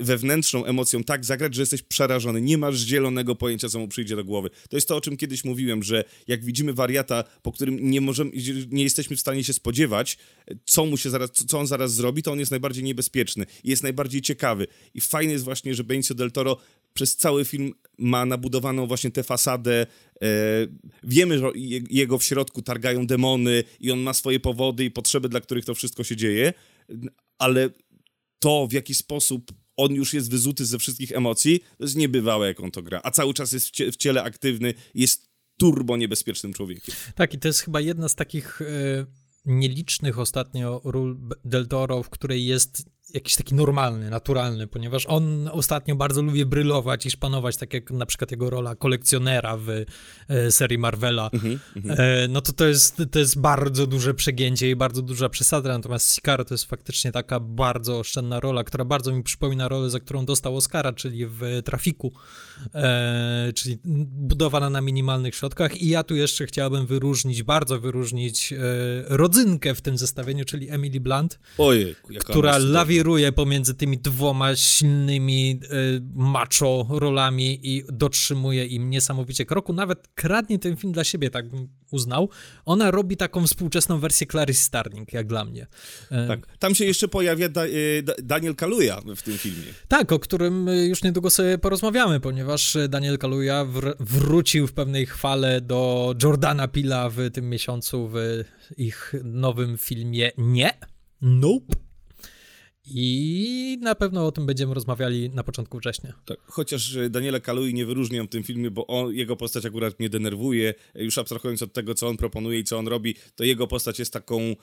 wewnętrzną 0.00 0.64
emocją 0.64 1.04
tak 1.04 1.24
zagrać, 1.24 1.54
że 1.54 1.62
jesteś 1.62 1.82
przerażony. 1.82 2.40
Nie 2.40 2.58
masz 2.58 2.76
zielonego 2.76 3.34
pojęcia, 3.34 3.68
co 3.68 3.78
mu 3.78 3.88
przyjdzie 3.88 4.16
do 4.16 4.24
głowy. 4.24 4.50
To 4.70 4.76
jest 4.76 4.88
to, 4.88 4.96
o 4.96 5.00
czym 5.00 5.16
kiedyś 5.16 5.44
mówiłem, 5.44 5.82
że 5.82 6.04
jak 6.28 6.44
widzimy 6.44 6.72
wariata, 6.72 7.24
po 7.42 7.52
którym 7.52 7.90
nie 7.90 8.00
możemy, 8.00 8.30
nie 8.70 8.82
jesteśmy 8.82 9.16
w 9.16 9.20
stanie 9.20 9.44
się 9.44 9.52
spodziewać, 9.52 10.18
co 10.64 10.86
mu 10.86 10.96
się 10.96 11.10
zaraz, 11.10 11.30
co 11.30 11.58
on 11.58 11.66
zaraz 11.66 11.94
zrobi, 11.94 12.22
to 12.22 12.32
on 12.32 12.38
jest 12.38 12.50
najbardziej 12.50 12.84
niebezpieczny 12.84 13.44
jest 13.64 13.82
najbardziej 13.82 14.22
ciekawy. 14.24 14.66
I 14.94 15.00
fajne 15.00 15.32
jest 15.32 15.44
właśnie, 15.44 15.74
że 15.74 15.84
Benicio 15.84 16.14
del 16.14 16.32
Toro 16.32 16.56
przez 16.94 17.16
cały 17.16 17.44
film 17.44 17.72
ma 17.98 18.26
nabudowaną 18.26 18.86
właśnie 18.86 19.10
tę 19.10 19.22
fasadę. 19.22 19.86
E, 20.22 20.26
wiemy, 21.02 21.38
że 21.38 21.50
jego 21.90 22.18
w 22.18 22.24
środku 22.24 22.62
targają 22.62 23.06
demony 23.06 23.64
i 23.80 23.90
on 23.90 24.00
ma 24.00 24.14
swoje 24.14 24.40
powody 24.40 24.84
i 24.84 24.90
potrzeby, 24.90 25.28
dla 25.28 25.40
których 25.40 25.64
to 25.64 25.74
wszystko 25.74 26.04
się 26.04 26.16
dzieje, 26.16 26.52
ale 27.38 27.70
to, 28.38 28.66
w 28.70 28.72
jaki 28.72 28.94
sposób 28.94 29.52
on 29.76 29.94
już 29.94 30.14
jest 30.14 30.30
wyzuty 30.30 30.64
ze 30.64 30.78
wszystkich 30.78 31.12
emocji, 31.12 31.60
to 31.78 31.84
jest 31.84 31.96
niebywałe, 31.96 32.46
jak 32.46 32.60
on 32.60 32.70
to 32.70 32.82
gra. 32.82 33.00
A 33.04 33.10
cały 33.10 33.34
czas 33.34 33.52
jest 33.52 33.66
w, 33.66 33.70
cie 33.70 33.92
w 33.92 33.96
ciele 33.96 34.22
aktywny, 34.22 34.74
jest 34.94 35.28
turbo 35.56 35.96
niebezpiecznym 35.96 36.52
człowiekiem. 36.52 36.94
Tak, 37.14 37.34
i 37.34 37.38
to 37.38 37.48
jest 37.48 37.60
chyba 37.60 37.80
jedna 37.80 38.08
z 38.08 38.14
takich 38.14 38.60
y, 38.60 39.06
nielicznych 39.44 40.18
ostatnio 40.18 40.80
ról 40.84 41.18
Del 41.44 41.68
Toro, 41.68 42.02
w 42.02 42.10
której 42.10 42.46
jest 42.46 42.93
jakiś 43.14 43.34
taki 43.34 43.54
normalny, 43.54 44.10
naturalny, 44.10 44.66
ponieważ 44.66 45.06
on 45.06 45.48
ostatnio 45.52 45.96
bardzo 45.96 46.22
lubi 46.22 46.46
brylować 46.46 47.06
i 47.06 47.10
szpanować, 47.10 47.56
tak 47.56 47.74
jak 47.74 47.90
na 47.90 48.06
przykład 48.06 48.30
jego 48.30 48.50
rola 48.50 48.74
kolekcjonera 48.74 49.56
w 49.56 49.68
e, 50.28 50.50
serii 50.50 50.78
Marvela. 50.78 51.30
Mm 51.32 51.58
-hmm. 51.76 52.00
e, 52.00 52.28
no 52.28 52.40
to 52.40 52.52
to 52.52 52.66
jest, 52.66 53.02
to 53.10 53.18
jest 53.18 53.40
bardzo 53.40 53.86
duże 53.86 54.14
przegięcie 54.14 54.70
i 54.70 54.76
bardzo 54.76 55.02
duża 55.02 55.28
przesada, 55.28 55.68
natomiast 55.68 56.14
Sicario 56.14 56.44
to 56.44 56.54
jest 56.54 56.64
faktycznie 56.64 57.12
taka 57.12 57.40
bardzo 57.40 57.98
oszczędna 57.98 58.40
rola, 58.40 58.64
która 58.64 58.84
bardzo 58.84 59.12
mi 59.12 59.22
przypomina 59.22 59.68
rolę, 59.68 59.90
za 59.90 60.00
którą 60.00 60.24
dostał 60.24 60.56
Oscara, 60.56 60.92
czyli 60.92 61.26
w 61.26 61.40
Trafiku, 61.64 62.12
e, 62.74 63.52
czyli 63.54 63.78
budowana 63.84 64.70
na 64.70 64.80
minimalnych 64.80 65.34
środkach 65.34 65.82
i 65.82 65.88
ja 65.88 66.02
tu 66.02 66.16
jeszcze 66.16 66.46
chciałbym 66.46 66.86
wyróżnić, 66.86 67.42
bardzo 67.42 67.80
wyróżnić 67.80 68.52
e, 68.52 68.56
rodzynkę 69.08 69.74
w 69.74 69.80
tym 69.80 69.98
zestawieniu, 69.98 70.44
czyli 70.44 70.70
Emily 70.70 71.00
Blunt, 71.00 71.38
Ojej, 71.58 71.94
która 72.20 72.58
lawiruje 72.58 73.03
lawiruje 73.04 73.32
pomiędzy 73.32 73.74
tymi 73.74 73.98
dwoma 73.98 74.56
silnymi 74.56 75.60
y, 75.64 76.02
macho 76.14 76.86
rolami 76.90 77.60
i 77.62 77.84
dotrzymuje 77.92 78.66
im 78.66 78.90
niesamowicie 78.90 79.46
kroku. 79.46 79.72
Nawet 79.72 80.08
kradnie 80.14 80.58
ten 80.58 80.76
film 80.76 80.92
dla 80.92 81.04
siebie, 81.04 81.30
tak 81.30 81.50
bym 81.50 81.68
uznał. 81.90 82.30
Ona 82.64 82.90
robi 82.90 83.16
taką 83.16 83.46
współczesną 83.46 83.98
wersję 83.98 84.26
Clarice 84.26 84.60
Starling, 84.60 85.12
jak 85.12 85.26
dla 85.26 85.44
mnie. 85.44 85.66
E, 86.10 86.28
tak. 86.28 86.56
Tam 86.58 86.74
się 86.74 86.84
jeszcze 86.84 87.08
pojawia 87.08 87.48
da, 87.48 87.66
y, 87.66 88.04
Daniel 88.22 88.54
Kaluja 88.54 89.00
w 89.16 89.22
tym 89.22 89.38
filmie. 89.38 89.72
Tak, 89.88 90.12
o 90.12 90.18
którym 90.18 90.68
już 90.68 91.02
niedługo 91.02 91.30
sobie 91.30 91.58
porozmawiamy, 91.58 92.20
ponieważ 92.20 92.76
Daniel 92.88 93.18
Kaluja 93.18 93.64
wr 93.64 93.96
wrócił 94.00 94.66
w 94.66 94.72
pewnej 94.72 95.06
chwale 95.06 95.60
do 95.60 96.14
Jordana 96.22 96.68
Pila 96.68 97.10
w 97.10 97.30
tym 97.32 97.50
miesiącu 97.50 98.08
w 98.12 98.44
ich 98.76 99.14
nowym 99.24 99.78
filmie 99.78 100.30
Nie. 100.38 100.70
Nope. 101.20 101.83
I 102.86 103.78
na 103.80 103.94
pewno 103.94 104.26
o 104.26 104.32
tym 104.32 104.46
będziemy 104.46 104.74
rozmawiali 104.74 105.30
na 105.30 105.44
początku 105.44 105.78
września. 105.78 106.12
Tak, 106.24 106.38
chociaż 106.46 106.96
Daniela 107.10 107.40
Kalui 107.40 107.74
nie 107.74 107.86
wyróżniam 107.86 108.26
w 108.26 108.30
tym 108.30 108.42
filmie, 108.42 108.70
bo 108.70 108.86
on, 108.86 109.14
jego 109.14 109.36
postać 109.36 109.66
akurat 109.66 109.98
mnie 109.98 110.08
denerwuje. 110.08 110.74
Już 110.94 111.18
abstrahując 111.18 111.62
od 111.62 111.72
tego, 111.72 111.94
co 111.94 112.08
on 112.08 112.16
proponuje 112.16 112.58
i 112.58 112.64
co 112.64 112.78
on 112.78 112.88
robi, 112.88 113.14
to 113.36 113.44
jego 113.44 113.66
postać 113.66 113.98
jest 113.98 114.12
taką, 114.12 114.56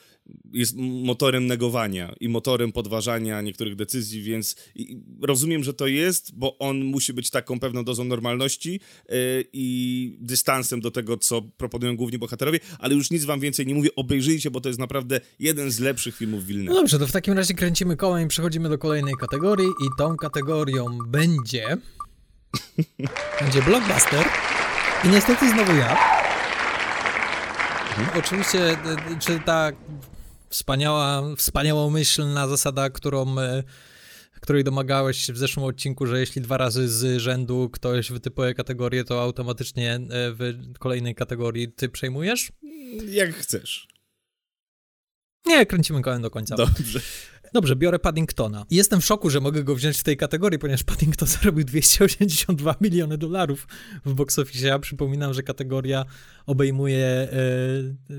jest 0.54 0.76
motorem 0.78 1.48
negowania 1.48 2.16
i 2.20 2.30
motorem 2.30 2.72
podważania 2.72 3.42
niektórych 3.42 3.76
decyzji, 3.76 4.22
więc 4.22 4.56
rozumiem, 5.22 5.64
że 5.64 5.74
to 5.74 5.88
jest, 5.88 6.36
bo 6.36 6.58
on 6.58 6.84
musi 6.84 7.14
być 7.14 7.30
taką 7.30 7.60
pewną 7.60 7.84
dozą 7.84 8.04
normalności 8.04 8.72
yy, 8.72 9.16
i 9.54 10.18
dystansem 10.20 10.82
do 10.82 10.92
tego, 10.92 11.18
co 11.18 11.42
proponują 11.42 11.98
główni 11.98 12.18
bohaterowie, 12.18 12.60
ale 12.80 12.96
już 12.96 13.12
nic 13.12 13.26
wam 13.26 13.40
więcej 13.40 13.68
nie 13.68 13.76
mówię. 13.76 13.90
Obejrzyjcie, 13.96 14.52
bo 14.52 14.62
to 14.62 14.70
jest 14.70 14.80
naprawdę 14.80 15.22
jeden 15.40 15.72
z 15.72 15.80
lepszych 15.80 16.18
filmów 16.18 16.46
Wilna. 16.46 16.72
No 16.72 16.78
dobrze, 16.78 17.00
to 17.00 17.08
w 17.08 17.12
takim 17.12 17.34
razie 17.34 17.54
kręcimy 17.54 17.98
koło 17.98 18.11
i 18.18 18.28
przechodzimy 18.28 18.70
do 18.70 18.78
kolejnej 18.78 19.14
kategorii 19.16 19.68
i 19.68 19.88
tą 19.98 20.18
kategorią 20.18 20.98
będzie... 21.08 21.78
będzie 23.42 23.62
blockbuster 23.62 24.26
i 25.04 25.08
niestety 25.08 25.50
znowu 25.50 25.76
ja. 25.76 25.98
Mhm. 27.98 28.20
Oczywiście, 28.20 28.78
czy 29.20 29.40
ta 29.40 29.72
wspaniała, 30.50 31.36
wspaniałomyślna 31.36 32.48
zasada, 32.48 32.90
którą, 32.90 33.40
e, 33.40 33.64
której 34.42 34.64
domagałeś 34.64 35.18
się 35.18 35.34
w 35.34 35.38
zeszłym 35.38 35.66
odcinku, 35.66 36.06
że 36.06 36.20
jeśli 36.20 36.42
dwa 36.42 36.58
razy 36.58 36.90
z 36.90 37.22
rzędu 37.22 37.70
ktoś 37.74 38.12
wytypuje 38.12 38.54
kategorię, 38.54 39.04
to 39.04 39.22
automatycznie 39.22 39.96
e, 39.96 40.00
w 40.10 40.74
kolejnej 40.80 41.16
kategorii 41.16 41.72
ty 41.72 41.90
przejmujesz? 41.90 42.52
Jak 43.08 43.36
chcesz. 43.36 43.88
Nie, 45.46 45.66
kręcimy 45.66 46.02
kołem 46.02 46.22
do 46.22 46.30
końca. 46.30 46.56
Dobrze. 46.56 47.00
Dobrze, 47.54 47.76
biorę 47.76 48.00
Paddingtona. 48.00 48.66
Jestem 48.70 49.02
w 49.02 49.06
szoku, 49.06 49.30
że 49.30 49.40
mogę 49.40 49.64
go 49.64 49.76
wziąć 49.76 49.98
w 49.98 50.04
tej 50.04 50.18
kategorii, 50.18 50.60
ponieważ 50.60 50.84
Paddington 50.84 51.28
zarobił 51.42 51.66
282 51.66 52.76
miliony 52.82 53.18
dolarów 53.18 53.68
w 54.06 54.14
box 54.14 54.40
office. 54.40 54.68
Ja 54.68 54.80
przypominam, 54.80 55.34
że 55.34 55.44
kategoria 55.44 56.06
obejmuje 56.46 57.06
e, 57.06 57.30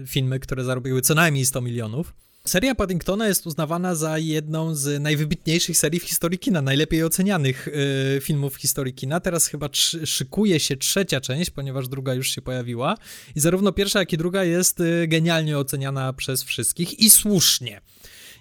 filmy, 0.07 0.41
które 0.41 0.65
zarobiły 0.65 1.01
co 1.01 1.15
najmniej 1.15 1.47
100 1.47 1.61
milionów. 1.61 2.15
Seria 2.47 2.75
Paddingtona 2.75 3.29
jest 3.29 3.47
uznawana 3.47 3.95
za 3.95 4.19
jedną 4.19 4.75
z 4.75 5.03
najwybitniejszych 5.03 5.77
serii 5.77 6.01
w 6.01 6.05
historii 6.05 6.39
kina, 6.39 6.63
najlepiej 6.63 7.05
ocenianych 7.05 7.69
y, 7.69 8.21
filmów 8.21 8.55
w 8.55 8.57
historii 8.57 8.95
kina. 8.95 9.21
Teraz 9.21 9.47
chyba 9.47 9.67
tr- 9.67 10.07
szykuje 10.07 10.61
się 10.61 10.77
trzecia 10.77 11.21
część, 11.21 11.51
ponieważ 11.51 11.89
druga 11.89 12.15
już 12.15 12.29
się 12.29 12.43
pojawiła. 12.43 12.97
I 13.37 13.41
zarówno 13.41 13.73
pierwsza, 13.73 13.99
jak 13.99 14.13
i 14.13 14.17
druga 14.17 14.45
jest 14.45 14.81
y, 14.81 15.09
genialnie 15.09 15.59
oceniana 15.59 16.13
przez 16.13 16.43
wszystkich 16.43 17.01
i 17.01 17.11
słusznie. 17.11 17.81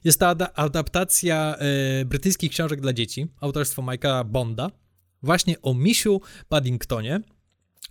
Jest 0.04 0.20
to 0.20 0.28
ad- 0.28 0.52
adaptacja 0.56 1.56
y, 2.02 2.06
brytyjskich 2.06 2.52
książek 2.52 2.82
dla 2.82 2.94
dzieci, 2.94 3.28
autorstwo 3.40 3.82
Mike'a 3.82 4.26
Bonda, 4.26 4.72
właśnie 5.24 5.62
o 5.62 5.74
misiu 5.74 6.22
Paddingtonie, 6.50 7.22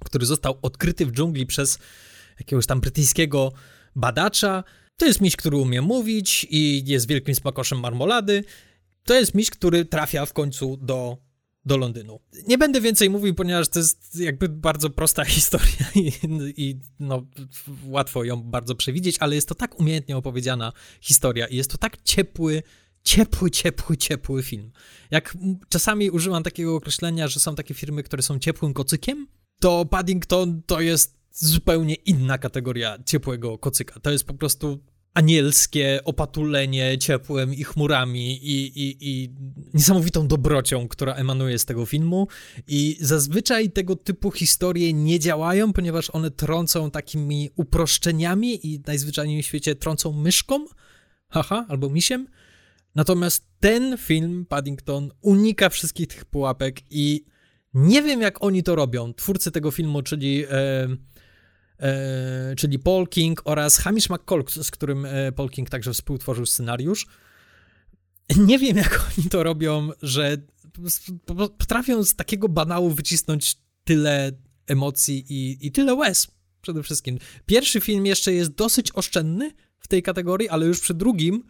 który 0.05 0.27
został 0.27 0.59
odkryty 0.63 1.07
w 1.07 1.13
dżungli 1.13 1.47
przez 1.47 1.79
jakiegoś 2.39 2.67
tam 2.67 2.81
brytyjskiego 2.81 3.53
badacza, 3.97 4.65
to 4.97 5.07
jest 5.07 5.21
miś, 5.21 5.37
który 5.37 5.57
umie 5.57 5.83
mówić 5.83 6.47
i 6.51 6.83
jest 6.87 7.09
wielkim 7.09 7.35
smakoszem 7.35 7.81
marmolady. 7.81 8.45
To 9.05 9.15
jest 9.15 9.35
miś, 9.35 9.51
który 9.51 9.85
trafia 9.85 10.27
w 10.27 10.33
końcu 10.33 10.77
do, 10.77 11.17
do 11.71 11.77
Londynu. 11.77 12.21
Nie 12.49 12.59
będę 12.59 12.81
więcej 12.81 13.11
mówił, 13.11 13.35
ponieważ 13.35 13.69
to 13.69 13.79
jest 13.79 14.17
jakby 14.17 14.49
bardzo 14.49 14.91
prosta 14.91 15.25
historia 15.37 15.87
i, 15.95 16.13
i 16.57 16.81
no, 17.01 17.27
łatwo 17.85 18.25
ją 18.25 18.43
bardzo 18.43 18.75
przewidzieć, 18.75 19.17
ale 19.21 19.35
jest 19.35 19.49
to 19.49 19.55
tak 19.55 19.81
umiejętnie 19.81 20.17
opowiedziana 20.17 20.73
historia 21.01 21.47
i 21.47 21.57
jest 21.57 21.71
to 21.71 21.79
tak 21.79 22.03
ciepły, 22.03 22.63
ciepły, 23.03 23.51
ciepły, 23.51 23.97
ciepły 23.97 24.43
film. 24.43 24.73
Jak 25.11 25.37
czasami 25.69 26.11
używam 26.11 26.43
takiego 26.43 26.77
określenia, 26.77 27.29
że 27.29 27.41
są 27.41 27.55
takie 27.55 27.75
firmy, 27.75 28.03
które 28.03 28.23
są 28.23 28.39
ciepłym 28.39 28.75
kocykiem, 28.75 29.27
to 29.61 29.85
Paddington 29.85 30.63
to 30.67 30.81
jest 30.81 31.19
zupełnie 31.33 31.95
inna 31.95 32.39
kategoria 32.39 32.99
ciepłego 33.07 33.59
kocyka. 33.59 34.01
To 34.01 34.11
jest 34.11 34.25
po 34.25 34.35
prostu 34.35 34.85
anielskie 35.15 36.01
opatulenie 36.05 36.99
ciepłem 36.99 37.55
i 37.55 37.65
chmurami 37.65 38.33
i, 38.33 38.83
i, 38.83 38.97
i 39.01 39.31
niesamowitą 39.75 40.29
dobrocią, 40.29 40.89
która 40.89 41.15
emanuje 41.15 41.59
z 41.59 41.65
tego 41.65 41.87
filmu. 41.87 42.29
I 42.69 42.97
zazwyczaj 43.01 43.71
tego 43.71 43.97
typu 43.97 44.31
historie 44.31 44.93
nie 44.93 45.19
działają, 45.19 45.73
ponieważ 45.73 46.11
one 46.11 46.31
trącą 46.31 46.91
takimi 46.91 47.51
uproszczeniami 47.57 48.67
i 48.67 48.81
najzwyczajniej 48.87 49.43
w 49.43 49.47
świecie 49.47 49.75
trącą 49.75 50.13
myszką, 50.13 50.67
haha, 51.29 51.67
albo 51.69 51.91
misiem. 51.91 52.27
Natomiast 52.95 53.47
ten 53.61 53.97
film, 53.99 54.47
Paddington, 54.49 55.11
unika 55.21 55.69
wszystkich 55.69 56.07
tych 56.07 56.25
pułapek 56.25 56.81
i 56.91 57.25
nie 57.75 58.03
wiem, 58.03 58.21
jak 58.21 58.45
oni 58.45 58.63
to 58.63 58.75
robią. 58.75 59.15
Twórcy 59.15 59.51
tego 59.51 59.71
filmu, 59.71 60.03
czyli... 60.03 60.45
czyli 62.57 62.79
Paul 62.79 63.09
King 63.09 63.43
oraz 63.45 63.79
Hamish 63.79 64.11
McCall, 64.11 64.45
z 64.49 64.71
którym 64.71 65.07
e, 65.07 65.33
Paul 65.33 65.51
King 65.51 65.71
także 65.71 65.93
współtworzył 65.93 66.47
scenariusz. 66.47 67.07
Nie 68.37 68.59
wiem, 68.59 68.77
jak 68.77 69.01
oni 69.19 69.29
to 69.29 69.43
robią, 69.43 69.91
że 70.03 70.37
potrafią 71.59 72.05
z 72.05 72.15
takiego 72.15 72.49
banału 72.49 72.91
wycisnąć 72.91 73.57
tyle 73.85 74.33
emocji 74.67 75.25
i, 75.29 75.67
i 75.67 75.73
tyle 75.73 75.95
łez 75.95 76.29
przede 76.63 76.83
wszystkim. 76.83 77.19
Pierwszy 77.47 77.81
film 77.81 78.07
jeszcze 78.07 78.33
jest 78.33 78.51
dosyć 78.51 78.93
oszczędny 78.95 79.53
w 79.79 79.89
tej 79.89 80.03
kategorii, 80.03 80.49
ale 80.49 80.67
już 80.67 80.81
przy 80.81 80.95
drugim 80.95 81.43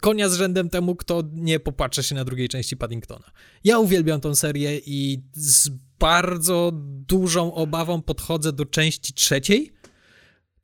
konia 0.00 0.28
z 0.28 0.34
rzędem 0.34 0.70
temu, 0.70 0.96
kto 0.96 1.22
nie 1.32 1.60
popłacze 1.60 2.02
się 2.02 2.14
na 2.14 2.24
drugiej 2.24 2.48
części 2.48 2.76
Paddingtona. 2.76 3.30
Ja 3.64 3.78
uwielbiam 3.78 4.20
tą 4.20 4.34
serię 4.34 4.80
i 4.86 5.22
z 5.32 5.70
bardzo 5.98 6.70
dużą 7.06 7.54
obawą 7.54 8.02
podchodzę 8.02 8.52
do 8.52 8.66
części 8.66 9.12
trzeciej, 9.12 9.72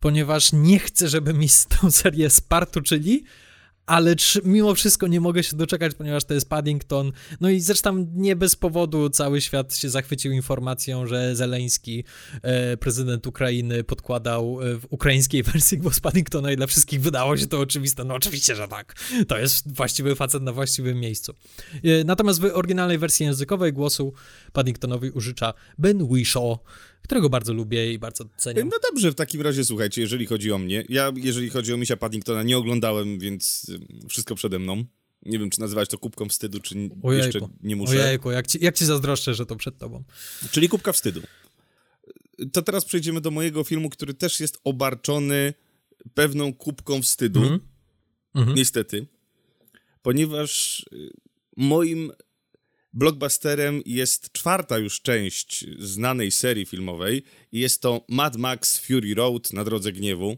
ponieważ 0.01 0.53
nie 0.53 0.79
chcę, 0.79 1.09
żeby 1.09 1.35
mi 1.35 1.49
z 1.49 1.67
tą 1.67 1.91
serię 1.91 2.31
spartuczyli, 2.31 3.25
ale 3.87 4.15
mimo 4.45 4.75
wszystko 4.75 5.07
nie 5.07 5.21
mogę 5.21 5.43
się 5.43 5.57
doczekać, 5.57 5.95
ponieważ 5.95 6.25
to 6.25 6.35
jest 6.35 6.49
Paddington. 6.49 7.13
No 7.41 7.51
i 7.51 7.61
zresztą 7.61 8.07
nie 8.15 8.37
bez 8.37 8.57
powodu 8.57 9.11
cały 9.11 9.41
świat 9.41 9.77
się 9.77 9.91
zachwycił 9.91 10.33
informacją, 10.33 11.07
że 11.07 11.37
Zeleński, 11.37 12.05
e, 12.43 12.77
prezydent 12.77 13.27
Ukrainy, 13.27 13.85
podkładał 13.85 14.59
e, 14.63 14.75
w 14.75 14.87
ukraińskiej 14.91 15.43
wersji 15.53 15.79
głos 15.79 16.01
Paddingtona 16.01 16.53
i 16.53 16.57
dla 16.57 16.67
wszystkich 16.67 17.01
wydało 17.01 17.37
się 17.37 17.47
to 17.47 17.61
oczywiste. 17.61 18.05
No 18.05 18.15
oczywiście, 18.15 18.57
że 18.57 18.69
tak. 18.69 18.95
To 19.29 19.39
jest 19.39 19.75
właściwy 19.75 20.17
facet 20.17 20.43
na 20.43 20.53
właściwym 20.53 21.01
miejscu. 21.01 21.35
E, 21.75 22.05
natomiast 22.05 22.41
w 22.41 22.45
oryginalnej 22.45 22.99
wersji 22.99 23.27
językowej 23.27 23.73
głosu 23.73 24.13
Paddingtonowi 24.53 25.11
użycza 25.11 25.55
Ben 25.79 26.03
Whishaw, 26.03 26.59
którego 27.03 27.31
bardzo 27.31 27.53
lubię 27.53 27.93
i 27.93 27.99
bardzo 27.99 28.25
cenię. 28.37 28.65
No 28.65 28.79
dobrze, 28.91 29.13
w 29.13 29.15
takim 29.15 29.41
razie 29.41 29.65
słuchajcie, 29.65 30.01
jeżeli 30.01 30.27
chodzi 30.27 30.53
o 30.53 30.59
mnie, 30.59 30.85
ja 30.89 31.13
jeżeli 31.17 31.51
chodzi 31.51 31.73
o 31.73 31.77
Misia 31.77 31.97
Paddingtona 31.97 32.43
nie 32.43 32.59
oglądałem, 32.59 33.19
więc 33.19 33.67
wszystko 34.09 34.35
przede 34.35 34.59
mną. 34.59 34.85
Nie 35.27 35.39
wiem, 35.39 35.51
czy 35.51 35.61
nazywać 35.61 35.89
to 35.89 35.99
kubką 35.99 36.29
wstydu, 36.29 36.61
czy 36.61 36.75
Ojejku. 37.03 37.27
jeszcze 37.27 37.41
nie 37.63 37.77
muszę. 37.77 38.05
Ojejku, 38.05 38.31
jak 38.31 38.47
ci, 38.47 38.59
jak 38.61 38.75
ci 38.75 38.85
zazdroszczę, 38.85 39.35
że 39.35 39.47
to 39.47 39.57
przed 39.57 39.79
tobą. 39.79 40.05
Czyli 40.51 40.69
kubka 40.69 40.93
wstydu. 40.93 41.23
To 42.53 42.63
teraz 42.63 42.85
przejdziemy 42.85 43.21
do 43.21 43.31
mojego 43.31 43.65
filmu, 43.65 43.91
który 43.91 44.15
też 44.15 44.41
jest 44.41 44.61
obarczony 44.65 45.55
pewną 46.15 46.55
kubką 46.55 47.03
wstydu. 47.03 47.43
Mm 47.43 47.61
-hmm. 48.35 48.55
Niestety. 48.55 49.07
Ponieważ 50.03 50.81
y, 50.93 51.11
moim 51.57 52.13
Blockbusterem 52.95 53.83
jest 53.87 54.33
czwarta 54.33 54.79
już 54.79 55.01
część 55.01 55.67
znanej 55.79 56.31
serii 56.31 56.67
filmowej 56.67 57.23
i 57.53 57.61
jest 57.61 57.83
to 57.83 58.05
Mad 58.09 58.37
Max 58.37 58.79
Fury 58.79 59.15
Road 59.15 59.53
na 59.53 59.65
drodze 59.65 59.93
gniewu, 59.93 60.37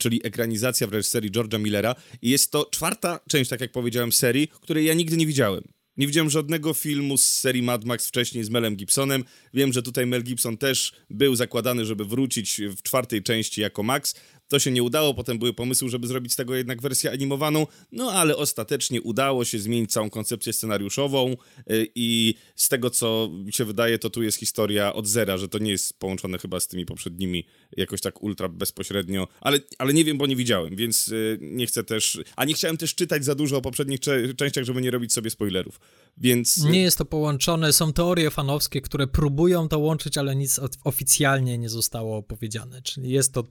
czyli 0.00 0.20
ekranizacja 0.24 0.86
w 0.86 0.92
reżyserii 0.92 1.30
George'a 1.30 1.60
Millera 1.60 1.94
i 2.22 2.30
jest 2.30 2.50
to 2.50 2.68
czwarta 2.70 3.20
część, 3.28 3.50
tak 3.50 3.60
jak 3.60 3.72
powiedziałem, 3.72 4.12
serii, 4.12 4.48
której 4.48 4.84
ja 4.84 4.94
nigdy 4.94 5.16
nie 5.16 5.26
widziałem. 5.26 5.64
Nie 5.96 6.06
widziałem 6.06 6.30
żadnego 6.30 6.74
filmu 6.74 7.18
z 7.18 7.26
serii 7.26 7.62
Mad 7.62 7.84
Max 7.84 8.06
wcześniej 8.08 8.44
z 8.44 8.50
Melem 8.50 8.76
Gibsonem. 8.76 9.24
Wiem, 9.54 9.72
że 9.72 9.82
tutaj 9.82 10.06
Mel 10.06 10.22
Gibson 10.22 10.56
też 10.56 10.92
był 11.10 11.34
zakładany, 11.34 11.84
żeby 11.84 12.04
wrócić 12.04 12.60
w 12.76 12.82
czwartej 12.82 13.22
części 13.22 13.60
jako 13.60 13.82
Max. 13.82 14.14
To 14.54 14.58
się 14.58 14.70
nie 14.70 14.82
udało, 14.82 15.14
potem 15.14 15.38
były 15.38 15.54
pomysły, 15.54 15.88
żeby 15.88 16.06
zrobić 16.06 16.32
z 16.32 16.36
tego 16.36 16.54
jednak 16.54 16.82
wersję 16.82 17.10
animowaną, 17.10 17.66
no 17.92 18.12
ale 18.12 18.36
ostatecznie 18.36 19.02
udało 19.02 19.44
się 19.44 19.58
zmienić 19.58 19.92
całą 19.92 20.10
koncepcję 20.10 20.52
scenariuszową 20.52 21.32
y, 21.32 21.88
i 21.94 22.34
z 22.56 22.68
tego, 22.68 22.90
co 22.90 23.30
mi 23.44 23.52
się 23.52 23.64
wydaje, 23.64 23.98
to 23.98 24.10
tu 24.10 24.22
jest 24.22 24.38
historia 24.38 24.92
od 24.92 25.06
zera, 25.06 25.38
że 25.38 25.48
to 25.48 25.58
nie 25.58 25.70
jest 25.70 25.98
połączone 25.98 26.38
chyba 26.38 26.60
z 26.60 26.68
tymi 26.68 26.86
poprzednimi 26.86 27.46
jakoś 27.76 28.00
tak 28.00 28.22
ultra 28.22 28.48
bezpośrednio, 28.48 29.28
ale, 29.40 29.58
ale 29.78 29.94
nie 29.94 30.04
wiem, 30.04 30.18
bo 30.18 30.26
nie 30.26 30.36
widziałem, 30.36 30.76
więc 30.76 31.08
y, 31.08 31.38
nie 31.40 31.66
chcę 31.66 31.84
też, 31.84 32.20
a 32.36 32.44
nie 32.44 32.54
chciałem 32.54 32.76
też 32.76 32.94
czytać 32.94 33.24
za 33.24 33.34
dużo 33.34 33.56
o 33.56 33.60
poprzednich 33.62 34.00
częściach, 34.36 34.64
żeby 34.64 34.82
nie 34.82 34.90
robić 34.90 35.12
sobie 35.12 35.30
spoilerów, 35.30 35.80
więc... 36.16 36.64
Nie 36.64 36.82
jest 36.82 36.98
to 36.98 37.04
połączone, 37.04 37.72
są 37.72 37.92
teorie 37.92 38.30
fanowskie, 38.30 38.80
które 38.80 39.06
próbują 39.06 39.68
to 39.68 39.78
łączyć, 39.78 40.18
ale 40.18 40.36
nic 40.36 40.60
oficjalnie 40.84 41.58
nie 41.58 41.68
zostało 41.68 42.22
powiedziane, 42.22 42.82
czyli 42.82 43.10
jest 43.10 43.32
to 43.32 43.44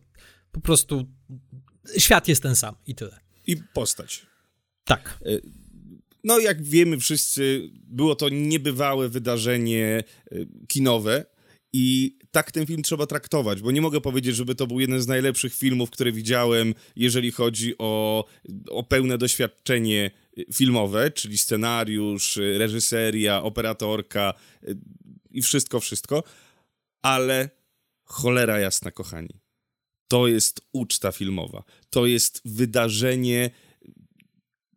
po 0.54 0.62
prostu 0.62 1.06
świat 1.98 2.28
jest 2.28 2.44
ten 2.44 2.56
sam 2.56 2.76
i 2.88 2.96
tyle. 2.96 3.20
I 3.48 3.58
postać. 3.74 4.26
Tak. 4.84 5.20
E, 5.26 5.40
no, 6.24 6.40
jak 6.40 6.64
wiemy 6.64 7.00
wszyscy, 7.00 7.70
było 7.74 8.16
to 8.16 8.30
niebywałe 8.30 9.10
wydarzenie 9.10 10.04
e, 10.32 10.36
kinowe. 10.68 11.26
I 11.76 12.18
tak 12.32 12.52
ten 12.52 12.66
film 12.66 12.84
trzeba 12.84 13.06
traktować, 13.06 13.62
bo 13.62 13.72
nie 13.72 13.82
mogę 13.82 14.02
powiedzieć, 14.02 14.36
żeby 14.36 14.56
to 14.56 14.68
był 14.68 14.80
jeden 14.80 15.02
z 15.02 15.08
najlepszych 15.08 15.56
filmów, 15.56 15.90
które 15.92 16.12
widziałem, 16.12 16.74
jeżeli 16.96 17.32
chodzi 17.32 17.76
o, 17.78 18.26
o 18.70 18.84
pełne 18.84 19.18
doświadczenie 19.18 20.12
filmowe, 20.54 21.12
czyli 21.12 21.38
scenariusz, 21.38 22.40
reżyseria, 22.58 23.44
operatorka 23.44 24.34
e, 24.64 24.76
i 25.32 25.42
wszystko, 25.42 25.80
wszystko. 25.80 26.24
Ale 27.02 27.50
cholera 28.04 28.60
jasna, 28.60 28.92
kochani 28.92 29.43
to 30.14 30.28
jest 30.28 30.62
uczta 30.74 31.12
filmowa. 31.12 31.64
To 31.90 32.06
jest 32.06 32.42
wydarzenie 32.46 33.50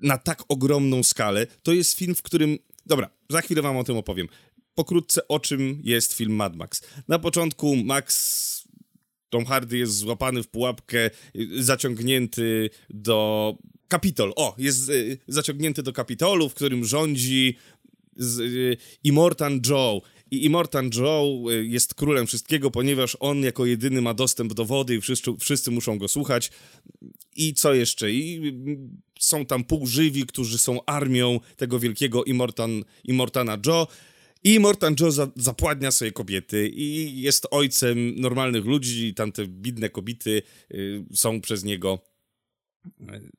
na 0.01 0.19
tak 0.19 0.43
ogromną 0.49 1.03
skalę. 1.03 1.47
To 1.63 1.73
jest 1.73 1.99
film, 1.99 2.15
w 2.15 2.23
którym. 2.23 2.59
Dobra, 2.87 3.11
za 3.31 3.41
chwilę 3.41 3.63
wam 3.63 3.77
o 3.77 3.85
tym 3.85 3.97
opowiem. 3.97 4.29
Pokrótce, 4.75 5.29
o 5.29 5.41
czym 5.41 5.81
jest 5.85 6.13
film 6.13 6.33
Mad 6.33 6.57
Max. 6.57 6.83
Na 7.09 7.19
początku 7.19 7.77
Max. 7.77 8.69
Tom 9.29 9.45
Hardy 9.45 9.79
jest 9.79 9.97
złapany 9.97 10.43
w 10.43 10.49
pułapkę, 10.49 11.11
zaciągnięty 11.59 12.71
do 12.91 13.55
Kapitol. 13.89 14.33
O, 14.37 14.55
jest 14.59 14.89
y, 14.89 15.19
zaciągnięty 15.29 15.83
do 15.83 15.93
Kapitolu, 15.93 16.49
w 16.49 16.55
którym 16.55 16.85
rządzi 16.85 17.57
z, 18.17 18.41
y, 18.41 18.77
Immortan 19.05 19.61
Joe. 19.69 20.01
I 20.31 20.45
Immortan 20.45 20.91
Joe 20.95 21.51
y, 21.51 21.67
jest 21.67 21.95
królem 21.95 22.27
wszystkiego, 22.27 22.71
ponieważ 22.71 23.17
on 23.21 23.43
jako 23.43 23.67
jedyny 23.67 24.03
ma 24.03 24.15
dostęp 24.15 24.55
do 24.55 24.65
wody 24.65 24.95
i 24.95 25.01
wszyscy, 25.01 25.31
wszyscy 25.41 25.71
muszą 25.71 25.99
go 25.99 26.09
słuchać. 26.09 26.51
I 27.37 27.55
co 27.55 27.75
jeszcze? 27.75 28.13
I 28.13 28.49
mm, 28.49 29.03
są 29.19 29.47
tam 29.47 29.65
półżywi, 29.65 30.27
którzy 30.27 30.59
są 30.59 30.85
armią 30.85 31.41
tego 31.57 31.79
wielkiego 31.79 32.25
Immortan, 32.25 32.85
Immortana 33.05 33.59
Joe. 33.67 33.87
I 34.45 34.61
Mortan 34.61 34.97
Joe 35.01 35.11
za, 35.11 35.31
zapładnia 35.37 35.91
sobie 35.91 36.13
kobiety 36.13 36.69
i 36.69 37.21
jest 37.21 37.47
ojcem 37.51 38.21
normalnych 38.21 38.65
ludzi, 38.65 39.15
tamte 39.15 39.47
bidne 39.47 39.91
kobiety 39.91 40.43
y, 40.75 41.05
są 41.15 41.41
przez 41.41 41.65
niego 41.65 41.99
y, 42.87 43.31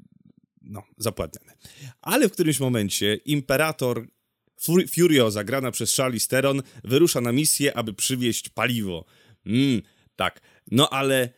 no, 0.61 0.83
zapładniane. 0.97 1.53
Ale 2.01 2.29
w 2.29 2.31
którymś 2.31 2.59
momencie 2.59 3.15
imperator 3.15 4.07
Furioza, 4.91 5.43
grana 5.43 5.71
przez 5.71 5.95
Charlie 5.95 6.19
Steron, 6.19 6.61
wyrusza 6.83 7.21
na 7.21 7.31
misję, 7.31 7.77
aby 7.77 7.93
przywieźć 7.93 8.49
paliwo. 8.49 9.05
Mm, 9.45 9.81
tak. 10.15 10.41
No 10.71 10.89
ale 10.89 11.29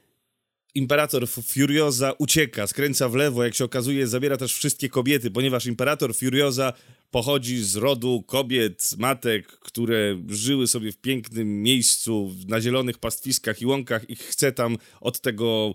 Imperator 0.75 1.27
Furioza 1.27 2.13
ucieka, 2.17 2.67
skręca 2.67 3.09
w 3.09 3.15
lewo, 3.15 3.43
jak 3.43 3.55
się 3.55 3.65
okazuje, 3.65 4.07
zabiera 4.07 4.37
też 4.37 4.53
wszystkie 4.53 4.89
kobiety, 4.89 5.31
ponieważ 5.31 5.65
Imperator 5.65 6.15
Furioza 6.15 6.73
pochodzi 7.11 7.63
z 7.63 7.75
rodu 7.75 8.23
kobiet, 8.27 8.95
matek, 8.97 9.47
które 9.47 10.21
żyły 10.27 10.67
sobie 10.67 10.91
w 10.91 10.97
pięknym 10.97 11.63
miejscu, 11.63 12.35
na 12.47 12.61
zielonych 12.61 12.97
pastwiskach 12.97 13.61
i 13.61 13.65
łąkach 13.65 14.09
i 14.09 14.15
chce 14.15 14.51
tam 14.51 14.77
od 15.01 15.21
tego, 15.21 15.73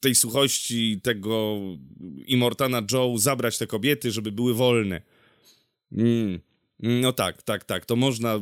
tej 0.00 0.14
suchości, 0.14 1.00
tego 1.02 1.58
Immortana 2.26 2.82
Joe 2.92 3.18
zabrać 3.18 3.58
te 3.58 3.66
kobiety, 3.66 4.10
żeby 4.10 4.32
były 4.32 4.54
wolne. 4.54 5.02
Mm. 5.92 6.40
No 6.82 7.12
tak, 7.12 7.42
tak, 7.42 7.64
tak. 7.64 7.86
To 7.86 7.96
można 7.96 8.40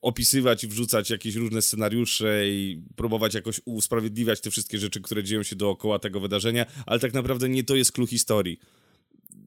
opisywać 0.00 0.64
i 0.64 0.68
wrzucać 0.68 1.10
jakieś 1.10 1.34
różne 1.34 1.62
scenariusze 1.62 2.48
i 2.48 2.82
próbować 2.96 3.34
jakoś 3.34 3.60
usprawiedliwiać 3.64 4.40
te 4.40 4.50
wszystkie 4.50 4.78
rzeczy, 4.78 5.00
które 5.00 5.24
dzieją 5.24 5.42
się 5.42 5.56
dookoła 5.56 5.98
tego 5.98 6.20
wydarzenia, 6.20 6.66
ale 6.86 7.00
tak 7.00 7.12
naprawdę 7.12 7.48
nie 7.48 7.64
to 7.64 7.76
jest 7.76 7.92
clue 7.92 8.06
historii. 8.06 8.58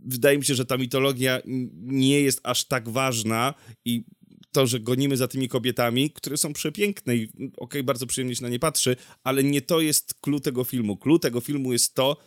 Wydaje 0.05 0.37
mi 0.37 0.45
się, 0.45 0.55
że 0.55 0.65
ta 0.65 0.77
mitologia 0.77 1.41
nie 1.81 2.21
jest 2.21 2.39
aż 2.43 2.65
tak 2.65 2.89
ważna 2.89 3.53
i 3.85 4.03
to, 4.51 4.67
że 4.67 4.79
gonimy 4.79 5.17
za 5.17 5.27
tymi 5.27 5.47
kobietami, 5.47 6.11
które 6.11 6.37
są 6.37 6.53
przepiękne 6.53 7.15
i 7.15 7.29
okej, 7.29 7.51
okay, 7.57 7.83
bardzo 7.83 8.07
przyjemnie 8.07 8.35
się 8.35 8.43
na 8.43 8.49
nie 8.49 8.59
patrzy, 8.59 8.95
ale 9.23 9.43
nie 9.43 9.61
to 9.61 9.81
jest 9.81 10.13
clue 10.21 10.39
tego 10.39 10.63
filmu. 10.63 10.97
Clue 10.97 11.19
tego 11.19 11.41
filmu 11.41 11.73
jest 11.73 11.95
to, 11.95 12.17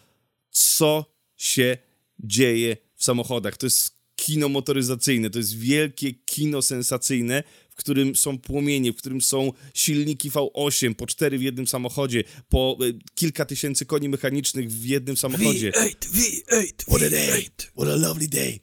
co 0.50 1.14
się 1.36 1.78
dzieje 2.18 2.76
w 2.94 3.04
samochodach. 3.04 3.56
To 3.56 3.66
jest 3.66 3.99
kino 4.20 4.48
motoryzacyjne, 4.48 5.30
to 5.30 5.38
jest 5.38 5.58
wielkie 5.58 6.12
kino 6.12 6.62
sensacyjne, 6.62 7.42
w 7.70 7.74
którym 7.74 8.16
są 8.16 8.38
płomienie, 8.38 8.92
w 8.92 8.96
którym 8.96 9.20
są 9.20 9.52
silniki 9.74 10.30
V8, 10.30 10.94
po 10.94 11.06
cztery 11.06 11.38
w 11.38 11.42
jednym 11.42 11.66
samochodzie, 11.66 12.24
po 12.48 12.78
y, 12.82 12.98
kilka 13.14 13.44
tysięcy 13.44 13.86
koni 13.86 14.08
mechanicznych 14.08 14.70
w 14.70 14.84
jednym 14.84 15.16
samochodzie. 15.16 15.70
V8, 15.70 15.94
V8, 16.12 16.72
What 16.88 17.02
a 17.02 17.10
day, 17.10 17.44
what 17.76 17.88
a 17.88 17.96
lovely 17.96 18.28
day. 18.28 18.60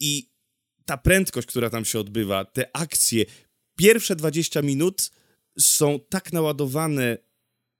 I 0.00 0.28
ta 0.84 0.96
prędkość, 0.96 1.48
która 1.48 1.70
tam 1.70 1.84
się 1.84 2.00
odbywa, 2.00 2.44
te 2.44 2.76
akcje, 2.76 3.24
pierwsze 3.76 4.16
20 4.16 4.62
minut 4.62 5.10
są 5.58 6.00
tak 6.08 6.32
naładowane 6.32 7.18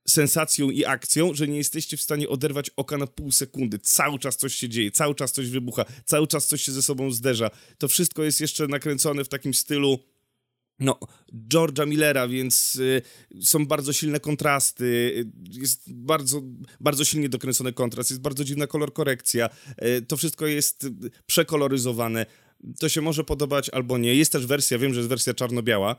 sensacją 0.09 0.71
i 0.71 0.85
akcją, 0.85 1.35
że 1.35 1.49
nie 1.49 1.57
jesteście 1.57 1.97
w 1.97 2.03
stanie 2.03 2.29
oderwać 2.29 2.71
oka 2.77 2.99
na 2.99 3.07
pół 3.07 3.33
sekundy. 3.33 3.79
Cały 3.79 4.19
czas 4.19 4.37
coś 4.37 4.55
się 4.55 4.69
dzieje, 4.69 4.91
cały 4.91 5.15
czas 5.15 5.33
coś 5.33 5.51
wybucha, 5.51 5.85
cały 6.05 6.27
czas 6.27 6.47
coś 6.47 6.63
się 6.63 6.73
ze 6.73 6.83
sobą 6.83 7.11
zderza. 7.11 7.51
To 7.79 7.89
wszystko 7.89 8.25
jest 8.25 8.41
jeszcze 8.41 8.67
nakręcone 8.67 9.25
w 9.25 9.29
takim 9.29 9.55
stylu 9.55 9.99
no, 10.81 10.99
George'a 11.49 11.87
Millera, 11.87 12.29
więc 12.29 12.77
y, 12.77 13.03
są 13.43 13.67
bardzo 13.67 13.93
silne 13.93 14.21
kontrasty, 14.21 14.85
y, 14.85 15.27
jest 15.61 15.93
bardzo, 15.93 16.43
bardzo 16.81 17.05
silnie 17.05 17.29
dokręcony 17.29 17.73
kontrast, 17.73 18.11
jest 18.11 18.23
bardzo 18.23 18.45
dziwna 18.45 18.67
kolor 18.67 18.93
korekcja, 18.93 19.51
y, 19.83 20.03
to 20.03 20.17
wszystko 20.17 20.47
jest 20.47 20.87
przekoloryzowane. 21.27 22.27
To 22.79 22.89
się 22.89 23.01
może 23.01 23.25
podobać 23.25 23.71
albo 23.71 23.99
nie. 23.99 24.15
Jest 24.15 24.33
też 24.33 24.47
wersja, 24.47 24.79
wiem, 24.79 24.95
że 24.95 25.01
jest 25.01 25.09
wersja 25.09 25.35
czarno-biała, 25.35 25.97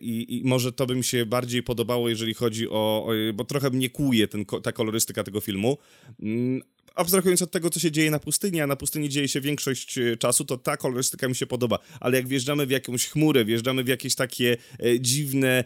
i, 0.00 0.38
i, 0.38 0.44
może 0.44 0.72
to 0.72 0.86
by 0.86 0.94
mi 0.94 1.04
się 1.04 1.26
bardziej 1.26 1.62
podobało, 1.62 2.08
jeżeli 2.08 2.34
chodzi 2.34 2.68
o, 2.68 3.06
o 3.06 3.12
bo 3.34 3.44
trochę 3.44 3.70
mnie 3.70 3.90
kłuje 3.90 4.28
ten, 4.28 4.44
ta 4.62 4.72
kolorystyka 4.72 5.24
tego 5.24 5.40
filmu. 5.40 5.78
Mm, 6.22 6.62
abstrahując 6.94 7.42
od 7.42 7.50
tego, 7.50 7.70
co 7.70 7.80
się 7.80 7.90
dzieje 7.90 8.10
na 8.10 8.18
pustyni, 8.18 8.60
a 8.60 8.66
na 8.66 8.76
pustyni 8.76 9.08
dzieje 9.08 9.28
się 9.28 9.40
większość 9.40 9.98
e, 9.98 10.16
czasu, 10.16 10.44
to 10.44 10.56
ta 10.56 10.76
kolorystyka 10.76 11.28
mi 11.28 11.36
się 11.36 11.46
podoba. 11.46 11.78
Ale 12.00 12.16
jak 12.16 12.28
wjeżdżamy 12.28 12.66
w 12.66 12.70
jakąś 12.70 13.06
chmurę, 13.06 13.44
wjeżdżamy 13.44 13.84
w 13.84 13.88
jakieś 13.88 14.14
takie 14.14 14.56
e, 14.80 15.00
dziwne 15.00 15.64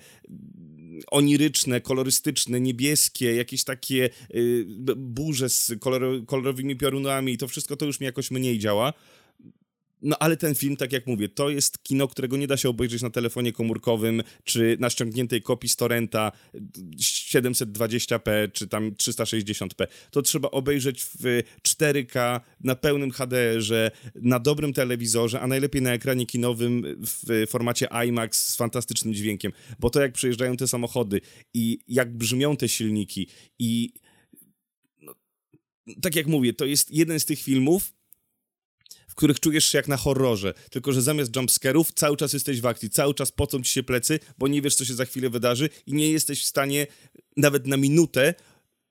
oniryczne, 1.10 1.80
kolorystyczne, 1.80 2.60
niebieskie, 2.60 3.34
jakieś 3.34 3.64
takie 3.64 4.10
y, 4.34 4.64
burze 4.96 5.48
z 5.48 5.72
kolor, 5.80 6.26
kolorowymi 6.26 6.76
piorunami, 6.76 7.38
to 7.38 7.48
wszystko 7.48 7.76
to 7.76 7.86
już 7.86 8.00
mi 8.00 8.06
jakoś 8.06 8.30
mniej 8.30 8.58
działa. 8.58 8.92
No 10.02 10.16
ale 10.18 10.36
ten 10.36 10.54
film, 10.54 10.76
tak 10.76 10.92
jak 10.92 11.06
mówię, 11.06 11.28
to 11.28 11.50
jest 11.50 11.82
kino, 11.82 12.08
którego 12.08 12.36
nie 12.36 12.46
da 12.46 12.56
się 12.56 12.68
obejrzeć 12.68 13.02
na 13.02 13.10
telefonie 13.10 13.52
komórkowym, 13.52 14.22
czy 14.44 14.76
na 14.80 14.90
ściągniętej 14.90 15.42
kopii 15.42 15.68
z 15.68 15.76
torrenta 15.76 16.32
720p, 16.96 18.52
czy 18.52 18.68
tam 18.68 18.90
360p. 18.92 19.86
To 20.10 20.22
trzeba 20.22 20.50
obejrzeć 20.50 21.04
w 21.04 21.42
4K, 21.62 22.40
na 22.60 22.74
pełnym 22.74 23.10
HDR-ze, 23.10 23.90
na 24.14 24.38
dobrym 24.38 24.72
telewizorze, 24.72 25.40
a 25.40 25.46
najlepiej 25.46 25.82
na 25.82 25.92
ekranie 25.92 26.26
kinowym 26.26 26.84
w 27.00 27.46
formacie 27.48 27.88
IMAX 28.06 28.52
z 28.52 28.56
fantastycznym 28.56 29.14
dźwiękiem. 29.14 29.52
Bo 29.78 29.90
to 29.90 30.00
jak 30.00 30.12
przejeżdżają 30.12 30.56
te 30.56 30.68
samochody 30.68 31.20
i 31.54 31.78
jak 31.88 32.16
brzmią 32.16 32.56
te 32.56 32.68
silniki 32.68 33.28
i... 33.58 33.92
No, 35.00 35.14
tak 36.02 36.16
jak 36.16 36.26
mówię, 36.26 36.52
to 36.52 36.64
jest 36.64 36.90
jeden 36.90 37.20
z 37.20 37.24
tych 37.24 37.42
filmów, 37.42 37.97
których 39.18 39.40
czujesz 39.40 39.64
się 39.64 39.78
jak 39.78 39.88
na 39.88 39.96
horrorze, 39.96 40.54
tylko 40.70 40.92
że 40.92 41.02
zamiast 41.02 41.36
jumpscarów 41.36 41.92
cały 41.92 42.16
czas 42.16 42.32
jesteś 42.32 42.60
w 42.60 42.66
akcji, 42.66 42.90
cały 42.90 43.14
czas 43.14 43.32
pocą 43.32 43.62
ci 43.62 43.72
się 43.72 43.82
plecy, 43.82 44.20
bo 44.38 44.48
nie 44.48 44.62
wiesz, 44.62 44.74
co 44.74 44.84
się 44.84 44.94
za 44.94 45.04
chwilę 45.04 45.30
wydarzy 45.30 45.68
i 45.86 45.92
nie 45.92 46.10
jesteś 46.10 46.42
w 46.42 46.46
stanie 46.46 46.86
nawet 47.36 47.66
na 47.66 47.76
minutę 47.76 48.34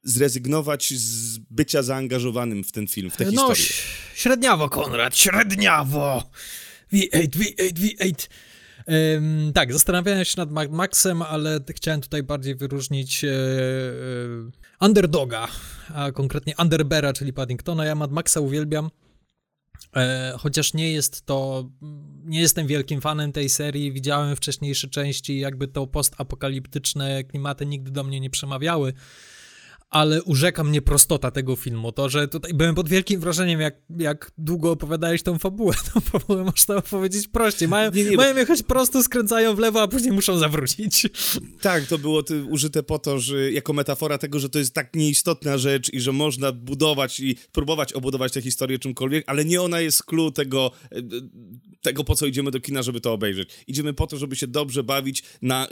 zrezygnować 0.04 0.94
z 0.94 1.38
bycia 1.38 1.84
zaangażowanym 1.84 2.64
w 2.64 2.72
ten 2.72 2.88
film, 2.88 3.10
w 3.10 3.18
tę 3.18 3.26
no, 3.26 3.32
historię. 3.32 3.64
No, 3.68 4.16
średniawo, 4.16 4.70
Konrad, 4.70 5.18
średniawo! 5.18 6.32
V8, 6.94 7.30
V8, 7.30 7.74
V8. 7.74 8.28
Um, 8.88 9.54
tak, 9.54 9.74
zastanawiałem 9.74 10.26
się 10.26 10.34
nad 10.38 10.52
Mad 10.52 10.72
Maxem, 10.72 11.22
ale 11.22 11.60
chciałem 11.76 12.02
tutaj 12.02 12.24
bardziej 12.24 12.56
wyróżnić 12.56 13.24
e, 13.24 13.30
e, 13.30 13.36
Underdoga, 14.82 15.48
a 15.94 16.12
konkretnie 16.12 16.54
Underbera, 16.60 17.14
czyli 17.14 17.34
Paddingtona. 17.34 17.86
Ja 17.86 17.96
Mad 17.96 18.12
Maxa 18.12 18.40
uwielbiam. 18.40 18.90
E, 19.96 20.34
chociaż 20.38 20.74
nie 20.74 20.92
jest 20.92 21.26
to, 21.26 21.70
nie 22.26 22.40
jestem 22.40 22.68
wielkim 22.68 23.02
fanem 23.02 23.32
tej 23.32 23.50
serii, 23.50 23.92
widziałem 23.92 24.36
wcześniejsze 24.36 24.88
części, 24.88 25.40
jakby 25.40 25.68
to 25.68 25.88
postapokaliptyczne 25.88 27.24
klimaty 27.24 27.66
nigdy 27.66 27.92
do 27.92 28.04
mnie 28.04 28.20
nie 28.20 28.30
przemawiały 28.30 28.94
ale 29.90 30.24
urzeka 30.24 30.64
mnie 30.64 30.82
prostota 30.82 31.32
tego 31.32 31.56
filmu. 31.56 31.92
To, 31.92 32.10
że 32.10 32.28
tutaj 32.28 32.54
byłem 32.54 32.76
pod 32.76 32.90
wielkim 32.90 33.20
wrażeniem, 33.20 33.62
jak, 33.62 33.76
jak 34.00 34.32
długo 34.38 34.72
opowiadałeś 34.72 35.24
tą 35.24 35.38
fabułę. 35.38 35.76
Tą 35.94 36.00
fabułę 36.00 36.44
można 36.44 36.76
opowiedzieć 36.76 37.28
prościej. 37.28 37.68
Mają, 37.68 37.92
nie, 37.92 38.04
nie, 38.04 38.18
mają 38.18 38.34
bo... 38.34 38.40
jechać 38.40 38.64
prosto, 38.64 39.04
skręcają 39.04 39.56
w 39.56 39.60
lewo, 39.60 39.82
a 39.82 39.88
później 39.88 40.12
muszą 40.12 40.38
zawrócić. 40.38 41.08
Tak, 41.62 41.86
to 41.86 41.98
było 41.98 42.24
użyte 42.50 42.84
po 42.84 43.00
to, 43.00 43.20
że 43.20 43.52
jako 43.52 43.74
metafora 43.74 44.18
tego, 44.18 44.40
że 44.40 44.50
to 44.50 44.60
jest 44.60 44.74
tak 44.74 44.96
nieistotna 44.96 45.58
rzecz 45.58 45.94
i 45.94 46.02
że 46.02 46.12
można 46.12 46.52
budować 46.52 47.20
i 47.20 47.36
próbować 47.52 47.94
obudować 47.94 48.34
tę 48.34 48.42
historię 48.42 48.80
czymkolwiek, 48.80 49.24
ale 49.28 49.46
nie 49.46 49.62
ona 49.62 49.80
jest 49.80 50.04
clue 50.04 50.32
tego, 50.32 50.72
e, 50.92 51.02
tego, 51.82 52.04
po 52.04 52.16
co 52.16 52.26
idziemy 52.26 52.52
do 52.52 52.60
kina, 52.60 52.82
żeby 52.82 53.02
to 53.02 53.14
obejrzeć. 53.14 53.50
Idziemy 53.68 53.94
po 53.94 54.08
to, 54.08 54.18
żeby 54.18 54.36
się 54.36 54.48
dobrze 54.48 54.84
bawić 54.84 55.24
na 55.42 55.68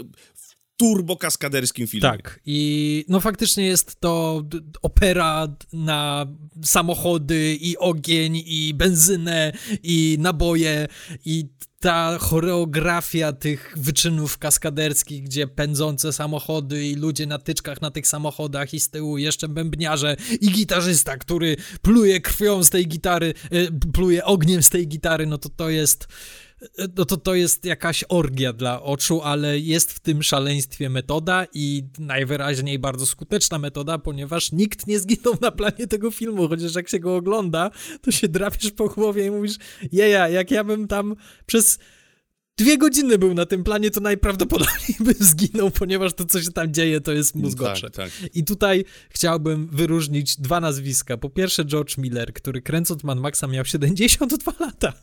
turbokaskaderskim 0.78 1.88
filmie. 1.88 2.02
Tak, 2.02 2.40
i 2.46 3.06
no 3.10 3.20
faktycznie 3.20 3.66
jest 3.66 4.00
to 4.00 4.44
opera 4.82 5.48
na 5.74 6.28
samochody 6.64 7.58
i 7.62 7.78
ogień 7.78 8.44
i 8.46 8.74
benzynę 8.74 9.52
i 9.84 10.18
naboje 10.20 10.88
i 11.26 11.46
ta 11.80 12.18
choreografia 12.18 13.34
tych 13.34 13.74
wyczynów 13.78 14.38
kaskaderskich, 14.38 15.24
gdzie 15.24 15.48
pędzące 15.48 16.14
samochody 16.14 16.88
i 16.88 16.96
ludzie 16.96 17.26
na 17.26 17.40
tyczkach 17.40 17.82
na 17.82 17.92
tych 17.92 18.08
samochodach 18.08 18.74
i 18.74 18.80
z 18.80 18.90
tyłu 18.90 19.18
jeszcze 19.18 19.48
bębniarze 19.48 20.16
i 20.42 20.52
gitarzysta, 20.52 21.18
który 21.18 21.56
pluje 21.82 22.22
krwią 22.22 22.64
z 22.64 22.70
tej 22.70 22.88
gitary, 22.88 23.34
e, 23.52 23.72
pluje 23.94 24.26
ogniem 24.26 24.64
z 24.64 24.70
tej 24.70 24.88
gitary, 24.88 25.26
no 25.26 25.38
to 25.38 25.50
to 25.50 25.70
jest 25.70 26.08
no 26.98 27.06
to 27.06 27.18
to 27.18 27.36
jest 27.36 27.66
jakaś 27.66 28.04
orgia 28.10 28.54
dla 28.54 28.84
oczu, 28.84 29.22
ale 29.22 29.60
jest 29.60 29.92
w 29.92 30.00
tym 30.00 30.24
szaleństwie 30.24 30.90
metoda 30.90 31.48
i 31.54 31.84
najwyraźniej 32.00 32.80
bardzo 32.80 33.06
skuteczna 33.06 33.60
metoda, 33.60 33.98
ponieważ 33.98 34.52
nikt 34.52 34.88
nie 34.88 35.00
zginął 35.00 35.38
na 35.42 35.52
planie 35.52 35.88
tego 35.88 36.12
filmu, 36.12 36.48
chociaż 36.50 36.76
jak 36.76 36.90
się 36.90 37.00
go 37.00 37.16
ogląda, 37.16 37.72
to 38.02 38.12
się 38.12 38.28
drapiesz 38.28 38.72
po 38.72 38.90
głowie 38.90 39.26
i 39.26 39.32
mówisz, 39.32 39.56
jeja, 39.92 40.30
jak 40.30 40.52
ja 40.52 40.64
bym 40.64 40.88
tam 40.88 41.16
przez 41.46 41.80
dwie 42.58 42.78
godziny 42.78 43.18
był 43.18 43.34
na 43.34 43.46
tym 43.46 43.64
planie, 43.64 43.92
to 43.92 44.00
najprawdopodobniej 44.00 44.98
bym 45.00 45.16
zginął, 45.20 45.72
ponieważ 45.72 46.14
to, 46.14 46.26
co 46.26 46.42
się 46.42 46.52
tam 46.52 46.74
dzieje, 46.74 47.02
to 47.02 47.12
jest 47.12 47.36
mózgocze. 47.36 47.90
Tak, 47.90 48.12
tak. 48.22 48.36
I 48.36 48.44
tutaj 48.44 48.86
chciałbym 49.10 49.68
wyróżnić 49.68 50.38
dwa 50.38 50.60
nazwiska. 50.60 51.18
Po 51.18 51.30
pierwsze 51.30 51.66
George 51.66 51.98
Miller, 51.98 52.34
który 52.34 52.62
kręcąc 52.62 53.04
Mad 53.04 53.20
Maxa 53.20 53.48
miał 53.48 53.66
72 53.66 54.54
lata. 54.60 54.94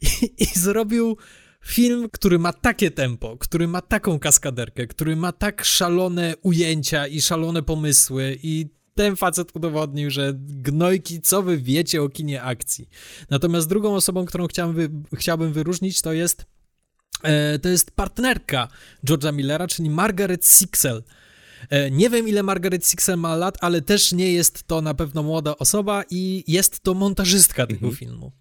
I, 0.00 0.34
I 0.38 0.58
zrobił 0.58 1.16
film, 1.64 2.08
który 2.12 2.38
ma 2.38 2.52
takie 2.52 2.90
tempo, 2.90 3.36
który 3.36 3.68
ma 3.68 3.80
taką 3.80 4.18
kaskaderkę, 4.18 4.86
który 4.86 5.16
ma 5.16 5.32
tak 5.32 5.64
szalone 5.64 6.34
ujęcia 6.42 7.06
i 7.06 7.20
szalone 7.20 7.62
pomysły 7.62 8.38
i 8.42 8.66
ten 8.94 9.16
facet 9.16 9.56
udowodnił, 9.56 10.10
że 10.10 10.32
gnojki, 10.36 11.20
co 11.20 11.42
wy 11.42 11.58
wiecie 11.58 12.02
o 12.02 12.08
kinie 12.08 12.42
akcji. 12.42 12.88
Natomiast 13.30 13.68
drugą 13.68 13.94
osobą, 13.94 14.24
którą 14.24 14.46
chciałbym, 14.46 14.76
wy, 14.76 15.16
chciałbym 15.16 15.52
wyróżnić, 15.52 16.02
to 16.02 16.12
jest 16.12 16.46
e, 17.22 17.58
to 17.58 17.68
jest 17.68 17.90
partnerka 17.90 18.68
George'a 19.06 19.32
Millera, 19.32 19.66
czyli 19.66 19.90
Margaret 19.90 20.46
Sixel. 20.46 21.02
E, 21.70 21.90
nie 21.90 22.10
wiem, 22.10 22.28
ile 22.28 22.42
Margaret 22.42 22.86
Sixel 22.86 23.18
ma 23.18 23.36
lat, 23.36 23.58
ale 23.60 23.82
też 23.82 24.12
nie 24.12 24.32
jest 24.32 24.62
to 24.66 24.82
na 24.82 24.94
pewno 24.94 25.22
młoda 25.22 25.56
osoba 25.58 26.04
i 26.10 26.44
jest 26.46 26.80
to 26.80 26.94
montażystka 26.94 27.66
tego 27.66 27.86
mhm. 27.86 27.96
filmu. 27.96 28.32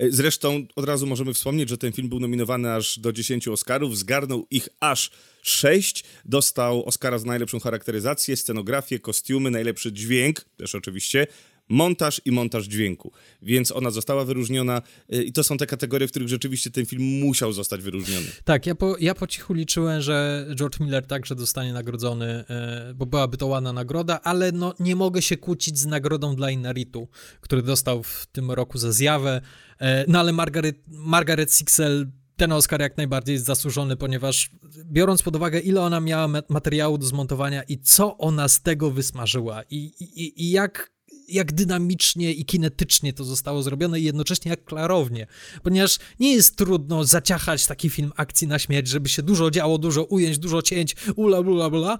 E, 0.00 0.10
zresztą 0.10 0.66
od 0.76 0.84
razu 0.84 1.06
możemy 1.06 1.34
wspomnieć, 1.34 1.68
że 1.68 1.78
ten 1.78 1.92
film 1.92 2.08
był 2.08 2.20
nominowany 2.20 2.72
aż 2.72 2.98
do 2.98 3.12
10 3.12 3.48
Oscarów, 3.48 3.98
zgarnął 3.98 4.46
ich 4.50 4.68
aż 4.80 5.10
6, 5.42 6.04
dostał 6.24 6.84
Oscara 6.86 7.18
za 7.18 7.26
najlepszą 7.26 7.60
charakteryzację, 7.60 8.36
scenografię, 8.36 8.98
kostiumy, 8.98 9.50
najlepszy 9.50 9.92
dźwięk, 9.92 10.44
też 10.56 10.74
oczywiście, 10.74 11.26
montaż 11.70 12.20
i 12.24 12.32
montaż 12.32 12.64
dźwięku. 12.64 13.12
Więc 13.42 13.72
ona 13.72 13.90
została 13.90 14.24
wyróżniona 14.24 14.82
y, 15.14 15.24
i 15.24 15.32
to 15.32 15.44
są 15.44 15.56
te 15.56 15.66
kategorie, 15.66 16.08
w 16.08 16.10
których 16.10 16.28
rzeczywiście 16.28 16.70
ten 16.70 16.86
film 16.86 17.02
musiał 17.02 17.52
zostać 17.52 17.82
wyróżniony. 17.82 18.26
Tak, 18.44 18.66
ja 18.66 18.74
po, 18.74 18.96
ja 19.00 19.14
po 19.14 19.26
cichu 19.26 19.54
liczyłem, 19.54 20.02
że 20.02 20.46
George 20.54 20.80
Miller 20.80 21.06
także 21.06 21.34
zostanie 21.38 21.72
nagrodzony, 21.72 22.44
y, 22.90 22.94
bo 22.94 23.06
byłaby 23.06 23.36
to 23.36 23.46
ładna 23.46 23.72
nagroda, 23.72 24.20
ale 24.22 24.52
no, 24.52 24.74
nie 24.80 24.96
mogę 24.96 25.22
się 25.22 25.36
kłócić 25.36 25.78
z 25.78 25.86
nagrodą 25.86 26.36
dla 26.36 26.50
Inaritu, 26.50 27.08
który 27.40 27.62
dostał 27.62 28.02
w 28.02 28.26
tym 28.32 28.50
roku 28.50 28.78
za 28.78 28.92
zjawę. 28.92 29.40
Y, 29.82 29.84
no 30.08 30.20
ale 30.20 30.32
Margaret, 30.32 30.76
Margaret 30.88 31.52
Sixel 31.52 32.06
ten 32.36 32.52
Oscar 32.52 32.80
jak 32.80 32.96
najbardziej 32.96 33.32
jest 33.32 33.44
zasłużony, 33.44 33.96
ponieważ 33.96 34.50
biorąc 34.84 35.22
pod 35.22 35.36
uwagę, 35.36 35.60
ile 35.60 35.82
ona 35.82 36.00
miała 36.00 36.28
materiału 36.48 36.98
do 36.98 37.06
zmontowania 37.06 37.62
i 37.62 37.78
co 37.78 38.18
ona 38.18 38.48
z 38.48 38.62
tego 38.62 38.90
wysmażyła 38.90 39.62
i, 39.70 39.76
i, 39.76 40.42
i 40.44 40.50
jak 40.50 40.90
jak 41.30 41.52
dynamicznie 41.52 42.32
i 42.32 42.44
kinetycznie 42.44 43.12
to 43.12 43.24
zostało 43.24 43.62
zrobione 43.62 44.00
i 44.00 44.04
jednocześnie 44.04 44.50
jak 44.50 44.64
klarownie, 44.64 45.26
ponieważ 45.62 45.98
nie 46.20 46.34
jest 46.34 46.56
trudno 46.56 47.04
zaciachać 47.04 47.66
taki 47.66 47.90
film 47.90 48.12
akcji 48.16 48.48
na 48.48 48.58
śmierć, 48.58 48.88
żeby 48.88 49.08
się 49.08 49.22
dużo 49.22 49.50
działo, 49.50 49.78
dużo 49.78 50.04
ujęć, 50.04 50.38
dużo 50.38 50.62
cięć, 50.62 50.96
ula, 51.16 51.40
ula, 51.40 51.68
ula. 51.68 51.98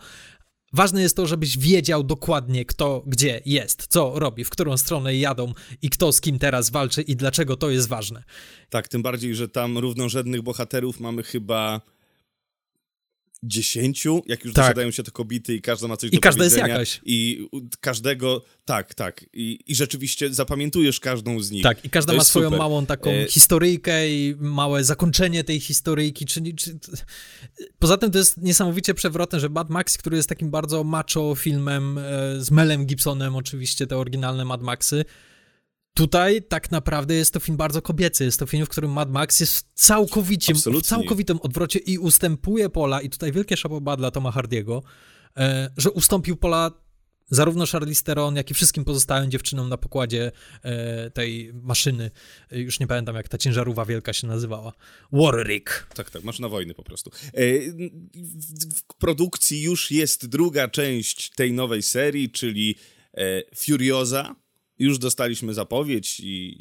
Ważne 0.72 1.02
jest 1.02 1.16
to, 1.16 1.26
żebyś 1.26 1.58
wiedział 1.58 2.04
dokładnie, 2.04 2.64
kto 2.64 3.02
gdzie 3.06 3.40
jest, 3.46 3.86
co 3.86 4.12
robi, 4.18 4.44
w 4.44 4.50
którą 4.50 4.76
stronę 4.76 5.16
jadą 5.16 5.52
i 5.82 5.90
kto 5.90 6.12
z 6.12 6.20
kim 6.20 6.38
teraz 6.38 6.70
walczy 6.70 7.02
i 7.02 7.16
dlaczego 7.16 7.56
to 7.56 7.70
jest 7.70 7.88
ważne. 7.88 8.22
Tak, 8.68 8.88
tym 8.88 9.02
bardziej, 9.02 9.34
że 9.34 9.48
tam 9.48 9.78
równorzędnych 9.78 10.42
bohaterów 10.42 11.00
mamy 11.00 11.22
chyba 11.22 11.80
dziesięciu, 13.42 14.22
jak 14.26 14.44
już 14.44 14.54
tak. 14.54 14.64
dosiadają 14.64 14.90
się 14.90 15.02
te 15.02 15.10
kobiety 15.10 15.54
i 15.54 15.62
każda 15.62 15.88
ma 15.88 15.96
coś 15.96 16.10
I 16.10 16.14
do 16.14 16.20
każda 16.20 16.44
jest 16.44 16.56
jakaś. 16.56 17.00
I 17.04 17.48
każdego, 17.80 18.44
tak, 18.64 18.94
tak. 18.94 19.24
I, 19.32 19.58
I 19.66 19.74
rzeczywiście 19.74 20.34
zapamiętujesz 20.34 21.00
każdą 21.00 21.40
z 21.40 21.50
nich. 21.50 21.62
Tak, 21.62 21.84
i 21.84 21.90
każda 21.90 22.12
ma 22.12 22.24
swoją 22.24 22.46
super. 22.46 22.58
małą 22.58 22.86
taką 22.86 23.10
e... 23.10 23.28
historyjkę 23.28 24.10
i 24.10 24.36
małe 24.38 24.84
zakończenie 24.84 25.44
tej 25.44 25.60
historyjki, 25.60 26.26
czyli... 26.26 26.54
Czy... 26.54 26.78
Poza 27.78 27.96
tym 27.96 28.10
to 28.10 28.18
jest 28.18 28.36
niesamowicie 28.36 28.94
przewrotne, 28.94 29.40
że 29.40 29.48
Mad 29.48 29.70
Max, 29.70 29.98
który 29.98 30.16
jest 30.16 30.28
takim 30.28 30.50
bardzo 30.50 30.84
macho 30.84 31.34
filmem 31.34 31.98
e, 31.98 32.02
z 32.40 32.50
Melem 32.50 32.86
Gibsonem, 32.86 33.36
oczywiście 33.36 33.86
te 33.86 33.98
oryginalne 33.98 34.44
Mad 34.44 34.62
Maxy, 34.62 35.04
Tutaj 36.00 36.42
tak 36.42 36.70
naprawdę 36.70 37.14
jest 37.14 37.34
to 37.34 37.40
film 37.40 37.56
bardzo 37.56 37.82
kobiecy. 37.82 38.24
Jest 38.24 38.38
to 38.38 38.46
film, 38.46 38.66
w 38.66 38.68
którym 38.68 38.92
Mad 38.92 39.10
Max 39.10 39.40
jest 39.40 39.66
całkowicie, 39.74 40.54
w 40.54 40.82
całkowitym 40.82 41.38
odwrocie 41.42 41.78
i 41.78 41.98
ustępuje 41.98 42.68
pola, 42.68 43.00
i 43.00 43.10
tutaj 43.10 43.32
wielkie 43.32 43.56
szaboba 43.56 43.96
dla 43.96 44.10
Toma 44.10 44.32
Hardiego, 44.32 44.82
e, 45.36 45.70
że 45.76 45.90
ustąpił 45.90 46.36
pola 46.36 46.70
zarówno 47.30 47.66
Charlize 47.66 48.02
Theron, 48.02 48.36
jak 48.36 48.50
i 48.50 48.54
wszystkim 48.54 48.84
pozostałym 48.84 49.30
dziewczynom 49.30 49.68
na 49.68 49.76
pokładzie 49.76 50.32
e, 50.62 51.10
tej 51.10 51.52
maszyny. 51.54 52.10
E, 52.50 52.60
już 52.60 52.80
nie 52.80 52.86
pamiętam, 52.86 53.16
jak 53.16 53.28
ta 53.28 53.38
ciężarówka 53.38 53.84
wielka 53.84 54.12
się 54.12 54.26
nazywała. 54.26 54.72
Warwick. 55.12 55.86
Tak, 55.94 56.10
tak, 56.10 56.24
maszyna 56.24 56.48
wojny 56.48 56.74
po 56.74 56.82
prostu. 56.82 57.10
W 58.76 58.94
produkcji 58.98 59.62
już 59.62 59.90
jest 59.90 60.26
druga 60.26 60.68
część 60.68 61.30
tej 61.30 61.52
nowej 61.52 61.82
serii, 61.82 62.30
czyli 62.30 62.74
Furiosa, 63.56 64.34
już 64.80 64.98
dostaliśmy 64.98 65.54
zapowiedź 65.54 66.20
i, 66.20 66.56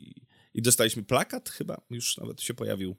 i 0.54 0.62
dostaliśmy 0.62 1.04
plakat 1.04 1.50
chyba, 1.50 1.82
już 1.90 2.18
nawet 2.18 2.42
się 2.42 2.54
pojawił. 2.54 2.96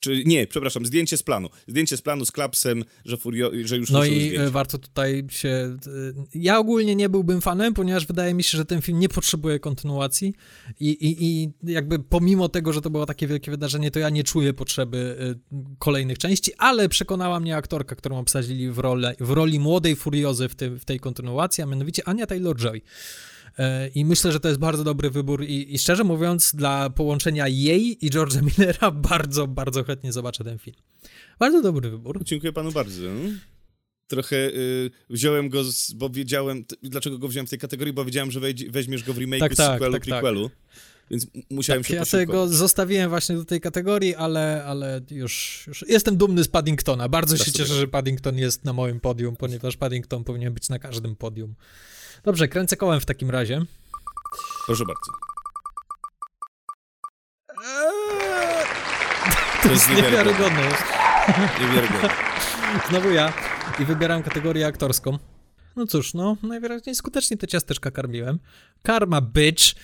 Czy 0.00 0.22
nie, 0.26 0.46
przepraszam, 0.46 0.86
zdjęcie 0.86 1.16
z 1.16 1.22
planu. 1.22 1.48
Zdjęcie 1.68 1.96
z 1.96 2.02
planu 2.02 2.24
z 2.24 2.32
klapsem, 2.32 2.84
że, 3.04 3.16
furio, 3.16 3.50
że 3.64 3.76
już 3.76 3.90
No 3.90 4.04
i 4.04 4.14
zdjęcie. 4.14 4.50
warto 4.50 4.78
tutaj 4.78 5.24
się. 5.30 5.48
E, 5.48 5.78
ja 6.34 6.58
ogólnie 6.58 6.96
nie 6.96 7.08
byłbym 7.08 7.40
fanem, 7.40 7.74
ponieważ 7.74 8.06
wydaje 8.06 8.34
mi 8.34 8.42
się, 8.42 8.58
że 8.58 8.64
ten 8.64 8.82
film 8.82 8.98
nie 8.98 9.08
potrzebuje 9.08 9.58
kontynuacji 9.58 10.34
i, 10.80 10.88
i, 10.90 11.24
i 11.24 11.50
jakby 11.62 11.98
pomimo 11.98 12.48
tego, 12.48 12.72
że 12.72 12.80
to 12.80 12.90
było 12.90 13.06
takie 13.06 13.26
wielkie 13.26 13.50
wydarzenie, 13.50 13.90
to 13.90 13.98
ja 13.98 14.10
nie 14.10 14.24
czuję 14.24 14.54
potrzeby 14.54 15.16
e, 15.52 15.56
kolejnych 15.78 16.18
części, 16.18 16.52
ale 16.58 16.88
przekonała 16.88 17.40
mnie 17.40 17.56
aktorka, 17.56 17.96
którą 17.96 18.18
obsadzili 18.18 18.70
w, 18.70 18.78
role, 18.78 19.14
w 19.20 19.30
roli 19.30 19.60
młodej 19.60 19.96
Furiozy 19.96 20.48
w, 20.48 20.54
tym, 20.54 20.78
w 20.78 20.84
tej 20.84 21.00
kontynuacji, 21.00 21.62
a 21.62 21.66
mianowicie 21.66 22.08
Ania 22.08 22.26
Taylor-Joy. 22.26 22.76
E, 22.76 22.80
I 23.94 24.04
myślę, 24.04 24.32
że 24.32 24.40
to 24.40 24.48
jest 24.48 24.60
bardzo 24.60 24.84
dobry 24.84 25.10
wybór 25.10 25.44
i, 25.44 25.74
i 25.74 25.78
szczerze 25.78 26.04
mówiąc, 26.04 26.54
dla 26.54 26.90
połączenia 26.90 27.48
jej 27.48 28.06
i 28.06 28.10
George'a 28.10 28.42
Millera 28.42 28.90
bardzo, 29.10 29.46
bardzo 29.46 29.84
chętnie 29.84 30.12
zobaczę 30.12 30.44
ten 30.44 30.58
film. 30.58 30.76
Bardzo 31.38 31.62
dobry 31.62 31.90
wybór. 31.90 32.24
Dziękuję 32.24 32.52
panu 32.52 32.72
bardzo. 32.72 33.02
Trochę 34.06 34.36
y, 34.36 34.90
wziąłem 35.10 35.48
go, 35.48 35.64
z, 35.64 35.92
bo 35.92 36.10
wiedziałem, 36.10 36.64
t- 36.64 36.76
dlaczego 36.82 37.18
go 37.18 37.28
wziąłem 37.28 37.46
w 37.46 37.50
tej 37.50 37.58
kategorii, 37.58 37.92
bo 37.92 38.04
wiedziałem, 38.04 38.30
że 38.30 38.40
weźmiesz 38.70 39.04
go 39.04 39.12
w 39.12 39.18
remake'u, 39.18 39.40
tak, 39.40 39.54
tak, 39.54 39.72
sequelu, 39.72 39.92
tak, 39.92 40.06
tak. 40.06 40.10
prequelu. 40.10 40.48
Tak. 40.48 40.58
Więc 41.10 41.26
musiałem 41.50 41.82
tak, 41.82 41.88
się 41.90 41.96
ja 41.96 42.04
sobie 42.04 42.26
go 42.26 42.48
zostawiłem 42.48 43.08
właśnie 43.10 43.36
do 43.36 43.44
tej 43.44 43.60
kategorii, 43.60 44.14
ale, 44.14 44.64
ale 44.64 45.00
już, 45.10 45.64
już 45.66 45.84
jestem 45.88 46.16
dumny 46.16 46.44
z 46.44 46.48
Paddingtona. 46.48 47.08
Bardzo 47.08 47.36
się 47.36 47.52
cieszę, 47.52 47.74
że 47.74 47.88
Paddington 47.88 48.38
jest 48.38 48.64
na 48.64 48.72
moim 48.72 49.00
podium, 49.00 49.36
ponieważ 49.36 49.76
Paddington 49.76 50.24
powinien 50.24 50.54
być 50.54 50.68
na 50.68 50.78
każdym 50.78 51.16
podium. 51.16 51.54
Dobrze, 52.24 52.48
kręcę 52.48 52.76
kołem 52.76 53.00
w 53.00 53.06
takim 53.06 53.30
razie. 53.30 53.64
Proszę 54.66 54.84
bardzo. 54.84 55.12
Eee, 57.64 58.66
to 59.62 59.70
jest 59.70 59.90
niewiarygodne. 59.90 60.68
Niewiarygodne. 61.60 62.08
Znowu 62.90 63.10
ja. 63.10 63.32
I 63.80 63.84
wybieram 63.84 64.22
kategorię 64.22 64.66
aktorską. 64.66 65.18
No 65.76 65.86
cóż, 65.86 66.14
no, 66.14 66.36
najwyraźniej 66.42 66.94
skutecznie 66.94 67.36
te 67.36 67.46
ciasteczka 67.46 67.90
karmiłem. 67.90 68.38
Karma, 68.82 69.20
bitch. 69.20 69.74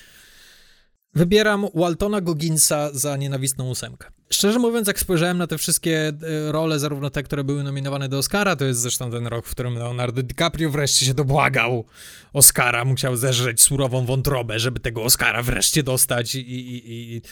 Wybieram 1.15 1.67
Waltona 1.75 2.21
Gogginsa 2.21 2.91
za 2.93 3.17
nienawistną 3.17 3.71
ósemkę. 3.71 4.09
Szczerze 4.31 4.59
mówiąc, 4.59 4.89
jak 4.89 5.01
spojrzałem 5.01 5.39
na 5.39 5.47
te 5.47 5.59
wszystkie 5.59 6.09
e, 6.09 6.53
role, 6.53 6.79
zarówno 6.79 7.11
te, 7.11 7.23
które 7.23 7.45
były 7.45 7.63
nominowane 7.63 8.09
do 8.09 8.19
Oscara, 8.19 8.57
to 8.57 8.65
jest 8.65 8.81
zresztą 8.81 9.11
ten 9.11 9.27
rok, 9.27 9.47
w 9.47 9.51
którym 9.51 9.75
Leonardo 9.75 10.23
DiCaprio 10.23 10.71
wreszcie 10.71 11.07
się 11.07 11.15
dobłagał 11.15 11.85
Oscara, 12.33 12.85
musiał 12.85 13.17
zeżreć 13.17 13.63
surową 13.63 14.07
wątrobę, 14.07 14.59
żeby 14.59 14.81
tego 14.81 15.03
Oscara 15.03 15.43
wreszcie 15.43 15.83
dostać 15.83 16.35
i, 16.35 16.41
i, 16.41 17.17
i 17.17 17.23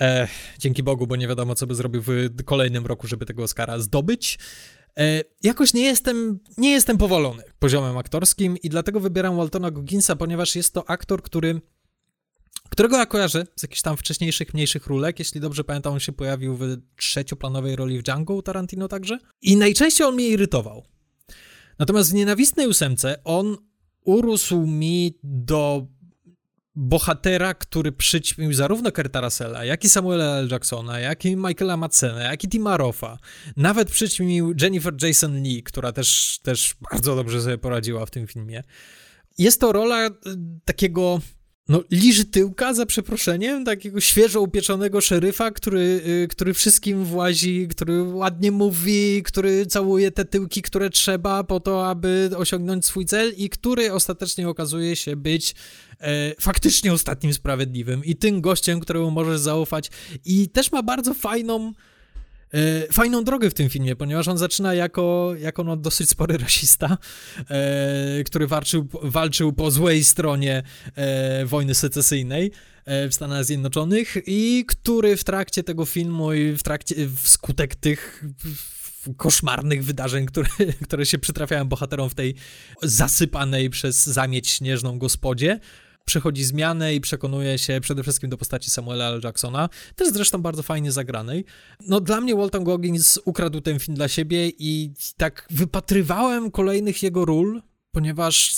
e, 0.00 0.28
dzięki 0.58 0.82
Bogu, 0.82 1.06
bo 1.06 1.16
nie 1.16 1.28
wiadomo, 1.28 1.54
co 1.54 1.66
by 1.66 1.74
zrobił 1.74 2.02
w 2.02 2.44
kolejnym 2.44 2.86
roku, 2.86 3.06
żeby 3.06 3.26
tego 3.26 3.42
Oscara 3.42 3.78
zdobyć. 3.78 4.38
E, 4.98 5.22
jakoś 5.42 5.74
nie 5.74 5.84
jestem, 5.84 6.38
nie 6.58 6.70
jestem 6.70 6.98
powolony 6.98 7.42
poziomem 7.58 7.96
aktorskim 7.96 8.56
i 8.56 8.68
dlatego 8.68 9.00
wybieram 9.00 9.36
Waltona 9.36 9.70
Gogginsa, 9.70 10.16
ponieważ 10.16 10.56
jest 10.56 10.74
to 10.74 10.90
aktor, 10.90 11.22
który 11.22 11.60
którego 12.70 12.96
ja 12.96 13.06
kojarzę 13.06 13.46
z 13.56 13.62
jakichś 13.62 13.82
tam 13.82 13.96
wcześniejszych, 13.96 14.54
mniejszych 14.54 14.86
rólek. 14.86 15.18
Jeśli 15.18 15.40
dobrze 15.40 15.64
pamiętam, 15.64 15.92
on 15.92 16.00
się 16.00 16.12
pojawił 16.12 16.56
w 16.56 16.76
trzecioplanowej 16.96 17.76
roli 17.76 17.98
w 17.98 18.02
Django 18.02 18.34
u 18.34 18.42
Tarantino 18.42 18.88
także. 18.88 19.18
I 19.42 19.56
najczęściej 19.56 20.06
on 20.06 20.14
mnie 20.14 20.28
irytował. 20.28 20.84
Natomiast 21.78 22.10
w 22.10 22.14
Nienawistnej 22.14 22.66
ósemce 22.66 23.24
on 23.24 23.56
urósł 24.04 24.66
mi 24.66 25.18
do 25.22 25.86
bohatera, 26.76 27.54
który 27.54 27.92
przyćmił 27.92 28.52
zarówno 28.52 28.92
Kurta 28.92 29.20
Russella, 29.20 29.64
jak 29.64 29.84
i 29.84 29.88
Samuela 29.88 30.24
L. 30.24 30.48
Jacksona, 30.50 31.00
jak 31.00 31.24
i 31.24 31.36
Michaela 31.36 31.76
Madsena, 31.76 32.22
jak 32.22 32.44
i 32.44 32.48
Tima 32.48 32.76
Roffa. 32.76 33.18
Nawet 33.56 33.90
przyćmił 33.90 34.54
Jennifer 34.60 34.94
Jason 35.02 35.42
Lee, 35.42 35.62
która 35.62 35.92
też, 35.92 36.38
też 36.42 36.76
bardzo 36.90 37.16
dobrze 37.16 37.42
sobie 37.42 37.58
poradziła 37.58 38.06
w 38.06 38.10
tym 38.10 38.26
filmie. 38.26 38.62
Jest 39.38 39.60
to 39.60 39.72
rola 39.72 40.06
y, 40.06 40.10
takiego 40.64 41.20
no, 41.68 41.82
liży 41.90 42.24
tyłka, 42.24 42.74
za 42.74 42.86
przeproszeniem, 42.86 43.64
takiego 43.64 44.00
świeżo 44.00 44.40
upieczonego 44.40 45.00
szeryfa, 45.00 45.50
który, 45.50 46.00
y, 46.24 46.28
który 46.30 46.54
wszystkim 46.54 47.04
włazi, 47.04 47.68
który 47.70 48.02
ładnie 48.02 48.52
mówi, 48.52 49.22
który 49.22 49.66
całuje 49.66 50.10
te 50.10 50.24
tyłki, 50.24 50.62
które 50.62 50.90
trzeba 50.90 51.44
po 51.44 51.60
to, 51.60 51.88
aby 51.88 52.30
osiągnąć 52.36 52.86
swój 52.86 53.06
cel 53.06 53.32
i 53.36 53.48
który 53.48 53.92
ostatecznie 53.92 54.48
okazuje 54.48 54.96
się 54.96 55.16
być 55.16 55.54
e, 56.00 56.34
faktycznie 56.40 56.92
ostatnim 56.92 57.32
sprawiedliwym. 57.34 58.04
I 58.04 58.16
tym 58.16 58.40
gościem, 58.40 58.80
któremu 58.80 59.10
możesz 59.10 59.40
zaufać. 59.40 59.90
I 60.24 60.48
też 60.48 60.72
ma 60.72 60.82
bardzo 60.82 61.14
fajną 61.14 61.72
fajną 62.92 63.24
drogę 63.24 63.50
w 63.50 63.54
tym 63.54 63.68
filmie, 63.68 63.96
ponieważ 63.96 64.28
on 64.28 64.38
zaczyna 64.38 64.74
jako, 64.74 65.34
jako 65.38 65.64
no 65.64 65.76
dosyć 65.76 66.10
spory 66.10 66.38
rasista, 66.44 66.98
e, 67.50 68.24
który 68.24 68.46
walczył, 68.46 68.88
walczył 69.02 69.52
po 69.52 69.70
złej 69.70 70.04
stronie 70.04 70.62
e, 70.94 71.46
wojny 71.46 71.74
secesyjnej 71.74 72.50
w 72.86 73.14
Stanach 73.14 73.44
Zjednoczonych 73.44 74.16
i 74.26 74.64
który 74.68 75.16
w 75.16 75.24
trakcie 75.24 75.62
tego 75.62 75.84
filmu 75.84 76.32
i 76.32 76.52
w 76.52 76.62
trakcie, 76.62 76.94
wskutek 77.22 77.74
tych 77.74 78.24
koszmarnych 79.16 79.84
wydarzeń, 79.84 80.26
które, 80.26 80.48
które 80.84 81.06
się 81.06 81.18
przytrafiają 81.18 81.64
bohaterom 81.64 82.10
w 82.10 82.14
tej 82.14 82.34
zasypanej 82.82 83.70
przez 83.70 84.06
zamieć 84.06 84.50
śnieżną 84.50 84.98
gospodzie, 84.98 85.60
przechodzi 86.06 86.44
zmianę 86.44 86.94
i 86.94 87.00
przekonuje 87.00 87.58
się 87.58 87.80
przede 87.80 88.02
wszystkim 88.02 88.30
do 88.30 88.38
postaci 88.38 88.70
Samuela 88.70 89.08
L. 89.08 89.20
Jacksona, 89.24 89.68
też 89.96 90.08
zresztą 90.08 90.42
bardzo 90.42 90.62
fajnie 90.62 90.92
zagranej. 90.92 91.44
No 91.80 92.00
dla 92.00 92.20
mnie 92.20 92.36
Walton 92.36 92.64
Goggins 92.64 93.18
ukradł 93.24 93.60
ten 93.60 93.78
film 93.78 93.96
dla 93.96 94.08
siebie 94.08 94.48
i 94.58 94.92
tak 95.16 95.46
wypatrywałem 95.50 96.50
kolejnych 96.50 97.02
jego 97.02 97.24
ról, 97.24 97.62
ponieważ 97.96 98.54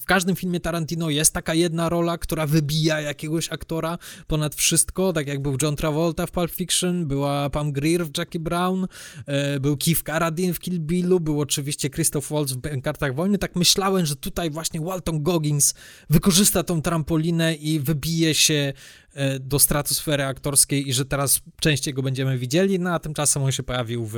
w 0.00 0.04
każdym 0.04 0.36
filmie 0.36 0.60
Tarantino 0.60 1.10
jest 1.10 1.34
taka 1.34 1.54
jedna 1.54 1.88
rola, 1.88 2.18
która 2.18 2.46
wybija 2.46 3.00
jakiegoś 3.00 3.48
aktora 3.52 3.98
ponad 4.26 4.54
wszystko, 4.54 5.12
tak 5.12 5.26
jak 5.26 5.42
był 5.42 5.56
John 5.62 5.76
Travolta 5.76 6.26
w 6.26 6.30
Pulp 6.30 6.50
Fiction, 6.50 7.06
była 7.06 7.50
Pam 7.50 7.72
Greer 7.72 8.06
w 8.06 8.18
Jackie 8.18 8.40
Brown, 8.40 8.86
e, 9.26 9.60
był 9.60 9.76
Keith 9.76 10.02
Carradine 10.02 10.54
w 10.54 10.60
Kill 10.60 10.80
Billu, 10.80 11.20
był 11.20 11.40
oczywiście 11.40 11.90
Christoph 11.90 12.30
Waltz 12.30 12.52
w 12.52 12.82
Kartach 12.82 13.14
Wojny, 13.14 13.38
tak 13.38 13.56
myślałem, 13.56 14.06
że 14.06 14.16
tutaj 14.16 14.50
właśnie 14.50 14.80
Walton 14.80 15.22
Goggins 15.22 15.74
wykorzysta 16.10 16.62
tą 16.62 16.82
trampolinę 16.82 17.54
i 17.54 17.80
wybije 17.80 18.34
się 18.34 18.72
e, 19.14 19.38
do 19.38 19.58
stratosfery 19.58 20.24
aktorskiej 20.24 20.88
i 20.88 20.92
że 20.92 21.04
teraz 21.04 21.40
częściej 21.60 21.94
go 21.94 22.02
będziemy 22.02 22.38
widzieli, 22.38 22.78
no 22.78 22.90
a 22.90 22.98
tymczasem 22.98 23.42
on 23.42 23.52
się 23.52 23.62
pojawił 23.62 24.06
w 24.06 24.16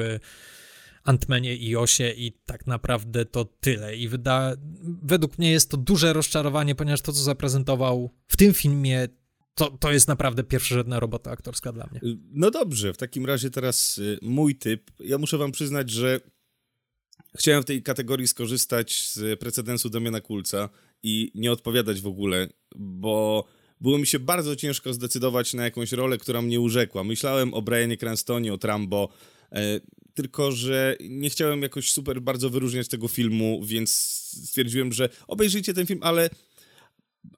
Antmanie 1.05 1.57
i 1.57 1.77
Osie 1.77 2.11
i 2.17 2.33
tak 2.47 2.67
naprawdę 2.67 3.25
to 3.25 3.45
tyle. 3.45 3.97
I 3.97 4.09
wyda, 4.09 4.57
według 5.03 5.39
mnie 5.39 5.51
jest 5.51 5.71
to 5.71 5.77
duże 5.77 6.13
rozczarowanie, 6.13 6.75
ponieważ 6.75 7.01
to, 7.01 7.13
co 7.13 7.23
zaprezentował 7.23 8.11
w 8.27 8.37
tym 8.37 8.55
filmie, 8.55 9.09
to, 9.55 9.71
to 9.71 9.93
jest 9.93 10.09
naprawdę 10.09 10.45
pierwszorzędna 10.45 11.01
robota 11.01 11.31
aktorska 11.31 11.73
dla 11.73 11.89
mnie. 11.91 12.01
No 12.33 12.51
dobrze, 12.51 12.93
w 12.93 12.97
takim 12.97 13.27
razie 13.27 13.51
teraz 13.51 13.99
y, 13.99 14.19
mój 14.23 14.57
typ. 14.57 14.91
Ja 15.01 15.19
muszę 15.19 15.39
wam 15.39 15.53
przyznać, 15.53 15.91
że 15.91 16.21
chciałem 17.39 17.63
w 17.63 17.67
tej 17.67 17.83
kategorii 17.83 18.29
skorzystać 18.29 19.09
z 19.09 19.41
precedensu 19.41 19.91
Damiana 19.91 20.21
Kulca 20.21 20.69
i 21.03 21.33
nie 21.35 21.53
odpowiadać 21.53 22.01
w 22.01 22.07
ogóle, 22.07 22.49
bo 22.77 23.45
było 23.81 23.99
mi 23.99 24.07
się 24.07 24.19
bardzo 24.19 24.57
ciężko 24.57 24.95
zdecydować 24.95 25.55
na 25.55 25.65
jakąś 25.65 25.93
rolę, 25.93 26.19
która 26.19 26.43
mnie 26.43 26.61
urzekła. 26.61 27.05
Myślałem 27.05 27.55
o 27.55 27.63
Brianie 27.63 27.97
Cranstonie, 27.97 28.55
o 28.55 28.59
Trambo, 28.59 29.09
tylko 30.15 30.53
że 30.53 30.97
nie 31.01 31.31
chciałem 31.31 31.63
jakoś 31.63 31.93
super 31.93 32.23
bardzo 32.23 32.51
wyróżniać 32.51 32.89
tego 32.89 33.09
filmu, 33.09 33.65
więc 33.65 33.91
stwierdziłem, 34.45 34.93
że 34.93 35.09
obejrzyjcie 35.27 35.75
ten 35.75 35.87
film, 35.87 36.01
ale 36.03 36.31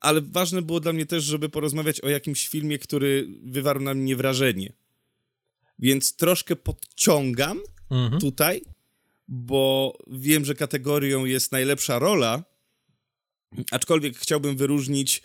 ale 0.00 0.20
ważne 0.20 0.62
było 0.62 0.80
dla 0.80 0.92
mnie 0.92 1.06
też, 1.06 1.24
żeby 1.24 1.48
porozmawiać 1.48 2.00
o 2.00 2.08
jakimś 2.08 2.48
filmie, 2.48 2.78
który 2.78 3.28
wywarł 3.42 3.80
na 3.80 3.94
mnie 3.94 4.16
wrażenie. 4.16 4.72
Więc 5.78 6.16
troszkę 6.16 6.56
podciągam 6.56 7.60
mhm. 7.90 8.20
tutaj, 8.20 8.62
bo 9.28 9.98
wiem, 10.06 10.44
że 10.44 10.54
kategorią 10.54 11.24
jest 11.24 11.52
najlepsza 11.52 11.98
rola, 11.98 12.44
aczkolwiek 13.70 14.18
chciałbym 14.18 14.56
wyróżnić 14.56 15.22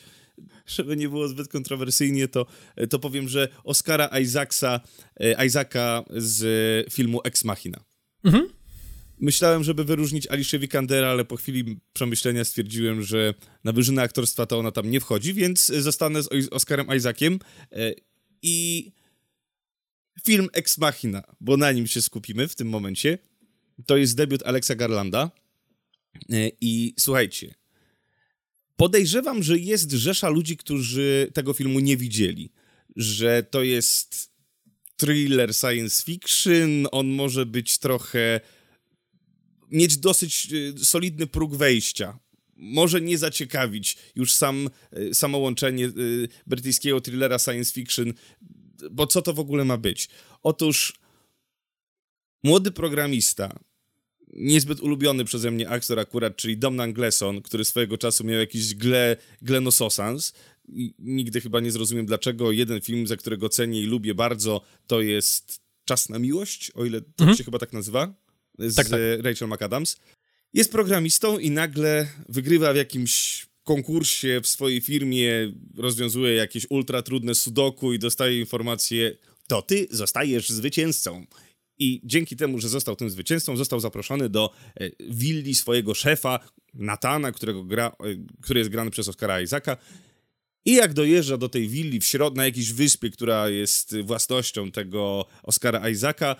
żeby 0.65 0.97
nie 0.97 1.09
było 1.09 1.27
zbyt 1.27 1.47
kontrowersyjnie, 1.47 2.27
to, 2.27 2.45
to 2.89 2.99
powiem, 2.99 3.29
że 3.29 3.47
Oscara 3.63 4.19
Isaacsa, 4.19 4.81
e, 5.19 5.45
Isaaca 5.45 6.03
z 6.09 6.93
filmu 6.93 7.21
Ex 7.23 7.43
Machina. 7.43 7.83
Mhm. 8.23 8.47
Myślałem, 9.19 9.63
żeby 9.63 9.83
wyróżnić 9.83 10.27
Alicia 10.27 10.59
Vikandera, 10.59 11.07
ale 11.07 11.25
po 11.25 11.35
chwili 11.35 11.79
przemyślenia 11.93 12.45
stwierdziłem, 12.45 13.01
że 13.01 13.33
na 13.63 13.71
wyżynę 13.71 14.01
aktorstwa 14.01 14.45
to 14.45 14.59
ona 14.59 14.71
tam 14.71 14.91
nie 14.91 14.99
wchodzi, 14.99 15.33
więc 15.33 15.65
zostanę 15.65 16.23
z 16.23 16.27
Oscarem 16.51 16.88
Isaaciem 16.95 17.39
e, 17.71 17.93
i 18.41 18.91
film 20.25 20.47
Ex 20.53 20.77
Machina, 20.77 21.23
bo 21.41 21.57
na 21.57 21.71
nim 21.71 21.88
się 21.88 22.01
skupimy 22.01 22.47
w 22.47 22.55
tym 22.55 22.69
momencie. 22.69 23.17
To 23.85 23.97
jest 23.97 24.15
debiut 24.15 24.43
Alexa 24.43 24.75
Garlanda 24.75 25.31
e, 26.29 26.51
i 26.61 26.93
słuchajcie, 26.99 27.55
Podejrzewam, 28.78 29.43
że 29.43 29.57
jest 29.57 29.91
rzesza 29.91 30.30
ludzi, 30.30 30.57
którzy 30.57 31.32
tego 31.34 31.53
filmu 31.53 31.80
nie 31.80 31.97
widzieli. 31.97 32.51
Że 32.95 33.43
to 33.43 33.63
jest 33.63 34.32
thriller 34.95 35.55
science 35.55 36.03
fiction, 36.03 36.88
on 36.91 37.07
może 37.07 37.45
być 37.45 37.78
trochę. 37.78 38.41
mieć 39.71 39.97
dosyć 39.97 40.47
y, 40.53 40.86
solidny 40.86 41.28
próg 41.28 41.55
wejścia. 41.55 42.19
Może 42.55 43.01
nie 43.01 43.17
zaciekawić 43.17 43.97
już 44.15 44.34
sam, 44.34 44.69
y, 44.97 45.13
samo 45.13 45.38
łączenie 45.38 45.86
y, 45.86 46.28
brytyjskiego 46.47 47.01
thrillera 47.01 47.39
science 47.39 47.73
fiction, 47.73 48.13
bo 48.91 49.07
co 49.07 49.21
to 49.21 49.34
w 49.34 49.39
ogóle 49.39 49.65
ma 49.65 49.78
być? 49.78 50.09
Otóż 50.43 50.93
młody 52.43 52.71
programista 52.71 53.59
niezbyt 54.34 54.80
ulubiony 54.80 55.25
przeze 55.25 55.51
mnie 55.51 55.69
aktor 55.69 55.99
akurat, 55.99 56.36
czyli 56.36 56.57
Domnan 56.57 56.93
Gleson, 56.93 57.41
który 57.41 57.65
swojego 57.65 57.97
czasu 57.97 58.23
miał 58.23 58.39
jakiś 58.39 58.75
gle, 58.75 59.17
glenososans. 59.41 60.34
I 60.69 60.93
nigdy 60.99 61.41
chyba 61.41 61.59
nie 61.59 61.71
zrozumiem 61.71 62.05
dlaczego. 62.05 62.51
Jeden 62.51 62.82
film, 62.82 63.07
za 63.07 63.17
którego 63.17 63.49
cenię 63.49 63.82
i 63.82 63.86
lubię 63.86 64.15
bardzo, 64.15 64.61
to 64.88 65.01
jest 65.01 65.67
Czas 65.86 66.09
na 66.09 66.19
miłość, 66.19 66.71
o 66.71 66.86
ile 66.86 67.01
to 67.01 67.07
mhm. 67.19 67.38
się 67.38 67.43
chyba 67.43 67.59
tak 67.59 67.73
nazywa, 67.73 68.13
z 68.59 68.75
tak, 68.75 68.89
tak. 68.89 68.99
Rachel 69.21 69.47
McAdams. 69.47 69.97
Jest 70.53 70.71
programistą 70.71 71.39
i 71.39 71.51
nagle 71.51 72.07
wygrywa 72.30 72.73
w 72.73 72.75
jakimś 72.75 73.45
konkursie 73.63 74.41
w 74.43 74.47
swojej 74.47 74.82
firmie, 74.82 75.53
rozwiązuje 75.78 76.34
jakieś 76.34 76.65
ultra 76.69 77.01
trudne 77.01 77.36
sudoku 77.36 77.93
i 77.93 77.99
dostaje 77.99 78.39
informację, 78.39 79.17
to 79.47 79.61
ty 79.61 79.88
zostajesz 79.91 80.49
zwycięzcą. 80.49 81.25
I 81.80 82.01
dzięki 82.03 82.36
temu, 82.36 82.59
że 82.59 82.69
został 82.69 82.95
tym 82.95 83.09
zwycięzcą, 83.09 83.57
został 83.57 83.80
zaproszony 83.80 84.30
do 84.30 84.53
e, 84.80 84.89
willi 85.09 85.55
swojego 85.55 85.93
szefa, 85.93 86.39
Natana, 86.73 87.32
którego 87.32 87.63
gra, 87.63 87.88
e, 87.88 87.93
który 88.41 88.59
jest 88.59 88.69
grany 88.69 88.91
przez 88.91 89.07
Oscara 89.07 89.41
Isaaca. 89.41 89.78
I 90.65 90.73
jak 90.73 90.93
dojeżdża 90.93 91.38
do 91.38 91.49
tej 91.49 91.67
willi 91.67 91.99
w 91.99 92.03
środ- 92.03 92.36
na 92.36 92.45
jakiejś 92.45 92.73
wyspie, 92.73 93.09
która 93.09 93.49
jest 93.49 93.95
własnością 93.97 94.71
tego 94.71 95.25
Oscara 95.43 95.89
Isaaca, 95.89 96.36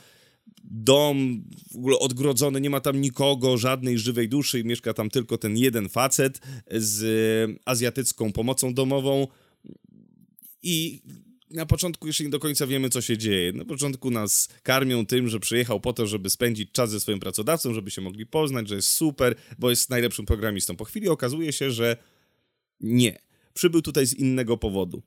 dom 0.64 1.44
w 1.72 1.76
ogóle 1.76 2.00
odgrodzony, 2.00 2.62
nie 2.62 2.70
ma 2.70 2.80
tam 2.80 3.02
nikogo, 3.02 3.58
żadnej 3.58 3.98
żywej 3.98 4.30
duszy, 4.30 4.64
mieszka 4.64 4.94
tam 4.94 5.10
tylko 5.10 5.38
ten 5.38 5.58
jeden 5.58 5.90
facet 5.90 6.42
z 6.72 7.02
azjatycką 7.66 8.34
pomocą 8.34 8.74
domową. 8.74 9.28
I 10.64 11.02
na 11.50 11.66
początku 11.66 12.08
jeszcze 12.08 12.24
nie 12.24 12.30
do 12.30 12.40
końca 12.40 12.68
wiemy, 12.68 12.90
co 12.90 13.02
się 13.02 13.18
dzieje. 13.18 13.54
Na 13.54 13.66
początku 13.66 14.12
nas 14.12 14.50
karmią 14.64 15.06
tym, 15.06 15.28
że 15.28 15.40
przyjechał 15.40 15.80
po 15.80 15.94
to, 15.94 16.08
żeby 16.08 16.30
spędzić 16.30 16.72
czas 16.72 16.92
ze 16.92 17.00
swoim 17.00 17.20
pracodawcą, 17.20 17.74
żeby 17.74 17.92
się 17.92 18.02
mogli 18.02 18.26
poznać, 18.26 18.68
że 18.68 18.76
jest 18.76 18.90
super, 18.90 19.36
bo 19.60 19.70
jest 19.70 19.90
najlepszym 19.90 20.26
programistą. 20.26 20.76
Po 20.76 20.86
chwili 20.86 21.10
okazuje 21.10 21.54
się, 21.54 21.72
że 21.72 21.98
nie. 22.80 23.20
Przybył 23.54 23.82
tutaj 23.82 24.08
z 24.08 24.14
innego 24.14 24.58
powodu. 24.58 25.04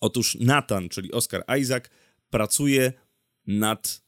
Otóż 0.00 0.36
Nathan, 0.40 0.88
czyli 0.88 1.12
Oscar 1.12 1.44
Isaac, 1.60 1.84
pracuje 2.30 2.92
nad 3.46 4.04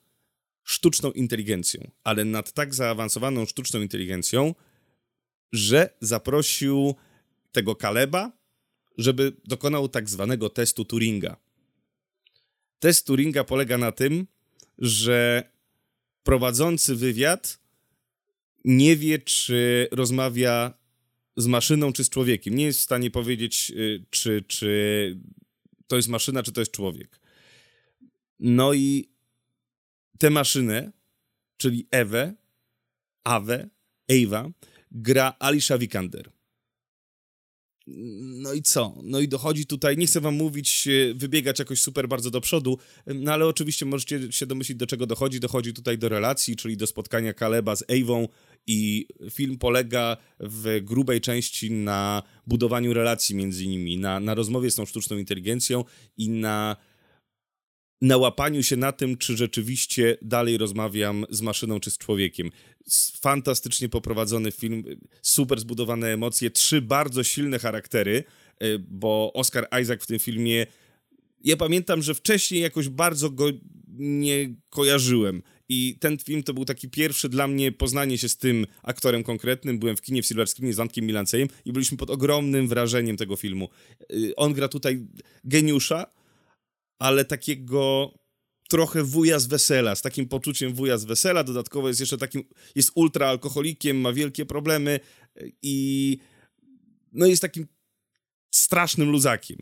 sztuczną 0.64 1.12
inteligencją, 1.12 1.90
ale 2.04 2.24
nad 2.24 2.52
tak 2.52 2.74
zaawansowaną 2.74 3.46
sztuczną 3.46 3.80
inteligencją, 3.80 4.54
że 5.52 5.96
zaprosił 6.00 6.94
tego 7.52 7.76
Kaleba, 7.76 8.32
żeby 8.98 9.32
dokonał 9.44 9.88
tak 9.88 10.10
zwanego 10.10 10.50
testu 10.50 10.84
Turinga. 10.84 11.36
Test 12.78 13.06
Turinga 13.06 13.44
polega 13.44 13.78
na 13.78 13.92
tym, 13.92 14.26
że 14.78 15.50
prowadzący 16.22 16.96
wywiad 16.96 17.58
nie 18.64 18.96
wie, 18.96 19.18
czy 19.18 19.88
rozmawia 19.90 20.74
z 21.36 21.46
maszyną 21.46 21.92
czy 21.92 22.04
z 22.04 22.10
człowiekiem. 22.10 22.54
Nie 22.54 22.64
jest 22.64 22.78
w 22.78 22.82
stanie 22.82 23.10
powiedzieć, 23.10 23.72
y, 23.76 24.04
czy, 24.10 24.44
czy 24.48 25.20
to 25.86 25.96
jest 25.96 26.08
maszyna, 26.08 26.42
czy 26.42 26.52
to 26.52 26.60
jest 26.60 26.72
człowiek. 26.72 27.20
No 28.40 28.74
i 28.74 29.08
tę 30.18 30.30
maszynę, 30.30 30.92
czyli 31.56 31.86
Ewę, 31.90 32.34
Awę, 33.24 33.68
Ewa, 34.08 34.50
gra 34.90 35.36
Alicia 35.38 35.78
Vikander. 35.78 36.35
No 37.86 38.52
i 38.52 38.62
co? 38.62 38.94
No 39.02 39.20
i 39.20 39.28
dochodzi 39.28 39.66
tutaj, 39.66 39.96
nie 39.96 40.06
chcę 40.06 40.20
wam 40.20 40.34
mówić, 40.34 40.88
e, 40.88 41.14
wybiegać 41.14 41.58
jakoś 41.58 41.80
super 41.80 42.08
bardzo 42.08 42.30
do 42.30 42.40
przodu, 42.40 42.78
no 43.06 43.32
ale 43.32 43.46
oczywiście 43.46 43.86
możecie 43.86 44.32
się 44.32 44.46
domyślić, 44.46 44.78
do 44.78 44.86
czego 44.86 45.06
dochodzi. 45.06 45.40
Dochodzi 45.40 45.72
tutaj 45.72 45.98
do 45.98 46.08
relacji, 46.08 46.56
czyli 46.56 46.76
do 46.76 46.86
spotkania 46.86 47.32
Kaleba 47.32 47.76
z 47.76 47.84
Ewą 47.88 48.28
i 48.66 49.06
film 49.30 49.58
polega 49.58 50.16
w 50.40 50.80
grubej 50.82 51.20
części 51.20 51.70
na 51.70 52.22
budowaniu 52.46 52.94
relacji 52.94 53.34
między 53.34 53.66
nimi, 53.66 53.98
na, 53.98 54.20
na 54.20 54.34
rozmowie 54.34 54.70
z 54.70 54.74
tą 54.74 54.86
sztuczną 54.86 55.16
inteligencją 55.16 55.84
i 56.16 56.28
na 56.28 56.76
na 58.00 58.16
łapaniu 58.16 58.62
się 58.62 58.76
na 58.76 58.92
tym, 58.92 59.16
czy 59.16 59.36
rzeczywiście 59.36 60.16
dalej 60.22 60.58
rozmawiam 60.58 61.24
z 61.30 61.40
maszyną, 61.40 61.80
czy 61.80 61.90
z 61.90 61.98
człowiekiem. 61.98 62.50
Fantastycznie 63.20 63.88
poprowadzony 63.88 64.52
film, 64.52 64.84
super 65.22 65.60
zbudowane 65.60 66.12
emocje, 66.12 66.50
trzy 66.50 66.82
bardzo 66.82 67.24
silne 67.24 67.58
charaktery, 67.58 68.24
y, 68.62 68.78
bo 68.78 69.32
Oscar 69.34 69.68
Isaac 69.82 70.02
w 70.02 70.06
tym 70.06 70.18
filmie. 70.18 70.66
Ja 71.44 71.56
pamiętam, 71.56 72.02
że 72.02 72.14
wcześniej 72.14 72.62
jakoś 72.62 72.88
bardzo 72.88 73.30
go 73.30 73.50
nie 73.98 74.54
kojarzyłem. 74.70 75.42
I 75.68 75.96
ten 76.00 76.18
film 76.18 76.42
to 76.42 76.54
był 76.54 76.64
taki 76.64 76.90
pierwszy 76.90 77.28
dla 77.28 77.48
mnie 77.48 77.72
poznanie 77.72 78.18
się 78.18 78.28
z 78.28 78.36
tym 78.36 78.66
aktorem 78.82 79.22
konkretnym. 79.22 79.78
Byłem 79.78 79.96
w 79.96 80.02
kinie 80.02 80.22
w 80.22 80.26
Silver 80.26 80.48
Screenie 80.48 80.72
z 80.72 80.76
Wantkiem 80.76 81.06
Milancejem 81.06 81.48
i 81.64 81.72
byliśmy 81.72 81.96
pod 81.96 82.10
ogromnym 82.10 82.68
wrażeniem 82.68 83.16
tego 83.16 83.36
filmu. 83.36 83.68
Y, 84.12 84.36
on 84.36 84.52
gra 84.52 84.68
tutaj 84.68 85.06
geniusza, 85.44 86.06
ale 86.98 87.24
takiego 87.24 88.14
trochę 88.68 89.04
wuja 89.04 89.38
z 89.38 89.46
wesela, 89.46 89.94
z 89.94 90.02
takim 90.02 90.28
poczuciem 90.28 90.74
wuja 90.74 90.98
z 90.98 91.04
wesela, 91.04 91.44
dodatkowo 91.44 91.88
jest 91.88 92.00
jeszcze 92.00 92.18
takim, 92.18 92.44
jest 92.74 92.90
ultraalkoholikiem, 92.94 94.00
ma 94.00 94.12
wielkie 94.12 94.46
problemy 94.46 95.00
i 95.62 96.18
no 97.12 97.26
jest 97.26 97.42
takim 97.42 97.66
strasznym 98.50 99.10
luzakiem. 99.10 99.58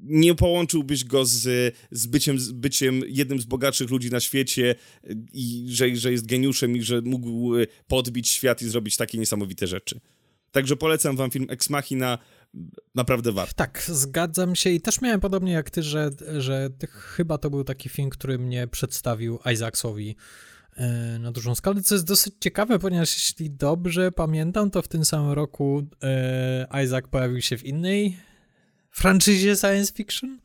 Nie 0.00 0.34
połączyłbyś 0.34 1.04
go 1.04 1.26
z, 1.26 1.74
z, 1.90 2.06
byciem, 2.06 2.38
z 2.38 2.52
byciem 2.52 3.02
jednym 3.06 3.40
z 3.40 3.44
bogatszych 3.44 3.90
ludzi 3.90 4.10
na 4.10 4.20
świecie 4.20 4.74
i 5.32 5.66
że, 5.68 5.96
że 5.96 6.12
jest 6.12 6.26
geniuszem 6.26 6.76
i 6.76 6.82
że 6.82 7.00
mógł 7.00 7.52
podbić 7.86 8.28
świat 8.28 8.62
i 8.62 8.68
zrobić 8.68 8.96
takie 8.96 9.18
niesamowite 9.18 9.66
rzeczy. 9.66 10.00
Także 10.50 10.76
polecam 10.76 11.16
wam 11.16 11.30
film 11.30 11.46
Ex 11.48 11.70
Machina, 11.70 12.18
naprawdę 12.94 13.32
warto. 13.32 13.54
Tak, 13.54 13.82
zgadzam 13.88 14.56
się 14.56 14.70
i 14.70 14.80
też 14.80 15.00
miałem 15.00 15.20
podobnie 15.20 15.52
jak 15.52 15.70
ty, 15.70 15.82
że, 15.82 16.10
że 16.38 16.68
chyba 16.90 17.38
to 17.38 17.50
był 17.50 17.64
taki 17.64 17.88
film, 17.88 18.10
który 18.10 18.38
mnie 18.38 18.66
przedstawił 18.66 19.38
Isaacsowi 19.52 20.16
e, 20.76 21.18
na 21.18 21.32
dużą 21.32 21.54
skalę, 21.54 21.82
co 21.82 21.94
jest 21.94 22.06
dosyć 22.06 22.34
ciekawe, 22.40 22.78
ponieważ 22.78 23.14
jeśli 23.14 23.50
dobrze 23.50 24.12
pamiętam, 24.12 24.70
to 24.70 24.82
w 24.82 24.88
tym 24.88 25.04
samym 25.04 25.32
roku 25.32 25.86
e, 26.02 26.82
Isaac 26.84 27.04
pojawił 27.10 27.40
się 27.40 27.58
w 27.58 27.64
innej 27.64 28.16
franczyzie 28.90 29.56
science 29.56 29.92
fiction. 29.92 30.38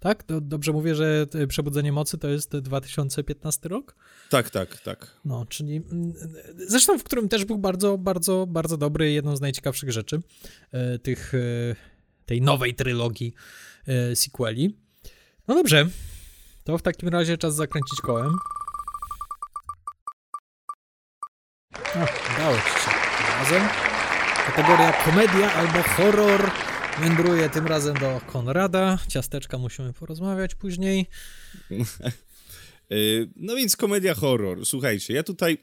Tak? 0.00 0.24
Dobrze 0.40 0.72
mówię, 0.72 0.94
że 0.94 1.26
Przebudzenie 1.48 1.92
Mocy 1.92 2.18
to 2.18 2.28
jest 2.28 2.56
2015 2.56 3.68
rok? 3.68 3.96
Tak, 4.30 4.50
tak, 4.50 4.80
tak. 4.80 5.20
No, 5.24 5.46
czyli 5.46 5.76
mm, 5.76 6.12
zresztą 6.56 6.98
w 6.98 7.04
którym 7.04 7.28
też 7.28 7.44
był 7.44 7.58
bardzo, 7.58 7.98
bardzo, 7.98 8.46
bardzo 8.46 8.76
dobry, 8.76 9.12
jedną 9.12 9.36
z 9.36 9.40
najciekawszych 9.40 9.92
rzeczy 9.92 10.20
e, 10.72 10.98
tych, 10.98 11.34
e, 11.34 11.38
tej 12.26 12.42
nowej 12.42 12.74
trylogii 12.74 13.34
e, 13.86 14.16
sequeli. 14.16 14.76
No 15.48 15.54
dobrze, 15.54 15.88
to 16.64 16.78
w 16.78 16.82
takim 16.82 17.08
razie 17.08 17.38
czas 17.38 17.54
zakręcić 17.54 18.00
kołem. 18.00 18.32
O, 21.74 22.06
udało 22.34 22.56
ci 22.56 22.84
się. 22.84 22.90
Razem 23.38 23.68
kategoria 24.46 24.92
komedia 24.92 25.52
albo 25.54 25.82
horror 25.82 26.50
wędruje 27.00 27.50
tym 27.50 27.66
razem 27.66 27.94
do 27.94 28.20
Konrada. 28.26 28.98
Ciasteczka 29.08 29.58
musimy 29.58 29.92
porozmawiać 29.92 30.54
później. 30.54 31.06
Y, 32.92 33.30
no 33.36 33.56
więc 33.56 33.76
komedia 33.76 34.14
horror. 34.14 34.66
Słuchajcie, 34.66 35.14
ja 35.14 35.22
tutaj 35.22 35.58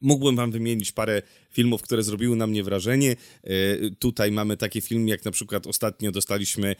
Mógłbym 0.00 0.36
wam 0.36 0.50
wymienić 0.50 0.92
parę 0.92 1.22
filmów, 1.50 1.82
które 1.82 2.02
zrobiły 2.02 2.36
na 2.36 2.46
mnie 2.46 2.64
wrażenie. 2.64 3.16
Y, 3.46 3.96
tutaj 3.98 4.32
mamy 4.32 4.56
takie 4.56 4.80
filmy, 4.80 5.10
jak 5.10 5.24
na 5.24 5.30
przykład 5.30 5.66
ostatnio 5.66 6.12
dostaliśmy 6.12 6.76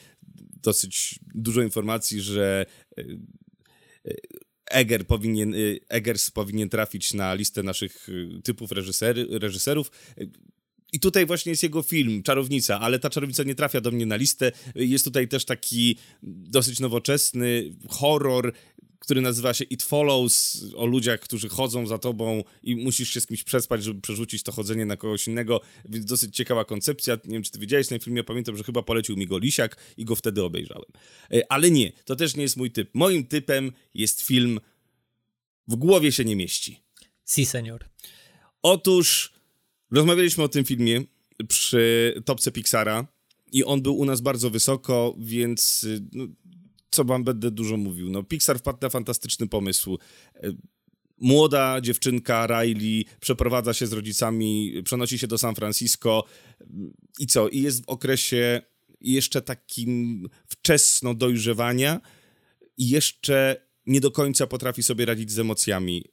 dosyć 0.63 1.19
dużo 1.35 1.63
informacji, 1.63 2.21
że 2.21 2.67
y, 2.99 3.19
Eger 4.71 5.07
powinien, 5.07 5.55
Eggers 5.89 6.31
powinien 6.31 6.69
trafić 6.69 7.15
na 7.15 7.35
listę 7.35 7.63
naszych 7.63 8.09
typów 8.45 8.73
reżysery, 8.73 9.27
reżyserów. 9.31 9.91
I 10.93 11.01
tutaj 11.01 11.26
właśnie 11.26 11.51
jest 11.51 11.62
jego 11.62 11.82
film, 11.82 12.22
Czarownica, 12.22 12.80
ale 12.80 12.99
ta 12.99 13.11
czarownica 13.11 13.43
nie 13.43 13.55
trafia 13.55 13.80
do 13.80 13.91
mnie 13.91 14.07
na 14.07 14.16
listę. 14.16 14.53
Jest 14.74 15.05
tutaj 15.05 15.28
też 15.28 15.45
taki 15.45 15.97
dosyć 16.22 16.80
nowoczesny 16.80 17.76
horror, 17.89 18.53
który 18.99 19.20
nazywa 19.20 19.55
się 19.55 19.64
It 19.64 19.82
Follows, 19.82 20.64
o 20.76 20.87
ludziach, 20.87 21.20
którzy 21.20 21.49
chodzą 21.49 21.87
za 21.87 21.99
tobą 21.99 22.45
i 22.62 22.76
musisz 22.76 23.11
się 23.11 23.20
z 23.20 23.26
kimś 23.26 23.45
przespać, 23.45 23.84
żeby 23.84 24.01
przerzucić 24.01 24.43
to 24.43 24.53
chodzenie 24.53 24.87
na 24.87 24.97
kogoś 24.97 25.28
innego, 25.28 25.61
więc 25.84 26.05
dosyć 26.05 26.37
ciekawa 26.37 26.64
koncepcja. 26.64 27.14
Nie 27.24 27.32
wiem, 27.32 27.43
czy 27.43 27.51
ty 27.51 27.59
widziałeś 27.59 27.89
ten 27.89 28.01
film, 28.01 28.16
ja 28.16 28.24
pamiętam, 28.24 28.57
że 28.57 28.64
chyba 28.64 28.82
polecił 28.82 29.16
mi 29.16 29.26
go 29.26 29.39
Lisiak 29.39 29.76
i 29.97 30.05
go 30.05 30.16
wtedy 30.16 30.43
obejrzałem. 30.43 30.91
E, 31.32 31.53
ale 31.53 31.70
nie, 31.70 31.93
to 32.05 32.16
też 32.16 32.37
nie 32.37 32.43
jest 32.43 32.57
mój 32.57 32.70
typ. 32.70 32.91
Moim 32.95 33.26
typem 33.26 33.72
jest 33.95 34.22
film 34.22 34.61
W 35.68 35.76
głowie 35.76 36.12
się 36.12 36.24
nie 36.24 36.37
mieści. 36.37 36.80
Si, 37.26 37.47
senior. 37.47 37.84
Otóż 38.62 39.36
rozmawialiśmy 39.91 40.45
o 40.45 40.49
tym 40.49 40.64
filmie 40.64 41.03
przy 41.49 42.14
topce 42.24 42.53
Pixara 42.53 43.07
i 43.53 43.64
on 43.64 43.82
był 43.82 43.97
u 43.97 44.05
nas 44.05 44.20
bardzo 44.20 44.51
wysoko, 44.51 45.16
więc 45.18 45.87
no, 46.12 46.26
co 46.91 47.05
wam 47.05 47.24
będę 47.24 47.51
dużo 47.51 47.76
mówił. 47.76 48.11
No, 48.11 48.22
Pixar 48.22 48.59
wpadł 48.59 48.78
na 48.82 48.89
fantastyczny 48.89 49.49
pomysł. 49.49 49.99
E, 50.34 50.53
młoda 51.18 51.80
dziewczynka 51.80 52.47
Riley 52.47 53.05
przeprowadza 53.20 53.74
się 53.74 53.87
z 53.87 53.93
rodzicami, 53.93 54.82
przenosi 54.84 55.18
się 55.18 55.26
do 55.26 55.39
San 55.39 55.55
Francisco 55.55 56.24
i 57.18 57.26
co? 57.26 57.49
I 57.49 57.62
jest 57.62 57.84
w 57.84 57.89
okresie 57.89 58.62
jeszcze 59.01 59.43
takim 59.43 60.28
wczesno 60.49 61.14
dojrzewania 61.14 62.01
i 62.78 62.89
jeszcze 62.89 63.66
nie 63.87 64.01
do 64.01 64.11
końca 64.11 64.47
potrafi 64.47 64.82
sobie 64.82 65.07
radzić 65.07 65.30
z 65.30 65.39
emocjami. 65.39 66.05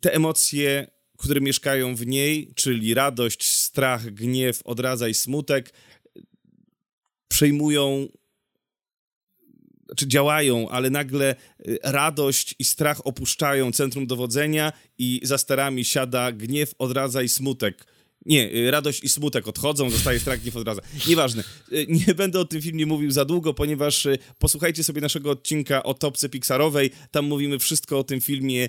Te 0.00 0.14
emocje, 0.14 0.90
które 1.22 1.40
mieszkają 1.40 1.96
w 1.96 2.06
niej, 2.06 2.52
czyli 2.54 2.94
radość, 2.94 3.56
strach, 3.56 4.10
gniew, 4.10 4.62
odraza 4.64 5.08
i 5.08 5.14
smutek, 5.14 5.72
przejmują 7.28 8.08
czy 9.96 10.08
działają, 10.08 10.68
ale 10.68 10.90
nagle 10.90 11.36
y, 11.68 11.78
radość 11.82 12.54
i 12.58 12.64
strach 12.64 13.06
opuszczają 13.06 13.72
centrum 13.72 14.06
dowodzenia 14.06 14.72
i 14.98 15.20
za 15.22 15.38
sterami 15.38 15.84
siada 15.84 16.32
gniew, 16.32 16.74
odradza 16.78 17.22
i 17.22 17.28
smutek. 17.28 17.86
Nie, 18.26 18.54
y, 18.54 18.70
radość 18.70 19.04
i 19.04 19.08
smutek 19.08 19.48
odchodzą, 19.48 19.90
zostaje 19.90 20.20
strach, 20.20 20.40
gniew, 20.40 20.56
odradza. 20.56 20.82
Nieważne. 21.08 21.44
Y, 21.72 21.86
nie 21.88 22.14
będę 22.22 22.40
o 22.40 22.44
tym 22.44 22.62
filmie 22.62 22.86
mówił 22.86 23.10
za 23.10 23.24
długo, 23.24 23.54
ponieważ 23.54 24.06
posłuchajcie 24.38 24.84
sobie 24.84 25.00
naszego 25.00 25.30
odcinka 25.30 25.82
o 25.82 25.94
topce 25.94 26.28
Pixarowej. 26.28 26.90
Tam 27.10 27.24
mówimy 27.24 27.58
wszystko 27.58 27.98
o 27.98 28.04
tym 28.04 28.20
filmie. 28.20 28.68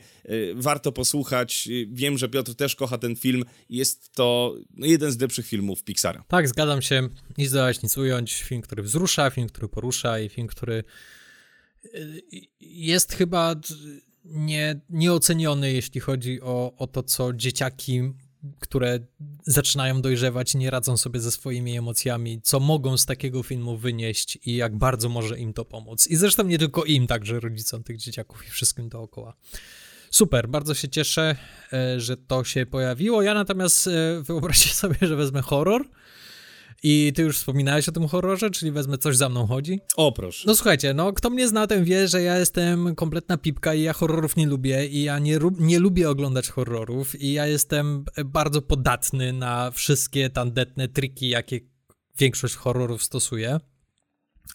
Warto 0.55 0.91
posłuchać. 0.91 1.69
Wiem, 1.91 2.17
że 2.17 2.29
Piotr 2.29 2.55
też 2.55 2.75
kocha 2.75 2.97
ten 2.97 3.15
film. 3.15 3.45
Jest 3.69 4.13
to 4.13 4.55
no, 4.73 4.85
jeden 4.85 5.11
z 5.11 5.19
lepszych 5.19 5.47
filmów 5.47 5.83
Pixara. 5.83 6.23
Tak, 6.27 6.47
zgadzam 6.47 6.81
się. 6.81 7.09
Nic 7.37 7.51
dodać, 7.51 7.83
nic 7.83 7.97
ująć. 7.97 8.33
Film, 8.33 8.61
który 8.61 8.83
wzrusza, 8.83 9.29
film, 9.29 9.49
który 9.49 9.67
porusza 9.69 10.19
i 10.19 10.29
film, 10.29 10.47
który 10.47 10.83
jest 12.59 13.13
chyba 13.13 13.55
nie, 14.25 14.79
nieoceniony, 14.89 15.73
jeśli 15.73 16.01
chodzi 16.01 16.41
o, 16.41 16.73
o 16.77 16.87
to, 16.87 17.03
co 17.03 17.33
dzieciaki, 17.33 18.01
które 18.59 18.99
zaczynają 19.45 20.01
dojrzewać, 20.01 20.55
nie 20.55 20.69
radzą 20.69 20.97
sobie 20.97 21.19
ze 21.19 21.31
swoimi 21.31 21.77
emocjami, 21.77 22.41
co 22.41 22.59
mogą 22.59 22.97
z 22.97 23.05
takiego 23.05 23.43
filmu 23.43 23.77
wynieść 23.77 24.37
i 24.45 24.55
jak 24.55 24.77
bardzo 24.77 25.09
może 25.09 25.39
im 25.39 25.53
to 25.53 25.65
pomóc. 25.65 26.07
I 26.07 26.15
zresztą 26.15 26.43
nie 26.43 26.57
tylko 26.57 26.83
im, 26.83 27.07
także 27.07 27.39
rodzicom 27.39 27.83
tych 27.83 27.97
dzieciaków 27.97 28.47
i 28.47 28.49
wszystkim 28.49 28.89
dookoła. 28.89 29.33
Super, 30.11 30.49
bardzo 30.49 30.73
się 30.73 30.89
cieszę, 30.89 31.35
e, 31.73 31.99
że 31.99 32.17
to 32.17 32.43
się 32.43 32.65
pojawiło. 32.65 33.21
Ja 33.21 33.33
natomiast 33.33 33.87
e, 33.87 34.21
wyobraźcie 34.21 34.69
sobie, 34.83 34.95
że 35.01 35.15
wezmę 35.15 35.41
horror 35.41 35.89
I 36.83 37.13
ty 37.15 37.21
już 37.21 37.37
wspominałeś 37.37 37.89
o 37.89 37.91
tym 37.91 38.07
horrorze, 38.07 38.49
czyli 38.51 38.71
wezmę 38.71 38.97
coś 38.97 39.17
za 39.17 39.29
mną 39.29 39.47
chodzi? 39.47 39.79
O, 39.95 40.11
proszę. 40.11 40.43
No 40.47 40.55
słuchajcie, 40.55 40.93
no 40.93 41.13
kto 41.13 41.29
mnie 41.29 41.47
zna, 41.47 41.67
ten 41.67 41.83
wie, 41.83 42.07
że 42.07 42.21
ja 42.21 42.37
jestem 42.37 42.95
kompletna 42.95 43.37
pipka 43.37 43.73
i 43.73 43.81
ja 43.81 43.93
horrorów 43.93 44.35
nie 44.35 44.47
lubię 44.47 44.87
i 44.87 45.03
ja 45.03 45.19
nie, 45.19 45.39
nie 45.59 45.79
lubię 45.79 46.09
oglądać 46.09 46.49
horrorów 46.49 47.21
i 47.21 47.33
ja 47.33 47.47
jestem 47.47 48.05
bardzo 48.25 48.61
podatny 48.61 49.33
na 49.33 49.71
wszystkie 49.71 50.29
tandetne 50.29 50.87
triki, 50.87 51.29
jakie 51.29 51.59
większość 52.17 52.55
horrorów 52.55 53.03
stosuje. 53.03 53.59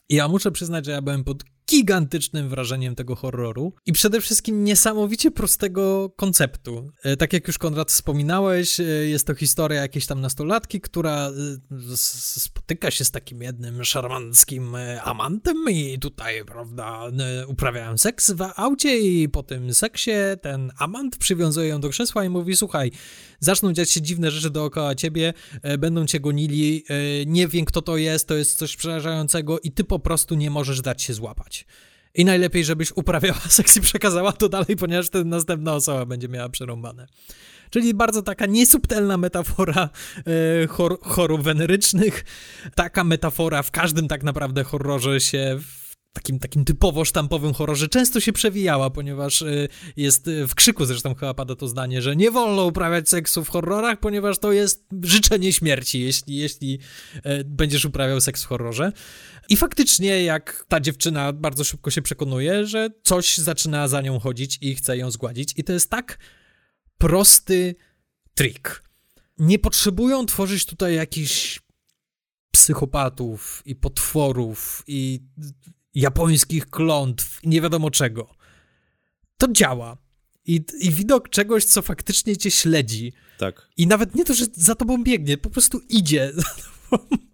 I 0.09 0.15
ja 0.15 0.29
muszę 0.29 0.53
przyznać, 0.53 0.87
że 0.87 0.93
ja 0.93 1.03
byłem 1.03 1.25
pod 1.25 1.45
gigantycznym 1.69 2.49
wrażeniem 2.49 2.95
tego 2.95 3.17
horroru 3.17 3.73
i 3.87 3.93
przede 3.93 4.21
wszystkim 4.21 4.65
niesamowicie 4.65 5.31
prostego 5.31 6.11
konceptu. 6.17 6.91
E, 7.03 7.17
tak 7.17 7.33
jak 7.33 7.47
już 7.47 7.59
Konrad 7.59 7.91
wspominałeś, 7.91 8.81
e, 8.81 8.83
jest 8.85 9.27
to 9.27 9.35
historia 9.35 9.83
jakiejś 9.83 10.07
tam 10.07 10.21
nastolatki, 10.21 10.81
która 10.81 11.29
e, 11.29 11.33
spotyka 11.97 12.91
się 12.91 13.05
z 13.05 13.11
takim 13.11 13.43
jednym 13.43 13.85
szarmanckim 13.85 14.77
amantem 15.05 15.57
i 15.71 15.99
tutaj, 15.99 16.45
prawda, 16.45 17.03
uprawiają 17.47 17.99
seks 17.99 18.31
w 18.31 18.43
aucie 18.57 18.99
i 18.99 19.29
po 19.29 19.43
tym 19.43 19.75
seksie 19.75 20.11
ten 20.43 20.73
amant 20.79 21.17
przywiązuje 21.17 21.69
ją 21.69 21.81
do 21.81 21.89
krzesła 21.89 22.25
i 22.25 22.29
mówi, 22.29 22.57
słuchaj, 22.57 22.91
zaczną 23.41 23.73
dziać 23.73 23.91
się 23.91 24.03
dziwne 24.03 24.31
rzeczy 24.31 24.51
dookoła 24.51 24.95
ciebie, 24.95 25.35
będą 25.79 26.07
cię 26.07 26.21
gonili, 26.21 26.85
nie 27.27 27.49
wiem 27.49 27.65
kto 27.65 27.83
to 27.83 27.97
jest, 27.97 28.29
to 28.29 28.35
jest 28.35 28.59
coś 28.59 28.77
przerażającego 28.77 29.61
i 29.61 29.73
ty 29.73 29.85
po 29.85 29.99
prostu 29.99 30.35
nie 30.35 30.51
możesz 30.51 30.81
dać 30.81 31.03
się 31.03 31.15
złapać. 31.15 31.58
I 32.15 32.25
najlepiej, 32.25 32.65
żebyś 32.65 32.93
uprawiała 32.95 33.41
seks 33.59 33.77
i 33.77 33.81
przekazała 33.81 34.33
to 34.33 34.49
dalej, 34.49 34.77
ponieważ 34.79 35.07
wtedy 35.07 35.25
następna 35.25 35.75
osoba 35.75 36.07
będzie 36.07 36.29
miała 36.29 36.49
przerąbane. 36.49 37.07
Czyli 37.71 37.95
bardzo 37.95 38.23
taka 38.23 38.47
niesubtelna 38.47 39.17
metafora 39.17 39.89
e, 40.63 40.67
chor 40.67 40.99
chorób 41.01 41.43
wenerycznych. 41.43 42.25
Taka 42.75 43.05
metafora 43.05 43.63
w 43.63 43.71
każdym 43.71 44.09
tak 44.09 44.23
naprawdę 44.23 44.65
horrorze 44.65 45.21
się 45.21 45.59
takim, 46.13 46.39
takim 46.39 46.65
typowo 46.65 47.05
sztampowym 47.05 47.55
horrorze 47.55 47.89
często 47.89 48.21
się 48.21 48.33
przewijała, 48.33 48.91
ponieważ 48.91 49.43
y, 49.43 49.69
jest 49.97 50.29
y, 50.29 50.47
w 50.47 50.55
krzyku 50.55 50.85
zresztą 50.85 51.15
chyba 51.15 51.35
pada 51.35 51.57
to 51.57 51.69
zdanie, 51.69 52.03
że 52.03 52.17
nie 52.17 52.31
wolno 52.31 52.65
uprawiać 52.65 53.09
seksu 53.09 53.45
w 53.45 53.49
horrorach, 53.49 54.01
ponieważ 54.01 54.39
to 54.39 54.53
jest 54.53 54.87
życzenie 55.03 55.53
śmierci, 55.53 56.01
jeśli, 56.01 56.37
jeśli 56.37 56.79
e, 57.23 57.45
będziesz 57.45 57.85
uprawiał 57.85 58.21
seks 58.21 58.45
w 58.45 58.47
horrorze. 58.47 58.93
I 59.49 59.57
faktycznie, 59.57 60.23
jak 60.23 60.65
ta 60.69 60.81
dziewczyna 60.81 61.33
bardzo 61.33 61.65
szybko 61.65 61.91
się 61.91 62.03
przekonuje, 62.03 62.67
że 62.67 62.89
coś 63.03 63.39
zaczyna 63.39 63.89
za 63.89 64.01
nią 64.01 64.19
chodzić 64.19 64.59
i 64.61 64.75
chce 64.75 64.97
ją 64.97 65.11
zgładzić. 65.11 65.55
I 65.57 65.65
to 65.65 65.73
jest 65.73 65.91
tak 65.91 66.19
prosty 66.99 67.75
trik. 68.35 68.83
Nie 69.39 69.59
potrzebują 69.59 70.27
tworzyć 70.27 70.67
tutaj 70.67 70.95
jakichś 70.95 71.61
psychopatów 72.53 73.63
i 73.65 73.75
potworów 73.77 74.83
i 74.87 75.21
japońskich 76.01 76.71
klątw 76.71 77.45
i 77.45 77.49
nie 77.49 77.61
wiadomo 77.61 77.91
czego. 77.91 78.35
To 79.37 79.53
działa. 79.53 79.97
I, 80.47 80.65
I 80.81 80.91
widok 80.91 81.29
czegoś, 81.29 81.65
co 81.65 81.83
faktycznie 81.83 82.37
cię 82.37 82.51
śledzi. 82.51 83.13
Tak. 83.39 83.69
I 83.77 83.87
nawet 83.87 84.15
nie 84.15 84.25
to, 84.25 84.35
że 84.35 84.47
za 84.55 84.75
tobą 84.75 85.05
biegnie, 85.05 85.39
po 85.39 85.51
prostu 85.51 85.81
idzie 85.89 86.33
za 86.35 86.43
tobą. 86.91 87.28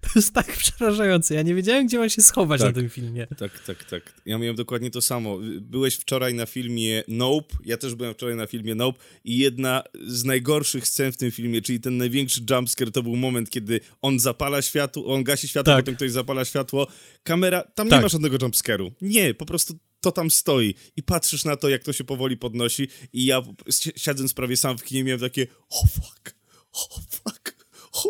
To 0.00 0.08
jest 0.14 0.32
tak 0.32 0.56
przerażające. 0.56 1.34
Ja 1.34 1.42
nie 1.42 1.54
wiedziałem, 1.54 1.86
gdzie 1.86 1.98
mam 1.98 2.10
się 2.10 2.22
schować 2.22 2.60
tak, 2.60 2.68
na 2.68 2.80
tym 2.80 2.90
filmie. 2.90 3.26
Tak, 3.38 3.60
tak, 3.66 3.84
tak. 3.84 4.14
Ja 4.26 4.38
miałem 4.38 4.56
dokładnie 4.56 4.90
to 4.90 5.00
samo. 5.00 5.38
Byłeś 5.60 5.94
wczoraj 5.94 6.34
na 6.34 6.46
filmie 6.46 7.02
Nope, 7.08 7.56
ja 7.64 7.76
też 7.76 7.94
byłem 7.94 8.14
wczoraj 8.14 8.36
na 8.36 8.46
filmie 8.46 8.74
Nope 8.74 8.98
i 9.24 9.38
jedna 9.38 9.82
z 10.06 10.24
najgorszych 10.24 10.88
scen 10.88 11.12
w 11.12 11.16
tym 11.16 11.30
filmie, 11.30 11.62
czyli 11.62 11.80
ten 11.80 11.96
największy 11.96 12.40
jumpscare, 12.50 12.92
to 12.92 13.02
był 13.02 13.16
moment, 13.16 13.50
kiedy 13.50 13.80
on 14.02 14.20
zapala 14.20 14.62
światło, 14.62 15.14
on 15.14 15.24
gasi 15.24 15.48
światło, 15.48 15.72
tak. 15.72 15.84
potem 15.84 15.96
ktoś 15.96 16.10
zapala 16.10 16.44
światło. 16.44 16.86
Kamera, 17.22 17.62
tam 17.62 17.88
tak. 17.88 17.98
nie 17.98 18.02
ma 18.02 18.08
żadnego 18.08 18.36
jumpscare'u. 18.36 18.90
Nie, 19.00 19.34
po 19.34 19.46
prostu 19.46 19.78
to 20.00 20.12
tam 20.12 20.30
stoi 20.30 20.74
i 20.96 21.02
patrzysz 21.02 21.44
na 21.44 21.56
to, 21.56 21.68
jak 21.68 21.82
to 21.82 21.92
się 21.92 22.04
powoli 22.04 22.36
podnosi 22.36 22.88
i 23.12 23.24
ja 23.24 23.42
siedząc 23.96 24.34
prawie 24.34 24.56
sam 24.56 24.78
w 24.78 24.84
kinie 24.84 25.04
miałem 25.04 25.20
takie 25.20 25.46
oh 25.70 25.88
fuck, 25.94 26.34
oh 26.72 27.00
fuck. 27.10 27.33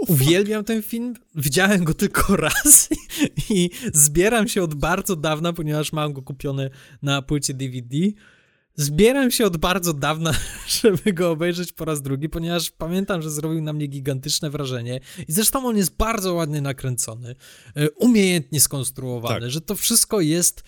Uwielbiam 0.08 0.64
ten 0.64 0.82
film. 0.82 1.14
Widziałem 1.34 1.84
go 1.84 1.94
tylko 1.94 2.36
raz 2.46 2.88
i 3.50 3.70
zbieram 3.92 4.48
się 4.48 4.62
od 4.62 4.74
bardzo 4.74 5.16
dawna, 5.16 5.52
ponieważ 5.52 5.92
mam 5.92 6.12
go 6.12 6.22
kupiony 6.22 6.70
na 7.02 7.22
płycie 7.22 7.54
DVD. 7.54 7.96
Zbieram 8.76 9.30
się 9.30 9.46
od 9.46 9.56
bardzo 9.56 9.92
dawna, 9.92 10.32
żeby 10.80 11.12
go 11.12 11.30
obejrzeć 11.30 11.72
po 11.72 11.84
raz 11.84 12.02
drugi, 12.02 12.28
ponieważ 12.28 12.70
pamiętam, 12.70 13.22
że 13.22 13.30
zrobił 13.30 13.62
na 13.62 13.72
mnie 13.72 13.86
gigantyczne 13.86 14.50
wrażenie. 14.50 15.00
I 15.28 15.32
zresztą 15.32 15.66
on 15.66 15.76
jest 15.76 15.96
bardzo 15.96 16.34
ładnie 16.34 16.60
nakręcony, 16.60 17.34
e, 17.76 17.90
umiejętnie 17.90 18.60
skonstruowany, 18.60 19.40
tak. 19.40 19.50
że 19.50 19.60
to 19.60 19.74
wszystko 19.74 20.20
jest 20.20 20.62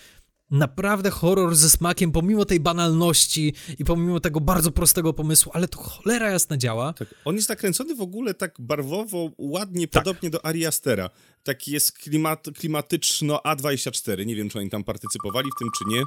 naprawdę 0.50 1.10
horror 1.10 1.56
ze 1.56 1.70
smakiem, 1.70 2.12
pomimo 2.12 2.44
tej 2.44 2.60
banalności 2.60 3.54
i 3.78 3.84
pomimo 3.84 4.20
tego 4.20 4.40
bardzo 4.40 4.70
prostego 4.70 5.12
pomysłu, 5.12 5.52
ale 5.54 5.68
to 5.68 5.78
cholera 5.78 6.30
jasna 6.30 6.56
działa. 6.56 6.92
Tak. 6.92 7.14
On 7.24 7.36
jest 7.36 7.48
nakręcony 7.48 7.94
w 7.94 8.00
ogóle 8.00 8.34
tak 8.34 8.54
barwowo, 8.58 9.30
ładnie, 9.38 9.88
tak. 9.88 10.02
podobnie 10.02 10.30
do 10.30 10.44
Ari 10.46 10.66
Astera. 10.66 11.10
Taki 11.42 11.72
jest 11.72 11.92
klimat, 11.92 12.46
klimatyczno 12.58 13.40
A24. 13.46 14.26
Nie 14.26 14.36
wiem, 14.36 14.48
czy 14.48 14.58
oni 14.58 14.70
tam 14.70 14.84
partycypowali 14.84 15.50
w 15.56 15.58
tym, 15.58 15.68
czy 15.78 15.84
nie. 15.88 16.02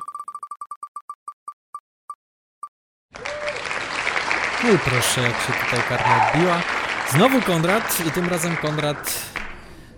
No 4.63 4.71
i 4.73 4.77
proszę, 4.77 5.21
jak 5.21 5.41
się 5.41 5.53
tutaj 5.65 5.79
karma 5.89 6.27
odbiła. 6.27 6.63
Znowu 7.11 7.41
Konrad 7.41 8.07
i 8.07 8.11
tym 8.11 8.29
razem 8.29 8.55
Konrad 8.55 9.31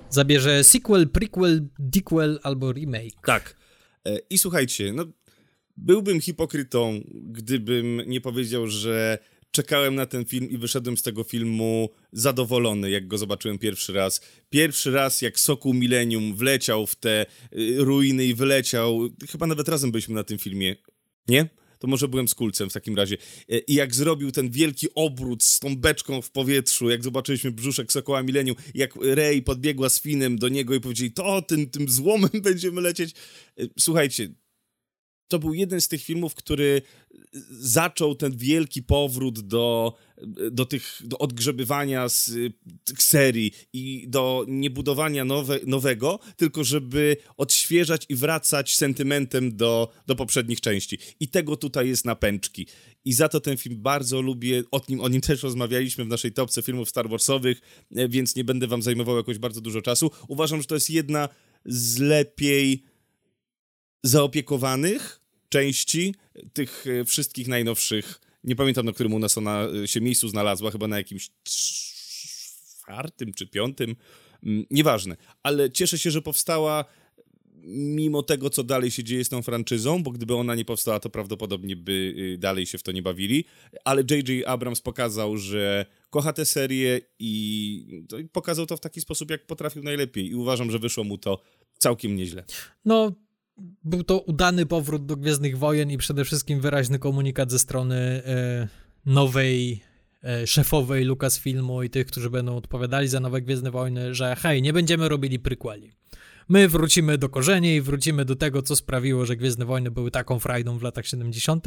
zabierze 0.09 0.63
sequel, 0.63 1.09
prequel, 1.09 1.67
dequel 1.79 2.39
albo 2.43 2.71
remake. 2.71 3.21
Tak. 3.25 3.60
E, 4.07 4.19
I 4.29 4.37
słuchajcie, 4.37 4.93
no, 4.93 5.05
byłbym 5.77 6.21
hipokrytą, 6.21 7.01
gdybym 7.13 8.01
nie 8.07 8.21
powiedział, 8.21 8.67
że 8.67 9.17
czekałem 9.51 9.95
na 9.95 10.05
ten 10.05 10.25
film 10.25 10.49
i 10.49 10.57
wyszedłem 10.57 10.97
z 10.97 11.01
tego 11.01 11.23
filmu 11.23 11.89
zadowolony, 12.11 12.89
jak 12.89 13.07
go 13.07 13.17
zobaczyłem 13.17 13.57
pierwszy 13.57 13.93
raz. 13.93 14.21
Pierwszy 14.49 14.91
raz, 14.91 15.21
jak 15.21 15.39
Sokół 15.39 15.73
Millennium 15.73 16.35
wleciał 16.35 16.87
w 16.87 16.95
te 16.95 17.25
y, 17.53 17.75
ruiny 17.77 18.25
i 18.25 18.33
wyleciał. 18.33 19.09
Chyba 19.29 19.47
nawet 19.47 19.67
razem 19.67 19.91
byliśmy 19.91 20.15
na 20.15 20.23
tym 20.23 20.37
filmie. 20.37 20.75
Nie? 21.27 21.49
To 21.81 21.87
może 21.87 22.07
byłem 22.07 22.27
z 22.27 22.35
kulcem 22.35 22.69
w 22.69 22.73
takim 22.73 22.95
razie. 22.95 23.17
E, 23.49 23.59
I 23.59 23.73
jak 23.73 23.95
zrobił 23.95 24.31
ten 24.31 24.49
wielki 24.49 24.87
obrót 24.95 25.43
z 25.43 25.59
tą 25.59 25.75
beczką 25.75 26.21
w 26.21 26.31
powietrzu, 26.31 26.89
jak 26.89 27.03
zobaczyliśmy 27.03 27.51
brzuszek 27.51 27.91
Sokoła 27.91 28.23
Millennium, 28.23 28.55
jak 28.73 28.95
Rey 29.01 29.41
podbiegła 29.41 29.89
z 29.89 30.01
Finem 30.01 30.37
do 30.37 30.49
niego 30.49 30.75
i 30.75 30.79
powiedzieli, 30.79 31.11
to 31.11 31.41
tym, 31.41 31.69
tym 31.69 31.89
złomem 31.89 32.29
będziemy 32.43 32.81
lecieć. 32.81 33.15
E, 33.59 33.63
słuchajcie, 33.79 34.29
to 35.31 35.39
był 35.39 35.53
jeden 35.53 35.81
z 35.81 35.87
tych 35.87 36.03
filmów, 36.03 36.35
który 36.35 36.81
zaczął 37.51 38.15
ten 38.15 38.37
wielki 38.37 38.83
powrót 38.83 39.39
do, 39.39 39.95
do 40.51 40.65
tych, 40.65 41.01
do 41.03 41.17
odgrzebywania 41.17 42.09
z 42.09 42.31
tych 42.83 43.03
serii 43.03 43.51
i 43.73 44.05
do 44.07 44.45
niebudowania 44.47 45.25
nowe, 45.25 45.59
nowego, 45.65 46.19
tylko 46.37 46.63
żeby 46.63 47.17
odświeżać 47.37 48.05
i 48.09 48.15
wracać 48.15 48.75
sentymentem 48.75 49.55
do, 49.55 49.91
do 50.07 50.15
poprzednich 50.15 50.61
części. 50.61 50.97
I 51.19 51.27
tego 51.27 51.55
tutaj 51.55 51.87
jest 51.87 52.05
na 52.05 52.15
pęczki. 52.15 52.67
I 53.05 53.13
za 53.13 53.29
to 53.29 53.39
ten 53.39 53.57
film 53.57 53.81
bardzo 53.81 54.21
lubię, 54.21 54.63
o 54.71 54.81
nim, 54.89 55.01
o 55.01 55.09
nim 55.09 55.21
też 55.21 55.43
rozmawialiśmy 55.43 56.05
w 56.05 56.07
naszej 56.07 56.31
topce 56.31 56.61
filmów 56.61 56.89
Star 56.89 57.09
Warsowych, 57.09 57.61
więc 58.09 58.35
nie 58.35 58.43
będę 58.43 58.67
wam 58.67 58.81
zajmował 58.81 59.17
jakoś 59.17 59.37
bardzo 59.37 59.61
dużo 59.61 59.81
czasu. 59.81 60.11
Uważam, 60.27 60.61
że 60.61 60.67
to 60.67 60.75
jest 60.75 60.89
jedna 60.89 61.29
z 61.65 61.97
lepiej 61.97 62.83
zaopiekowanych 64.03 65.20
części 65.51 66.15
tych 66.53 66.85
e, 66.87 67.05
wszystkich 67.05 67.47
najnowszych. 67.47 68.21
Nie 68.43 68.55
pamiętam, 68.55 68.85
na 68.85 68.91
którym 68.91 69.13
u 69.13 69.19
nas 69.19 69.37
ona 69.37 69.67
e, 69.83 69.87
się 69.87 70.01
miejscu 70.01 70.27
znalazła, 70.27 70.71
chyba 70.71 70.87
na 70.87 70.97
jakimś 70.97 71.29
czwartym 71.43 73.33
czy 73.33 73.47
piątym. 73.47 73.95
Mm, 74.43 74.65
nieważne, 74.71 75.17
ale 75.43 75.71
cieszę 75.71 75.97
się, 75.97 76.11
że 76.11 76.21
powstała 76.21 76.85
mimo 77.73 78.23
tego, 78.23 78.49
co 78.49 78.63
dalej 78.63 78.91
się 78.91 79.03
dzieje 79.03 79.25
z 79.25 79.29
tą 79.29 79.41
franczyzą, 79.41 80.03
bo 80.03 80.11
gdyby 80.11 80.35
ona 80.35 80.55
nie 80.55 80.65
powstała, 80.65 80.99
to 80.99 81.09
prawdopodobnie 81.09 81.75
by 81.75 82.15
y, 82.17 82.37
dalej 82.37 82.65
się 82.65 82.77
w 82.77 82.83
to 82.83 82.91
nie 82.91 83.01
bawili. 83.01 83.45
Ale 83.85 84.03
J.J. 84.09 84.47
Abrams 84.47 84.81
pokazał, 84.81 85.37
że 85.37 85.85
kocha 86.09 86.33
tę 86.33 86.45
serię 86.45 87.01
i 87.19 88.05
pokazał 88.31 88.65
to 88.65 88.77
w 88.77 88.79
taki 88.79 89.01
sposób, 89.01 89.31
jak 89.31 89.45
potrafił 89.45 89.83
najlepiej. 89.83 90.27
I 90.27 90.35
uważam, 90.35 90.71
że 90.71 90.79
wyszło 90.79 91.03
mu 91.03 91.17
to 91.17 91.41
całkiem 91.77 92.15
nieźle. 92.15 92.43
No, 92.85 93.11
był 93.83 94.03
to 94.03 94.19
udany 94.19 94.65
powrót 94.65 95.05
do 95.05 95.17
Gwiezdnych 95.17 95.57
Wojen 95.57 95.91
i 95.91 95.97
przede 95.97 96.25
wszystkim 96.25 96.59
wyraźny 96.59 96.99
komunikat 96.99 97.51
ze 97.51 97.59
strony 97.59 97.95
e, 97.95 98.67
nowej 99.05 99.83
e, 100.23 100.47
szefowej 100.47 101.05
Lucasfilmu 101.05 101.83
i 101.83 101.89
tych, 101.89 102.07
którzy 102.07 102.29
będą 102.29 102.55
odpowiadali 102.55 103.07
za 103.07 103.19
nowe 103.19 103.41
Gwiezdne 103.41 103.71
Wojny, 103.71 104.15
że 104.15 104.35
hej, 104.35 104.61
nie 104.61 104.73
będziemy 104.73 105.09
robili 105.09 105.39
prequeli. 105.39 105.91
My 106.49 106.67
wrócimy 106.67 107.17
do 107.17 107.29
korzeni 107.29 107.75
i 107.75 107.81
wrócimy 107.81 108.25
do 108.25 108.35
tego, 108.35 108.61
co 108.61 108.75
sprawiło, 108.75 109.25
że 109.25 109.35
Gwiezdne 109.35 109.65
Wojny 109.65 109.91
były 109.91 110.11
taką 110.11 110.39
frajdą 110.39 110.77
w 110.77 110.83
latach 110.83 111.07
70. 111.07 111.65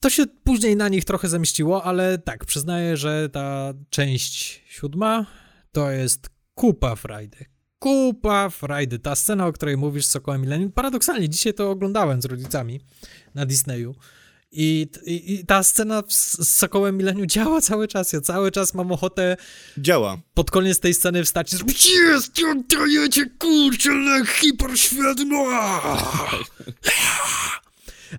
To 0.00 0.10
się 0.10 0.26
później 0.44 0.76
na 0.76 0.88
nich 0.88 1.04
trochę 1.04 1.28
zemściło, 1.28 1.84
ale 1.84 2.18
tak, 2.18 2.44
przyznaję, 2.44 2.96
że 2.96 3.28
ta 3.28 3.74
część 3.90 4.62
siódma 4.66 5.26
to 5.72 5.90
jest 5.90 6.30
kupa 6.54 6.96
frajdy. 6.96 7.57
Kupa 7.78 8.50
frajdy. 8.50 8.98
Ta 8.98 9.16
scena, 9.16 9.46
o 9.46 9.52
której 9.52 9.76
mówisz 9.76 10.06
z 10.06 10.10
Sokołem 10.10 10.40
Millennium, 10.40 10.72
paradoksalnie, 10.72 11.28
dzisiaj 11.28 11.54
to 11.54 11.70
oglądałem 11.70 12.22
z 12.22 12.24
rodzicami 12.24 12.80
na 13.34 13.46
Disneyu. 13.46 13.94
I, 14.52 14.88
i, 15.04 15.34
I, 15.34 15.46
ta 15.46 15.62
scena 15.62 16.02
z, 16.08 16.48
Sokołem 16.48 16.96
Millennium 16.96 17.26
działa 17.26 17.60
cały 17.60 17.88
czas. 17.88 18.12
Ja 18.12 18.20
cały 18.20 18.50
czas 18.50 18.74
mam 18.74 18.92
ochotę. 18.92 19.36
Działa. 19.78 20.18
Pod 20.34 20.50
koniec 20.50 20.80
tej 20.80 20.94
sceny 20.94 21.24
wstać 21.24 21.52
i 21.52 21.56
zrobić. 21.56 21.90
Jest, 21.90 22.32
dajecie 22.68 23.26
kurczę, 23.38 23.90
hiperświat. 24.26 25.18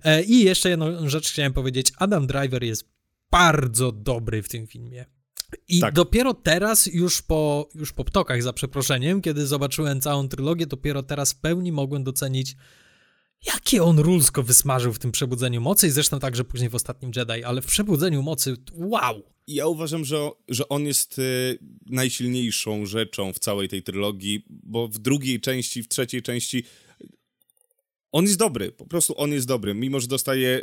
E, 0.04 0.22
I 0.22 0.44
jeszcze 0.44 0.70
jedną 0.70 1.08
rzecz 1.08 1.30
chciałem 1.30 1.52
powiedzieć. 1.52 1.92
Adam 1.98 2.26
Driver 2.26 2.62
jest 2.62 2.84
bardzo 3.30 3.92
dobry 3.92 4.42
w 4.42 4.48
tym 4.48 4.66
filmie. 4.66 5.06
I 5.68 5.80
tak. 5.80 5.94
dopiero 5.94 6.34
teraz, 6.34 6.86
już 6.86 7.22
po, 7.22 7.68
już 7.74 7.92
po 7.92 8.04
ptokach, 8.04 8.42
za 8.42 8.52
przeproszeniem, 8.52 9.20
kiedy 9.22 9.46
zobaczyłem 9.46 10.00
całą 10.00 10.28
trylogię, 10.28 10.66
dopiero 10.66 11.02
teraz 11.02 11.32
w 11.32 11.36
pełni 11.40 11.72
mogłem 11.72 12.04
docenić, 12.04 12.56
jakie 13.46 13.82
on 13.82 13.98
rulsko 13.98 14.42
wysmażył 14.42 14.92
w 14.92 14.98
tym 14.98 15.12
Przebudzeniu 15.12 15.60
Mocy 15.60 15.86
i 15.86 15.90
zresztą 15.90 16.18
także 16.20 16.44
później 16.44 16.70
w 16.70 16.74
Ostatnim 16.74 17.12
Jedi, 17.16 17.44
ale 17.44 17.62
w 17.62 17.66
Przebudzeniu 17.66 18.22
Mocy, 18.22 18.56
wow! 18.72 19.22
Ja 19.46 19.66
uważam, 19.66 20.04
że, 20.04 20.30
że 20.48 20.68
on 20.68 20.86
jest 20.86 21.18
y, 21.18 21.58
najsilniejszą 21.86 22.86
rzeczą 22.86 23.32
w 23.32 23.38
całej 23.38 23.68
tej 23.68 23.82
trylogii, 23.82 24.44
bo 24.48 24.88
w 24.88 24.98
drugiej 24.98 25.40
części, 25.40 25.82
w 25.82 25.88
trzeciej 25.88 26.22
części 26.22 26.64
on 28.12 28.24
jest 28.24 28.38
dobry, 28.38 28.72
po 28.72 28.86
prostu 28.86 29.14
on 29.20 29.32
jest 29.32 29.46
dobry. 29.46 29.74
Mimo, 29.74 30.00
że 30.00 30.06
dostaje 30.08 30.60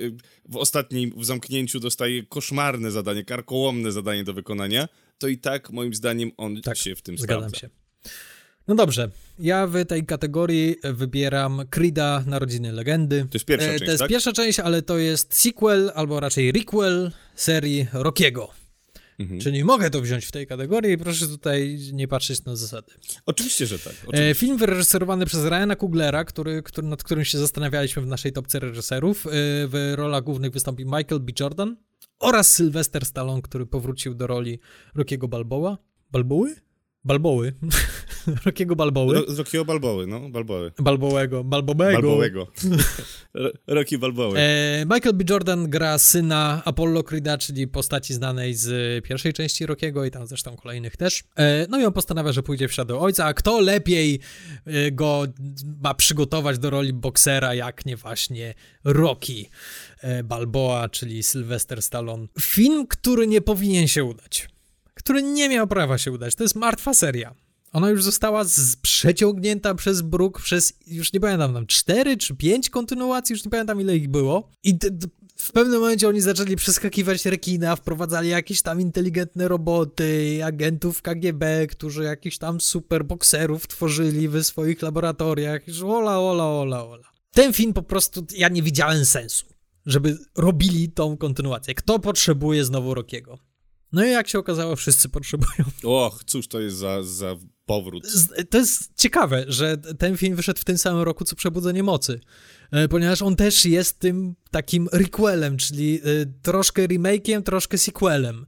w 0.49 0.55
ostatnim, 0.55 1.13
w 1.17 1.25
zamknięciu 1.25 1.79
dostaje 1.79 2.23
koszmarne 2.23 2.91
zadanie, 2.91 3.23
karkołomne 3.25 3.91
zadanie 3.91 4.23
do 4.23 4.33
wykonania, 4.33 4.87
to 5.17 5.27
i 5.27 5.37
tak 5.37 5.71
moim 5.71 5.93
zdaniem 5.93 6.31
on 6.37 6.61
tak, 6.61 6.77
się 6.77 6.95
w 6.95 7.01
tym 7.01 7.17
zgadzam 7.17 7.49
sprawdza. 7.49 7.59
się. 7.59 7.69
No 8.67 8.75
dobrze, 8.75 9.09
ja 9.39 9.67
w 9.67 9.85
tej 9.85 10.05
kategorii 10.05 10.75
wybieram 10.83 11.57
Creed'a 11.57 12.27
Narodziny 12.27 12.71
Legendy. 12.71 13.21
To 13.21 13.35
jest 13.35 13.45
pierwsza 13.45 13.67
część, 13.67 13.85
To 13.85 13.91
jest 13.91 13.99
tak? 13.99 14.09
pierwsza 14.09 14.33
część, 14.33 14.59
ale 14.59 14.81
to 14.81 14.97
jest 14.97 15.33
sequel, 15.35 15.91
albo 15.95 16.19
raczej 16.19 16.51
requel 16.51 17.11
serii 17.35 17.87
Rockiego. 17.93 18.49
Mhm. 19.19 19.39
Czyli 19.39 19.63
mogę 19.63 19.89
to 19.89 20.01
wziąć 20.01 20.25
w 20.25 20.31
tej 20.31 20.47
kategorii, 20.47 20.97
proszę 20.97 21.27
tutaj 21.27 21.79
nie 21.93 22.07
patrzeć 22.07 22.45
na 22.45 22.55
zasady. 22.55 22.91
Oczywiście, 23.25 23.67
że 23.67 23.79
tak. 23.79 23.93
E, 23.93 24.07
oczywiście. 24.07 24.35
Film 24.35 24.57
wyreżyserowany 24.57 25.25
przez 25.25 25.45
Ryana 25.45 25.75
Kuglera, 25.75 26.25
który, 26.25 26.63
który, 26.63 26.87
nad 26.87 27.03
którym 27.03 27.25
się 27.25 27.37
zastanawialiśmy 27.37 28.01
w 28.01 28.07
naszej 28.07 28.33
topce 28.33 28.59
reżyserów. 28.59 29.25
E, 29.25 29.29
w 29.67 29.93
rolach 29.95 30.23
głównych 30.23 30.51
wystąpi 30.51 30.85
Michael 30.85 31.19
B. 31.19 31.31
Jordan 31.39 31.77
oraz 32.19 32.53
Sylvester 32.53 33.05
Stallone, 33.05 33.41
który 33.41 33.65
powrócił 33.65 34.15
do 34.15 34.27
roli 34.27 34.59
Rockiego 34.95 35.27
Balboa. 35.27 35.77
Balboły? 36.11 36.55
Balboły. 37.03 37.53
Rockiego 38.45 38.75
Balboły. 38.75 39.15
Ro, 39.15 39.21
Rockiego 39.37 39.65
Balboły, 39.65 40.07
no, 40.07 40.29
Balboły. 40.29 40.71
Balbołego, 40.79 41.43
Balbowego. 41.43 42.01
Balbowego. 42.01 42.47
Rocky 43.67 43.97
Balboły. 43.97 44.39
E, 44.39 44.85
Michael 44.85 45.15
B. 45.15 45.23
Jordan 45.29 45.69
gra 45.69 45.97
syna 45.97 46.61
Apollo 46.65 47.01
Creed'a, 47.01 47.37
czyli 47.37 47.67
postaci 47.67 48.13
znanej 48.13 48.53
z 48.53 49.05
pierwszej 49.05 49.33
części 49.33 49.65
Rockiego 49.65 50.05
i 50.05 50.11
tam 50.11 50.27
zresztą 50.27 50.55
kolejnych 50.55 50.97
też. 50.97 51.23
E, 51.35 51.67
no 51.69 51.79
i 51.79 51.85
on 51.85 51.93
postanawia, 51.93 52.31
że 52.31 52.43
pójdzie 52.43 52.67
w 52.67 52.73
ślady 52.73 52.95
ojca, 52.95 53.25
a 53.25 53.33
kto 53.33 53.59
lepiej 53.59 54.19
e, 54.65 54.91
go 54.91 55.23
ma 55.83 55.93
przygotować 55.93 56.59
do 56.59 56.69
roli 56.69 56.93
boksera, 56.93 57.53
jak 57.53 57.85
nie 57.85 57.97
właśnie 57.97 58.53
Rocky 58.83 59.45
e, 60.01 60.23
Balboa, 60.23 60.89
czyli 60.89 61.23
Sylvester 61.23 61.81
Stallone. 61.81 62.27
Film, 62.41 62.87
który 62.87 63.27
nie 63.27 63.41
powinien 63.41 63.87
się 63.87 64.03
udać 64.03 64.56
który 64.97 65.23
nie 65.23 65.49
miał 65.49 65.67
prawa 65.67 65.97
się 65.97 66.11
udać. 66.11 66.35
To 66.35 66.43
jest 66.43 66.55
martwa 66.55 66.93
seria. 66.93 67.35
Ona 67.73 67.89
już 67.89 68.03
została 68.03 68.45
przeciągnięta 68.81 69.75
przez 69.75 70.01
Brook 70.01 70.41
przez, 70.41 70.73
już 70.87 71.13
nie 71.13 71.19
pamiętam, 71.19 71.53
tam 71.53 71.67
cztery 71.67 72.17
czy 72.17 72.35
pięć 72.35 72.69
kontynuacji, 72.69 73.33
już 73.33 73.45
nie 73.45 73.51
pamiętam 73.51 73.81
ile 73.81 73.97
ich 73.97 74.09
było. 74.09 74.51
I 74.63 74.77
w 75.37 75.51
pewnym 75.51 75.79
momencie 75.79 76.07
oni 76.07 76.21
zaczęli 76.21 76.55
przeskakiwać 76.55 77.25
rekina, 77.25 77.75
wprowadzali 77.75 78.29
jakieś 78.29 78.61
tam 78.61 78.81
inteligentne 78.81 79.47
roboty, 79.47 80.39
agentów 80.43 81.01
KGB, 81.01 81.67
którzy 81.67 82.03
jakichś 82.03 82.37
tam 82.37 82.61
super 82.61 83.05
bokserów 83.05 83.67
tworzyli 83.67 84.27
w 84.29 84.43
swoich 84.43 84.81
laboratoriach. 84.81 85.67
Już 85.67 85.81
ola, 85.81 86.19
ola, 86.19 86.45
ola, 86.45 86.85
ola. 86.85 87.11
Ten 87.31 87.53
film 87.53 87.73
po 87.73 87.83
prostu, 87.83 88.25
ja 88.37 88.49
nie 88.49 88.63
widziałem 88.63 89.05
sensu, 89.05 89.45
żeby 89.85 90.17
robili 90.35 90.89
tą 90.89 91.17
kontynuację. 91.17 91.75
Kto 91.75 91.99
potrzebuje 91.99 92.65
znowu 92.65 92.93
Rokiego? 92.93 93.39
No 93.91 94.05
i 94.05 94.11
jak 94.11 94.27
się 94.27 94.39
okazało, 94.39 94.75
wszyscy 94.75 95.09
potrzebują. 95.09 95.63
Och, 95.83 96.23
cóż 96.23 96.47
to 96.47 96.59
jest 96.59 96.77
za, 96.77 97.03
za 97.03 97.35
powrót. 97.65 98.07
To 98.49 98.57
jest 98.57 98.91
ciekawe, 98.95 99.45
że 99.47 99.77
ten 99.77 100.17
film 100.17 100.35
wyszedł 100.35 100.61
w 100.61 100.63
tym 100.63 100.77
samym 100.77 101.01
roku, 101.01 101.25
co 101.25 101.35
Przebudzenie 101.35 101.83
Mocy, 101.83 102.19
e, 102.71 102.87
ponieważ 102.87 103.21
on 103.21 103.35
też 103.35 103.65
jest 103.65 103.99
tym 103.99 104.35
takim 104.51 104.89
requelem, 104.91 105.57
czyli 105.57 105.99
e, 105.99 106.01
troszkę 106.41 106.87
remake'iem, 106.87 107.43
troszkę 107.43 107.77
sequelem 107.77 108.45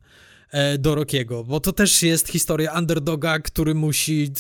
e, 0.52 0.78
do 0.78 0.96
Rockiego, 0.96 1.44
bo 1.44 1.60
to 1.60 1.74
też 1.74 2.04
jest 2.04 2.28
historia 2.28 2.80
underdoga, 2.80 3.40
który 3.40 3.76
musi 3.76 4.32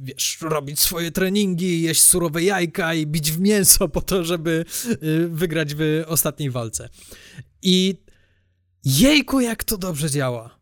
wiesz, 0.00 0.38
robić 0.40 0.80
swoje 0.80 1.10
treningi, 1.10 1.82
jeść 1.82 2.02
surowe 2.02 2.42
jajka 2.42 2.94
i 2.94 3.06
bić 3.06 3.32
w 3.32 3.40
mięso 3.40 3.88
po 3.88 4.00
to, 4.00 4.24
żeby 4.24 4.64
wygrać 5.28 5.74
w 5.74 6.04
ostatniej 6.06 6.50
walce. 6.50 6.88
I 7.62 7.94
Jejku, 8.84 9.40
jak 9.40 9.64
to 9.64 9.78
dobrze 9.78 10.10
działa. 10.10 10.58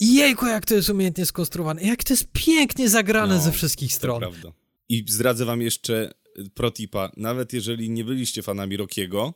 Jejku, 0.00 0.46
jak 0.46 0.66
to 0.66 0.74
jest 0.74 0.88
umiejętnie 0.88 1.26
skonstruowane. 1.26 1.82
Jak 1.82 2.04
to 2.04 2.12
jest 2.12 2.26
pięknie 2.32 2.88
zagrane 2.88 3.34
no, 3.34 3.42
ze 3.42 3.52
wszystkich 3.52 3.94
stron. 3.94 4.20
Prawda. 4.20 4.52
I 4.88 5.04
zdradzę 5.08 5.44
wam 5.44 5.62
jeszcze 5.62 6.10
protipa. 6.54 7.10
Nawet 7.16 7.52
jeżeli 7.52 7.90
nie 7.90 8.04
byliście 8.04 8.42
fanami 8.42 8.76
Rockiego, 8.76 9.34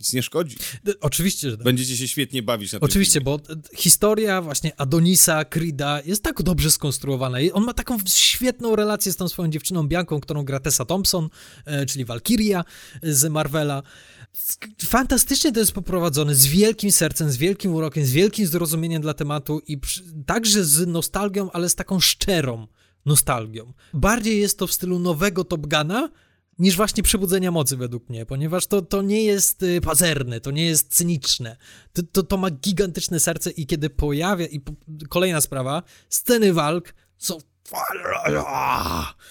nic 0.00 0.12
nie 0.12 0.22
szkodzi. 0.22 0.56
Oczywiście, 1.00 1.50
że 1.50 1.56
tak. 1.56 1.64
Będziecie 1.64 1.96
się 1.96 2.08
świetnie 2.08 2.42
bawić 2.42 2.72
na 2.72 2.78
tym 2.78 2.84
Oczywiście, 2.84 3.20
filmie. 3.20 3.24
bo 3.24 3.40
historia 3.76 4.42
właśnie 4.42 4.80
Adonisa, 4.80 5.44
Krida 5.44 6.00
jest 6.04 6.22
tak 6.22 6.42
dobrze 6.42 6.70
skonstruowana. 6.70 7.38
On 7.52 7.64
ma 7.64 7.74
taką 7.74 7.98
świetną 8.08 8.76
relację 8.76 9.12
z 9.12 9.16
tą 9.16 9.28
swoją 9.28 9.50
dziewczyną 9.50 9.88
Bianką, 9.88 10.20
którą 10.20 10.44
gra 10.44 10.60
Tessa 10.60 10.84
Thompson, 10.84 11.28
e, 11.64 11.86
czyli 11.86 12.04
Valkyria 12.04 12.64
z 13.02 13.30
Marvela 13.30 13.82
fantastycznie 14.84 15.52
to 15.52 15.60
jest 15.60 15.72
poprowadzone, 15.72 16.34
z 16.34 16.46
wielkim 16.46 16.90
sercem, 16.90 17.30
z 17.30 17.36
wielkim 17.36 17.74
urokiem, 17.74 18.04
z 18.04 18.12
wielkim 18.12 18.46
zrozumieniem 18.46 19.02
dla 19.02 19.14
tematu 19.14 19.60
i 19.66 19.78
przy, 19.78 20.02
także 20.26 20.64
z 20.64 20.86
nostalgią, 20.86 21.50
ale 21.52 21.68
z 21.68 21.74
taką 21.74 22.00
szczerą 22.00 22.66
nostalgią. 23.06 23.72
Bardziej 23.94 24.40
jest 24.40 24.58
to 24.58 24.66
w 24.66 24.72
stylu 24.72 24.98
nowego 24.98 25.44
Top 25.44 25.66
Guna, 25.66 26.08
niż 26.58 26.76
właśnie 26.76 27.02
Przebudzenia 27.02 27.50
Mocy 27.50 27.76
według 27.76 28.08
mnie, 28.08 28.26
ponieważ 28.26 28.66
to, 28.66 28.82
to 28.82 29.02
nie 29.02 29.24
jest 29.24 29.62
y, 29.62 29.80
pazerne, 29.80 30.40
to 30.40 30.50
nie 30.50 30.66
jest 30.66 30.94
cyniczne, 30.94 31.56
to, 31.92 32.02
to, 32.12 32.22
to 32.22 32.36
ma 32.36 32.50
gigantyczne 32.50 33.20
serce 33.20 33.50
i 33.50 33.66
kiedy 33.66 33.90
pojawia, 33.90 34.46
i 34.46 34.60
po, 34.60 34.72
kolejna 35.08 35.40
sprawa, 35.40 35.82
sceny 36.08 36.52
walk 36.52 36.94
są 37.18 37.38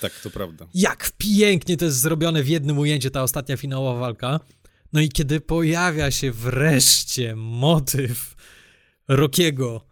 tak, 0.01 0.11
to 0.23 0.29
prawda. 0.29 0.67
Jak 0.73 1.11
pięknie 1.17 1.77
to 1.77 1.85
jest 1.85 1.97
zrobione 1.97 2.43
w 2.43 2.47
jednym 2.47 2.79
ujęciu, 2.79 3.09
ta 3.09 3.23
ostatnia 3.23 3.57
finałowa 3.57 3.99
walka. 3.99 4.39
No 4.93 5.01
i 5.01 5.09
kiedy 5.09 5.41
pojawia 5.41 6.11
się 6.11 6.31
wreszcie 6.31 7.35
motyw 7.35 8.35
Rockiego, 9.07 9.85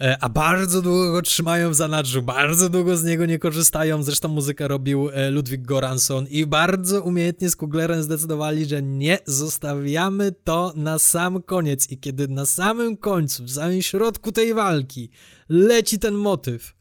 e, 0.00 0.16
a 0.20 0.28
bardzo 0.28 0.82
długo 0.82 1.12
go 1.12 1.22
trzymają 1.22 1.70
w 1.70 1.74
zanadrzu, 1.74 2.22
bardzo 2.22 2.68
długo 2.68 2.96
z 2.96 3.04
niego 3.04 3.26
nie 3.26 3.38
korzystają. 3.38 4.02
Zresztą 4.02 4.28
muzykę 4.28 4.68
robił 4.68 5.10
e, 5.12 5.30
Ludwig 5.30 5.62
Goranson 5.62 6.26
i 6.26 6.46
bardzo 6.46 7.02
umiejętnie 7.02 7.50
z 7.50 7.56
Kuglerem 7.56 8.02
zdecydowali, 8.02 8.66
że 8.66 8.82
nie 8.82 9.18
zostawiamy 9.24 10.32
to 10.44 10.72
na 10.76 10.98
sam 10.98 11.42
koniec. 11.42 11.90
I 11.90 11.98
kiedy 11.98 12.28
na 12.28 12.46
samym 12.46 12.96
końcu, 12.96 13.44
w 13.44 13.50
samym 13.50 13.82
środku 13.82 14.32
tej 14.32 14.54
walki 14.54 15.10
leci 15.48 15.98
ten 15.98 16.14
motyw, 16.14 16.74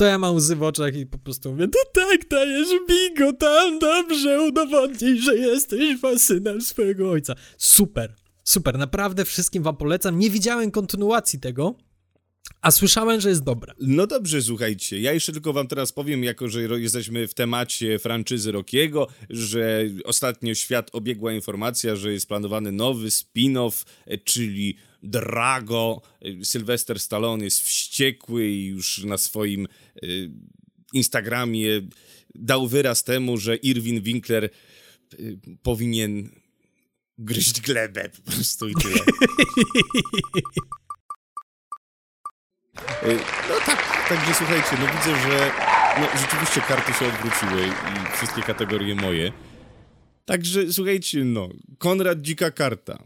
to 0.00 0.06
ja 0.06 0.18
mam 0.18 0.34
łzy 0.34 0.56
w 0.56 0.62
oczach 0.62 0.96
i 0.96 1.06
po 1.06 1.18
prostu 1.18 1.50
mówię, 1.50 1.68
to 1.68 1.78
tak 1.92 2.28
dajesz 2.28 2.68
bigo 2.88 3.32
tam, 3.32 3.78
dobrze, 3.78 4.42
udowodnij, 4.42 5.20
że 5.20 5.36
jesteś 5.36 5.98
synem 6.16 6.60
swojego 6.60 7.10
ojca. 7.10 7.34
Super, 7.58 8.14
super, 8.44 8.78
naprawdę 8.78 9.24
wszystkim 9.24 9.62
wam 9.62 9.76
polecam. 9.76 10.18
Nie 10.18 10.30
widziałem 10.30 10.70
kontynuacji 10.70 11.40
tego, 11.40 11.74
a 12.62 12.70
słyszałem, 12.70 13.20
że 13.20 13.28
jest 13.28 13.42
dobra. 13.42 13.74
No 13.80 14.06
dobrze, 14.06 14.42
słuchajcie. 14.42 15.00
Ja 15.00 15.12
jeszcze 15.12 15.32
tylko 15.32 15.52
wam 15.52 15.68
teraz 15.68 15.92
powiem, 15.92 16.24
jako 16.24 16.48
że 16.48 16.62
jesteśmy 16.62 17.28
w 17.28 17.34
temacie 17.34 17.98
franczyzy 17.98 18.52
Rockiego, 18.52 19.06
że 19.30 19.84
ostatnio 20.04 20.54
świat 20.54 20.90
obiegła 20.92 21.32
informacja, 21.32 21.96
że 21.96 22.12
jest 22.12 22.28
planowany 22.28 22.72
nowy 22.72 23.08
spin-off, 23.08 23.84
e, 24.06 24.18
czyli 24.18 24.76
Drago. 25.02 26.02
E, 26.20 26.44
Sylwester 26.44 27.00
Stallone 27.00 27.44
jest 27.44 27.60
wściekły 27.60 28.46
i 28.48 28.66
już 28.66 29.04
na 29.04 29.18
swoim 29.18 29.68
y, 30.02 30.30
Instagramie 30.92 31.80
dał 32.34 32.68
wyraz 32.68 33.04
temu, 33.04 33.36
że 33.36 33.56
Irwin 33.56 34.00
Winkler 34.00 34.50
y, 35.14 35.38
powinien 35.62 36.30
gryźć 37.18 37.60
glebę 37.60 38.08
po 38.08 38.32
prostu 38.32 38.68
i 38.68 38.74
tyle. 38.74 39.00
No 43.48 43.54
tak, 43.66 44.08
także 44.08 44.34
słuchajcie, 44.34 44.70
no 44.80 44.86
widzę, 44.86 45.22
że 45.22 45.52
no, 46.00 46.20
rzeczywiście 46.20 46.60
karty 46.60 46.92
się 46.92 47.06
odwróciły 47.06 47.66
i 47.66 48.16
wszystkie 48.16 48.42
kategorie 48.42 48.94
moje. 48.94 49.32
Także 50.24 50.72
słuchajcie, 50.72 51.24
no, 51.24 51.48
Konrad 51.78 52.20
Dzika 52.20 52.50
Karta. 52.50 53.04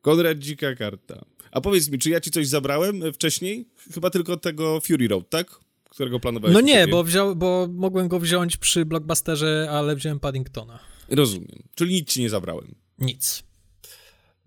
Konrad 0.00 0.38
Dzika 0.38 0.74
Karta. 0.74 1.24
A 1.56 1.60
powiedz 1.60 1.88
mi, 1.88 1.98
czy 1.98 2.10
ja 2.10 2.20
ci 2.20 2.30
coś 2.30 2.48
zabrałem 2.48 3.12
wcześniej? 3.12 3.68
Chyba 3.94 4.10
tylko 4.10 4.36
tego 4.36 4.80
Fury 4.80 5.08
Road, 5.08 5.30
tak? 5.30 5.60
Którego 5.90 6.20
planowałeś? 6.20 6.54
No 6.54 6.60
nie, 6.60 6.88
bo, 6.88 7.04
wziął, 7.04 7.36
bo 7.36 7.68
mogłem 7.72 8.08
go 8.08 8.20
wziąć 8.20 8.56
przy 8.56 8.84
Blockbusterze, 8.84 9.68
ale 9.70 9.96
wziąłem 9.96 10.20
Paddingtona. 10.20 10.78
Rozumiem. 11.08 11.62
Czyli 11.74 11.94
nic 11.94 12.08
ci 12.08 12.20
nie 12.20 12.30
zabrałem. 12.30 12.74
Nic. 12.98 13.42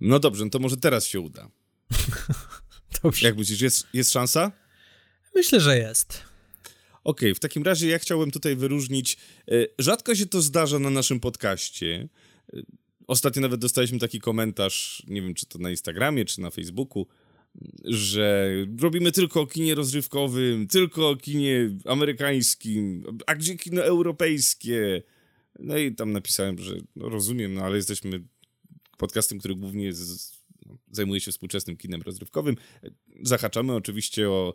No 0.01 0.19
dobrze, 0.19 0.43
no 0.43 0.49
to 0.49 0.59
może 0.59 0.77
teraz 0.77 1.05
się 1.05 1.19
uda. 1.19 1.49
Dobrze. 3.03 3.27
Jak 3.27 3.37
myślisz, 3.37 3.61
jest, 3.61 3.87
jest 3.93 4.11
szansa? 4.11 4.51
Myślę, 5.35 5.59
że 5.59 5.77
jest. 5.77 6.23
Okej, 7.03 7.29
okay, 7.31 7.35
w 7.35 7.39
takim 7.39 7.63
razie 7.63 7.87
ja 7.87 7.99
chciałbym 7.99 8.31
tutaj 8.31 8.55
wyróżnić. 8.55 9.17
e, 9.47 9.51
Rzadko 9.79 10.15
się 10.15 10.25
to 10.25 10.41
zdarza 10.41 10.79
na 10.79 10.89
naszym 10.89 11.19
podcaście. 11.19 12.09
Ostatnio 13.09 13.41
nawet 13.41 13.59
dostaliśmy 13.59 13.99
taki 13.99 14.19
komentarz, 14.19 15.03
nie 15.07 15.21
wiem 15.21 15.33
czy 15.33 15.45
to 15.45 15.59
na 15.59 15.69
Instagramie, 15.69 16.25
czy 16.25 16.41
na 16.41 16.49
Facebooku, 16.49 17.07
że 17.83 18.49
robimy 18.79 19.11
tylko 19.11 19.41
o 19.41 19.47
kinie 19.47 19.75
rozrywkowym, 19.75 20.67
tylko 20.67 21.09
o 21.09 21.15
kinie 21.15 21.77
amerykańskim, 21.85 23.03
a 23.27 23.35
gdzie 23.35 23.57
kino 23.57 23.83
europejskie? 23.83 25.03
No 25.59 25.77
i 25.77 25.95
tam 25.95 26.11
napisałem, 26.11 26.59
że 26.59 26.75
no 26.95 27.09
rozumiem, 27.09 27.53
no 27.53 27.61
ale 27.61 27.75
jesteśmy 27.75 28.23
podcastem, 28.97 29.39
który 29.39 29.55
głównie 29.55 29.93
z, 29.93 30.31
zajmuje 30.91 31.21
się 31.21 31.31
współczesnym 31.31 31.77
kinem 31.77 32.01
rozrywkowym. 32.01 32.55
Zahaczamy 33.23 33.73
oczywiście 33.73 34.29
o, 34.29 34.53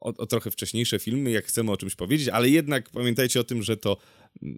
o, 0.00 0.16
o 0.16 0.26
trochę 0.26 0.50
wcześniejsze 0.50 0.98
filmy, 0.98 1.30
jak 1.30 1.46
chcemy 1.46 1.70
o 1.70 1.76
czymś 1.76 1.94
powiedzieć, 1.94 2.28
ale 2.28 2.48
jednak 2.50 2.90
pamiętajcie 2.90 3.40
o 3.40 3.44
tym, 3.44 3.62
że 3.62 3.76
to 3.76 3.96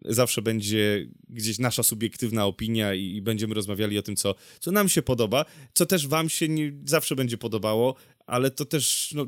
zawsze 0.04 0.42
będzie 0.42 1.08
gdzieś 1.28 1.58
nasza 1.58 1.82
subiektywna 1.82 2.46
opinia 2.46 2.94
i, 2.94 3.16
i 3.16 3.22
będziemy 3.22 3.54
rozmawiali 3.54 3.98
o 3.98 4.02
tym, 4.02 4.16
co, 4.16 4.34
co 4.60 4.72
nam 4.72 4.88
się 4.88 5.02
podoba, 5.02 5.44
co 5.74 5.86
też 5.86 6.06
wam 6.06 6.28
się 6.28 6.48
nie 6.48 6.72
zawsze 6.84 7.16
będzie 7.16 7.38
podobało, 7.38 7.94
ale 8.26 8.50
to 8.50 8.64
też, 8.64 9.12
no, 9.16 9.26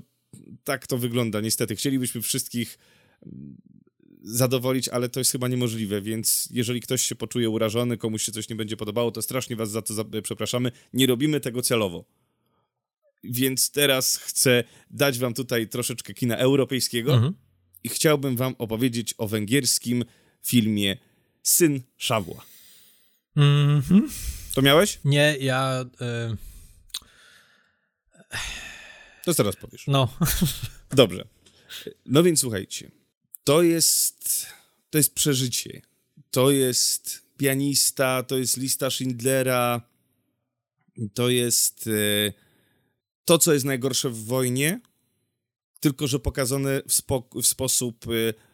tak 0.64 0.86
to 0.86 0.98
wygląda 0.98 1.40
niestety. 1.40 1.76
Chcielibyśmy 1.76 2.22
wszystkich 2.22 2.78
zadowolić, 4.22 4.88
ale 4.88 5.08
to 5.08 5.20
jest 5.20 5.32
chyba 5.32 5.48
niemożliwe, 5.48 6.02
więc 6.02 6.48
jeżeli 6.52 6.80
ktoś 6.80 7.02
się 7.02 7.14
poczuje 7.14 7.50
urażony, 7.50 7.96
komuś 7.96 8.22
się 8.22 8.32
coś 8.32 8.48
nie 8.48 8.56
będzie 8.56 8.76
podobało, 8.76 9.10
to 9.10 9.22
strasznie 9.22 9.56
was 9.56 9.70
za 9.70 9.82
to 9.82 9.94
za 9.94 10.04
przepraszamy. 10.22 10.72
Nie 10.92 11.06
robimy 11.06 11.40
tego 11.40 11.62
celowo. 11.62 12.04
Więc 13.24 13.70
teraz 13.70 14.16
chcę 14.16 14.64
dać 14.90 15.18
wam 15.18 15.34
tutaj 15.34 15.68
troszeczkę 15.68 16.14
kina 16.14 16.36
europejskiego 16.36 17.14
Mhm. 17.14 17.34
i 17.84 17.88
chciałbym 17.88 18.36
wam 18.36 18.54
opowiedzieć 18.58 19.14
o 19.18 19.28
węgierskim 19.28 20.04
filmie 20.46 20.96
Syn 21.42 21.80
Szawła. 21.96 22.44
Mhm. 23.36 24.10
To 24.54 24.62
miałeś? 24.62 24.98
Nie, 25.04 25.36
ja... 25.40 25.84
Y, 26.32 26.36
To 29.24 29.34
teraz 29.34 29.56
powiesz. 29.56 29.84
no, 29.86 30.16
Dobrze. 30.90 31.24
No 32.06 32.22
więc 32.22 32.40
słuchajcie. 32.40 32.90
To 33.44 33.62
jest. 33.62 34.46
To 34.90 34.98
jest 34.98 35.14
przeżycie. 35.14 35.82
To 36.30 36.50
jest 36.50 37.22
pianista, 37.36 38.22
to 38.22 38.38
jest 38.38 38.56
lista 38.56 38.90
Schindlera. 38.90 39.80
To 41.14 41.28
jest 41.28 41.86
e, 41.86 42.32
to, 43.24 43.38
co 43.38 43.52
jest 43.52 43.64
najgorsze 43.64 44.10
w 44.10 44.24
wojnie, 44.24 44.80
tylko 45.80 46.06
że 46.06 46.18
pokazane 46.18 46.82
w, 46.88 47.02
w 47.42 47.46
sposób. 47.46 48.06
E, 48.06 48.45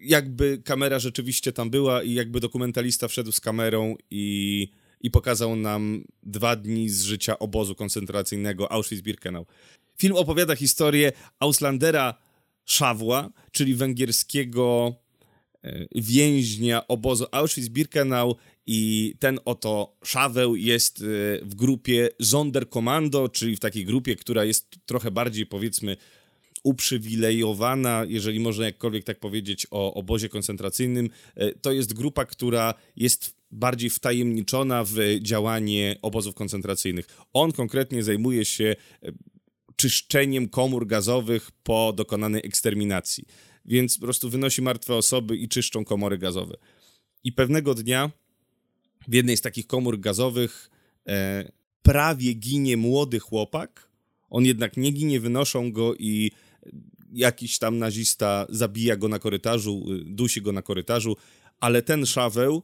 jakby 0.00 0.58
kamera 0.64 0.98
rzeczywiście 0.98 1.52
tam 1.52 1.70
była 1.70 2.02
i 2.02 2.14
jakby 2.14 2.40
dokumentalista 2.40 3.08
wszedł 3.08 3.32
z 3.32 3.40
kamerą 3.40 3.96
i, 4.10 4.68
i 5.00 5.10
pokazał 5.10 5.56
nam 5.56 6.04
dwa 6.22 6.56
dni 6.56 6.88
z 6.88 7.02
życia 7.02 7.38
obozu 7.38 7.74
koncentracyjnego 7.74 8.72
Auschwitz-Birkenau. 8.72 9.44
Film 9.98 10.16
opowiada 10.16 10.56
historię 10.56 11.12
Auslandera 11.38 12.14
Szawła, 12.64 13.30
czyli 13.52 13.74
węgierskiego 13.74 14.94
e, 15.64 15.86
więźnia 15.94 16.88
obozu 16.88 17.24
Auschwitz-Birkenau 17.32 18.34
i 18.66 19.14
ten 19.18 19.40
oto 19.44 19.96
Szaweł 20.04 20.56
jest 20.56 21.00
e, 21.00 21.04
w 21.42 21.54
grupie 21.54 22.08
Sonderkommando, 22.22 23.28
czyli 23.28 23.56
w 23.56 23.60
takiej 23.60 23.84
grupie, 23.84 24.16
która 24.16 24.44
jest 24.44 24.70
trochę 24.86 25.10
bardziej 25.10 25.46
powiedzmy 25.46 25.96
uprzywilejowana, 26.62 28.04
jeżeli 28.08 28.40
można 28.40 28.64
jakkolwiek 28.64 29.04
tak 29.04 29.20
powiedzieć 29.20 29.66
o 29.70 29.94
obozie 29.94 30.28
koncentracyjnym. 30.28 31.10
E, 31.34 31.52
To 31.54 31.72
jest 31.72 31.92
grupa, 31.92 32.24
która 32.24 32.74
jest 32.96 33.34
bardziej 33.50 33.90
wtajemniczona 33.90 34.84
w 34.84 34.94
działanie 35.20 35.96
obozów 36.02 36.34
koncentracyjnych. 36.34 37.06
On 37.32 37.52
konkretnie 37.52 38.02
zajmuje 38.02 38.44
się 38.44 38.76
e, 39.02 39.12
czyszczeniem 39.76 40.48
komór 40.48 40.86
gazowych 40.86 41.50
po 41.62 41.92
dokonanej 41.96 42.42
eksterminacji. 42.44 43.24
Więc 43.64 43.98
po 43.98 44.04
prostu 44.04 44.30
wynosi 44.30 44.62
martwe 44.62 44.94
osoby 44.94 45.36
i 45.36 45.48
czyszczą 45.48 45.84
komory 45.84 46.18
gazowe. 46.18 46.56
I 47.24 47.32
pewnego 47.32 47.74
dnia 47.74 48.10
w 49.08 49.14
jednej 49.14 49.36
z 49.36 49.40
takich 49.40 49.66
komór 49.66 50.00
gazowych 50.00 50.70
e, 51.06 51.52
prawie 51.82 52.34
ginie 52.34 52.76
młody 52.76 53.18
chłopak. 53.18 53.90
On 54.30 54.44
jednak 54.44 54.76
nie 54.76 54.90
ginie, 54.90 55.20
wynoszą 55.20 55.72
go 55.72 55.94
i 55.94 56.30
jakiś 57.12 57.58
tam 57.58 57.78
nazista 57.78 58.46
zabija 58.48 58.96
go 58.96 59.08
na 59.08 59.18
korytarzu, 59.18 59.86
y, 59.92 60.04
dusi 60.04 60.42
go 60.42 60.52
na 60.52 60.62
korytarzu, 60.62 61.16
ale 61.60 61.82
ten 61.82 62.06
Szaweł 62.06 62.62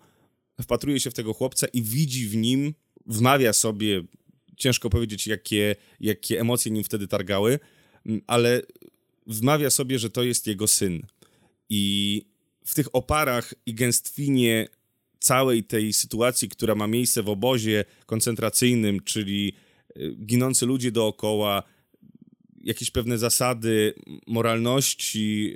wpatruje 0.63 1.01
się 1.01 1.11
w 1.11 1.15
tego 1.15 1.35
chłopca 1.35 1.67
i 1.67 1.83
widzi 1.83 2.27
w 2.29 2.37
nim, 2.37 2.75
wmawia 3.07 3.53
sobie, 3.53 4.03
ciężko 4.57 4.91
powiedzieć, 4.91 5.27
jakie, 5.27 5.77
jakie 6.01 6.41
emocje 6.41 6.73
nim 6.73 6.85
wtedy 6.85 7.09
targały, 7.09 7.59
m, 8.07 8.21
ale 8.27 8.63
wmawia 9.27 9.71
sobie, 9.71 9.99
że 9.99 10.11
to 10.11 10.23
jest 10.23 10.47
jego 10.47 10.67
syn. 10.67 11.03
I 11.69 12.23
w 12.65 12.75
tych 12.75 12.95
oparach 12.95 13.55
i 13.67 13.75
gęstwinie 13.75 14.69
całej 15.19 15.65
tej 15.65 15.93
sytuacji, 15.93 16.49
która 16.49 16.75
ma 16.75 16.87
miejsce 16.87 17.23
w 17.23 17.29
obozie 17.29 17.85
koncentracyjnym, 18.07 19.01
czyli 19.01 19.53
y, 19.97 20.17
ginący 20.27 20.67
ludzie 20.67 20.93
dookoła, 20.93 21.63
jakieś 22.67 22.91
pewne 22.91 23.19
zasady 23.19 23.95
moralności 24.27 25.55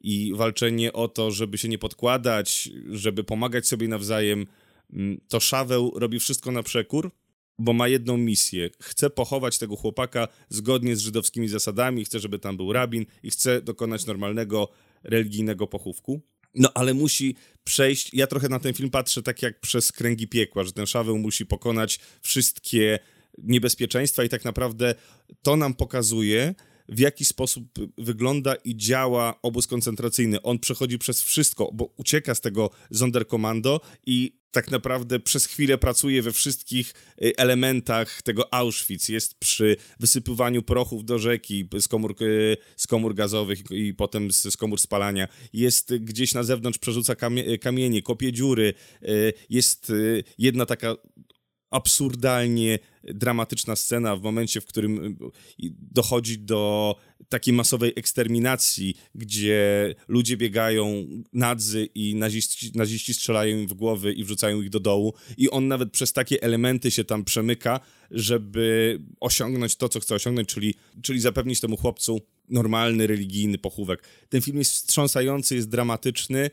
i 0.00 0.32
walczenie 0.36 0.92
o 0.92 1.08
to, 1.08 1.30
żeby 1.30 1.58
się 1.58 1.68
nie 1.68 1.78
podkładać, 1.78 2.70
żeby 2.90 3.24
pomagać 3.24 3.66
sobie 3.66 3.88
nawzajem, 3.88 4.46
mm, 4.92 5.20
to 5.28 5.40
Szaweł 5.40 5.92
robi 5.96 6.20
wszystko 6.20 6.52
na 6.52 6.62
przekór, 6.62 7.10
bo 7.58 7.72
ma 7.72 7.88
jedną 7.88 8.16
misję. 8.16 8.70
Chce 8.82 9.10
pochować 9.10 9.58
tego 9.58 9.76
chłopaka 9.76 10.28
zgodnie 10.48 10.96
z 10.96 11.00
żydowskimi 11.00 11.48
zasadami, 11.48 12.04
chce, 12.04 12.20
żeby 12.20 12.38
tam 12.38 12.56
był 12.56 12.72
rabin 12.72 13.06
i 13.22 13.30
chce 13.30 13.62
dokonać 13.62 14.06
normalnego 14.06 14.68
religijnego 15.04 15.66
pochówku. 15.66 16.20
No 16.54 16.68
ale 16.74 16.94
musi 16.94 17.36
przejść. 17.64 18.14
Ja 18.14 18.26
trochę 18.26 18.48
na 18.48 18.58
ten 18.58 18.74
film 18.74 18.90
patrzę 18.90 19.22
tak 19.22 19.42
jak 19.42 19.60
przez 19.60 19.92
kręgi 19.92 20.28
piekła, 20.28 20.64
że 20.64 20.72
ten 20.72 20.86
Szaweł 20.86 21.18
musi 21.18 21.46
pokonać 21.46 22.00
wszystkie 22.20 22.98
niebezpieczeństwa 23.38 24.24
i 24.24 24.28
tak 24.28 24.44
naprawdę 24.44 24.94
to 25.42 25.56
nam 25.56 25.74
pokazuje, 25.74 26.54
w 26.88 26.98
jaki 26.98 27.24
sposób 27.24 27.64
wygląda 27.98 28.54
i 28.54 28.76
działa 28.76 29.38
obóz 29.42 29.66
koncentracyjny. 29.66 30.42
On 30.42 30.58
przechodzi 30.58 30.98
przez 30.98 31.22
wszystko, 31.22 31.70
bo 31.72 31.94
ucieka 31.96 32.34
z 32.34 32.40
tego 32.40 32.70
Sonderkommando 32.92 33.80
i 34.06 34.42
tak 34.52 34.70
naprawdę 34.70 35.20
przez 35.20 35.46
chwilę 35.46 35.78
pracuje 35.78 36.22
we 36.22 36.32
wszystkich 36.32 36.94
y, 37.22 37.36
elementach 37.36 38.22
tego 38.22 38.54
Auschwitz. 38.54 39.08
Jest 39.08 39.34
przy 39.34 39.76
wysypywaniu 40.00 40.62
prochów 40.62 41.04
do 41.04 41.18
rzeki 41.18 41.68
z 41.80 41.88
komór, 41.88 42.16
y, 42.22 42.56
z 42.76 42.86
komór 42.86 43.14
gazowych 43.14 43.58
i 43.70 43.94
potem 43.94 44.32
z, 44.32 44.42
z 44.42 44.56
komór 44.56 44.80
spalania. 44.80 45.28
Jest 45.52 45.90
y, 45.90 46.00
gdzieś 46.00 46.34
na 46.34 46.42
zewnątrz, 46.42 46.78
przerzuca 46.78 47.14
kamie, 47.14 47.58
kamienie, 47.58 48.02
kopie 48.02 48.32
dziury. 48.32 48.74
Jest 49.50 49.92
jedna 50.38 50.66
taka 50.66 50.96
absurdalnie 51.72 52.78
dramatyczna 53.04 53.76
scena 53.76 54.16
w 54.16 54.22
momencie, 54.22 54.60
w 54.60 54.66
którym 54.66 55.04
y, 55.04 55.16
dochodzi 55.78 56.38
do 56.38 56.96
takiej 57.28 57.54
masowej 57.54 57.92
eksterminacji, 57.96 58.94
gdzie 59.14 59.94
ludzie 60.08 60.36
biegają 60.36 61.06
nadzy 61.32 61.88
i 61.94 62.14
naziści, 62.14 62.72
naziści 62.74 63.14
strzelają 63.14 63.56
im 63.56 63.66
w 63.66 63.74
głowy 63.74 64.12
i 64.12 64.24
wrzucają 64.24 64.62
ich 64.62 64.70
do 64.70 64.80
dołu 64.80 65.14
i 65.36 65.50
on 65.50 65.68
nawet 65.68 65.92
przez 65.92 66.12
takie 66.12 66.42
elementy 66.42 66.90
się 66.90 67.04
tam 67.04 67.24
przemyka, 67.24 67.80
żeby 68.10 68.98
osiągnąć 69.20 69.76
to, 69.76 69.88
co 69.88 70.00
chce 70.00 70.14
osiągnąć, 70.14 70.48
czyli, 70.48 70.74
czyli 71.02 71.20
zapewnić 71.20 71.60
temu 71.60 71.76
chłopcu 71.76 72.20
normalny, 72.48 73.06
religijny 73.06 73.58
pochówek. 73.58 74.02
Ten 74.28 74.42
film 74.42 74.58
jest 74.58 74.72
wstrząsający, 74.72 75.54
jest 75.54 75.68
dramatyczny 75.68 76.50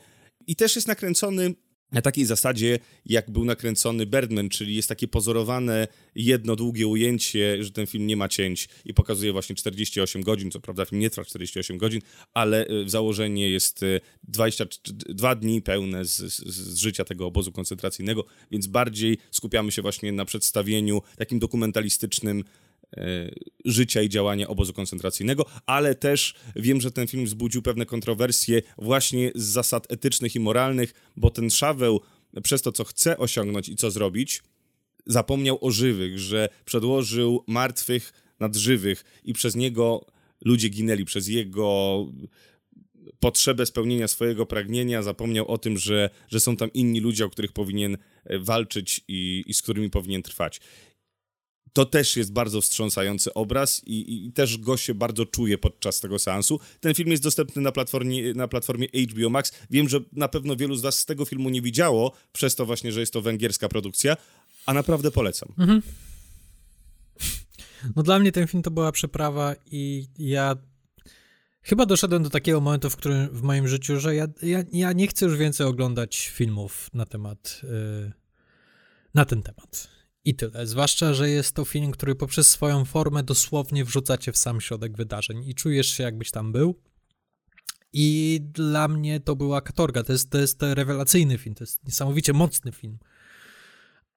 i 0.48 0.56
też 0.56 0.76
jest 0.76 0.88
nakręcony 0.88 1.54
na 1.92 2.02
takiej 2.02 2.26
zasadzie, 2.26 2.80
jak 3.06 3.32
był 3.32 3.46
nakręcony 3.46 4.06
Birdman, 4.06 4.50
czyli 4.50 4.76
jest 4.76 4.90
takie 4.90 5.08
pozorowane 5.08 5.88
jedno 6.16 6.56
długie 6.56 6.88
ujęcie, 6.88 7.64
że 7.64 7.72
ten 7.72 7.88
film 7.88 8.08
nie 8.08 8.18
ma 8.18 8.28
cięć 8.28 8.70
i 8.86 8.94
pokazuje 8.94 9.32
właśnie 9.32 9.56
48 9.56 10.24
godzin, 10.24 10.52
co 10.52 10.60
prawda 10.60 10.86
film 10.86 11.02
nie 11.02 11.10
trwa 11.10 11.26
48 11.26 11.78
godzin, 11.78 12.02
ale 12.34 12.68
e, 12.68 12.90
założenie 12.90 13.50
jest 13.50 13.86
22 14.24 15.36
dni 15.36 15.62
pełne 15.62 16.06
z, 16.06 16.18
z, 16.18 16.46
z 16.46 16.78
życia 16.78 17.06
tego 17.06 17.26
obozu 17.26 17.52
koncentracyjnego, 17.52 18.26
więc 18.52 18.68
bardziej 18.68 19.18
skupiamy 19.32 19.72
się 19.72 19.82
właśnie 19.82 20.12
na 20.12 20.26
przedstawieniu 20.26 21.02
takim 21.18 21.40
dokumentalistycznym 21.40 22.44
E, 22.44 22.69
życia 23.66 24.02
i 24.02 24.10
działania 24.10 24.48
obozu 24.48 24.74
koncentracyjnego, 24.74 25.46
ale 25.66 25.96
też 25.96 26.36
wiem, 26.56 26.82
że 26.82 26.92
ten 26.92 27.08
film 27.08 27.26
wzbudził 27.26 27.62
pewne 27.62 27.86
kontrowersje 27.86 28.62
właśnie 28.78 29.32
z 29.36 29.44
zasad 29.44 29.92
etycznych 29.92 30.36
i 30.36 30.40
moralnych, 30.40 30.94
bo 31.18 31.30
ten 31.30 31.50
Szaweł 31.50 32.02
przez 32.44 32.62
to, 32.62 32.72
co 32.72 32.84
chce 32.84 33.18
osiągnąć 33.18 33.70
i 33.70 33.76
co 33.76 33.92
zrobić, 33.92 34.44
zapomniał 35.06 35.58
o 35.62 35.72
żywych, 35.72 36.20
że 36.20 36.50
przedłożył 36.66 37.44
martwych 37.48 38.14
nad 38.40 38.56
żywych 38.56 39.04
i 39.24 39.34
przez 39.34 39.56
niego 39.56 40.06
ludzie 40.46 40.70
ginęli, 40.70 41.06
przez 41.06 41.28
jego 41.28 42.06
potrzebę 43.20 43.66
spełnienia 43.66 44.08
swojego 44.08 44.46
pragnienia, 44.46 45.04
zapomniał 45.04 45.48
o 45.48 45.58
tym, 45.58 45.78
że, 45.78 46.10
że 46.28 46.40
są 46.40 46.56
tam 46.56 46.74
inni 46.74 47.00
ludzie, 47.00 47.26
o 47.26 47.30
których 47.30 47.52
powinien 47.52 47.98
e, 48.26 48.40
walczyć 48.40 49.02
i, 49.08 49.44
i 49.48 49.54
z 49.54 49.62
którymi 49.62 49.90
powinien 49.90 50.24
trwać 50.24 50.62
to 51.74 51.86
też 51.86 52.18
jest 52.18 52.34
bardzo 52.34 52.62
wstrząsający 52.62 53.34
obraz 53.34 53.82
i, 53.86 54.26
i, 54.28 54.32
też 54.32 54.58
go 54.58 54.78
się 54.78 54.94
bardzo 54.94 55.26
czuje 55.26 55.58
podczas 55.58 56.00
tego 56.00 56.20
seansu. 56.20 56.60
Ten 56.80 56.96
film 56.96 57.10
jest 57.10 57.24
dostępny 57.24 57.62
na 57.62 57.72
platformie, 57.72 58.34
na 58.34 58.48
platformie 58.48 58.88
HBO 59.12 59.30
Max. 59.30 59.52
Wiem, 59.70 59.90
że 59.90 60.00
na 60.12 60.28
pewno 60.28 60.56
wielu 60.56 60.76
z 60.76 60.82
was 60.82 61.00
z 61.00 61.06
tego 61.06 61.26
filmu 61.26 61.50
nie 61.50 61.62
widziało, 61.62 62.12
przez 62.32 62.56
to 62.56 62.66
właśnie, 62.66 62.92
że 62.92 63.00
jest 63.00 63.14
to 63.14 63.22
węgierska 63.22 63.70
produkcja, 63.70 64.18
a 64.66 64.74
naprawdę 64.74 65.12
polecam. 65.12 65.50
Mhm. 65.58 65.82
No 67.96 68.04
dla 68.04 68.20
mnie 68.20 68.32
ten 68.32 68.48
film 68.48 68.64
to 68.64 68.72
była 68.72 68.92
przeprawa 68.92 69.56
i 69.72 70.08
ja 70.18 70.56
chyba 71.62 71.86
doszedłem 71.86 72.24
do 72.24 72.30
takiego 72.30 72.62
momentu, 72.62 72.90
w 72.90 72.96
którym 72.96 73.30
w 73.30 73.42
moim 73.42 73.68
życiu, 73.68 74.00
że 74.00 74.16
ja, 74.16 74.28
ja, 74.42 74.64
ja 74.72 74.94
nie 74.94 75.08
chcę 75.08 75.26
już 75.26 75.38
więcej 75.38 75.68
oglądać 75.68 76.28
filmów 76.28 76.90
na 76.94 77.06
temat, 77.06 77.62
yy, 77.64 78.12
na 79.14 79.26
ten 79.26 79.44
temat 79.44 79.99
i 80.26 80.36
tyle. 80.36 80.68
Zwłaszcza, 80.68 81.14
że 81.14 81.30
jest 81.30 81.56
to 81.56 81.66
film, 81.66 81.92
który 81.92 82.16
poprzez 82.16 82.50
swoją 82.50 82.86
formę 82.86 83.24
dosłownie 83.24 83.86
wrzuca 83.86 84.18
cię 84.18 84.32
w 84.32 84.38
sam 84.38 84.62
środek 84.62 84.98
wydarzeń 84.98 85.44
i 85.50 85.56
czujesz 85.56 85.88
się, 85.88 86.04
jakbyś 86.04 86.32
tam 86.32 86.52
był. 86.52 86.76
I 87.94 88.40
dla 88.44 88.88
mnie 88.88 89.20
to 89.20 89.36
była 89.36 89.62
katorga. 89.62 90.04
To 90.04 90.12
jest, 90.12 90.30
to 90.30 90.38
jest 90.38 90.62
rewelacyjny 90.62 91.38
film, 91.38 91.56
to 91.56 91.64
jest 91.64 91.86
niesamowicie 91.86 92.34
mocny 92.34 92.72
film. 92.72 93.00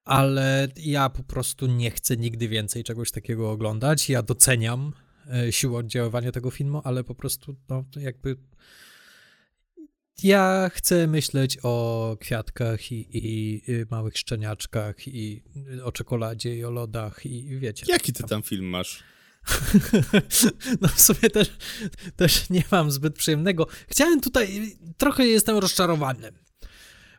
Ale 0.05 0.67
ja 0.75 1.09
po 1.09 1.23
prostu 1.23 1.67
nie 1.67 1.91
chcę 1.91 2.17
nigdy 2.17 2.47
więcej 2.47 2.83
czegoś 2.83 3.11
takiego 3.11 3.51
oglądać. 3.51 4.09
Ja 4.09 4.23
doceniam 4.23 4.93
e, 5.33 5.51
siłę 5.51 5.77
oddziaływania 5.77 6.31
tego 6.31 6.51
filmu, 6.51 6.81
ale 6.83 7.03
po 7.03 7.15
prostu, 7.15 7.55
no, 7.69 7.85
jakby 7.95 8.37
ja 10.23 10.69
chcę 10.73 11.07
myśleć 11.07 11.57
o 11.63 12.17
kwiatkach 12.19 12.91
i, 12.91 13.17
i, 13.17 13.53
i, 13.71 13.85
małych 13.91 14.17
szczeniaczkach 14.17 15.07
i 15.07 15.43
o 15.83 15.91
czekoladzie 15.91 16.57
i 16.57 16.65
o 16.65 16.71
lodach 16.71 17.25
i 17.25 17.59
wiecie. 17.59 17.85
Jaki 17.89 18.13
ty 18.13 18.23
tam 18.23 18.43
film 18.43 18.65
masz? 18.65 19.03
no 20.81 20.87
w 20.87 21.01
sumie 21.01 21.29
też, 21.29 21.51
też 22.15 22.49
nie 22.49 22.63
mam 22.71 22.91
zbyt 22.91 23.15
przyjemnego. 23.15 23.67
Chciałem 23.87 24.21
tutaj, 24.21 24.77
trochę 24.97 25.27
jestem 25.27 25.57
rozczarowany 25.57 26.31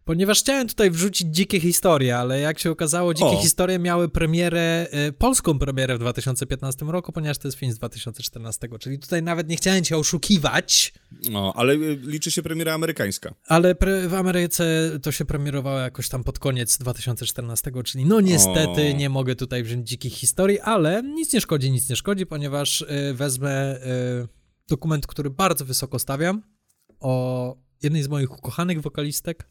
ponieważ 0.05 0.41
chciałem 0.41 0.69
tutaj 0.69 0.91
wrzucić 0.91 1.29
dzikie 1.29 1.61
historie, 1.61 2.17
ale 2.17 2.41
jak 2.41 2.59
się 2.59 2.71
okazało, 2.71 3.15
dzikie 3.15 3.27
o. 3.27 3.43
historie 3.43 3.79
miały 3.79 4.09
premierę, 4.09 4.87
y, 5.09 5.13
polską 5.13 5.59
premierę 5.59 5.97
w 5.97 5.99
2015 5.99 6.87
roku, 6.87 7.13
ponieważ 7.13 7.39
to 7.39 7.49
jest 7.49 7.59
film 7.59 7.73
z 7.73 7.77
2014, 7.77 8.69
czyli 8.79 8.99
tutaj 8.99 9.23
nawet 9.23 9.49
nie 9.49 9.57
chciałem 9.57 9.85
cię 9.85 9.97
oszukiwać. 9.97 10.95
No, 11.31 11.53
ale 11.57 11.75
y, 11.75 11.99
liczy 12.03 12.31
się 12.31 12.43
premiera 12.43 12.75
amerykańska. 12.75 13.35
Ale 13.47 13.75
pre, 13.75 14.09
w 14.09 14.15
Ameryce 14.15 14.91
to 15.03 15.13
się 15.13 15.25
premierowało 15.25 15.79
jakoś 15.79 16.09
tam 16.09 16.25
pod 16.25 16.39
koniec 16.39 16.79
2014, 16.79 17.71
czyli 17.85 18.05
no 18.05 18.21
niestety 18.21 18.91
o. 18.95 18.97
nie 18.97 19.09
mogę 19.09 19.37
tutaj 19.37 19.63
wziąć 19.63 19.89
dzikich 19.89 20.15
historii, 20.15 20.61
ale 20.61 21.03
nic 21.03 21.33
nie 21.33 21.41
szkodzi, 21.41 21.71
nic 21.71 21.91
nie 21.91 21.97
szkodzi, 21.97 22.27
ponieważ 22.27 22.81
y, 22.81 23.15
wezmę 23.15 23.77
y, 23.77 24.29
dokument, 24.69 25.07
który 25.07 25.31
bardzo 25.31 25.65
wysoko 25.65 25.99
stawiam, 25.99 26.43
o 27.01 27.57
jednej 27.83 28.03
z 28.03 28.09
moich 28.09 28.33
ukochanych 28.33 28.83
wokalistek, 28.83 29.49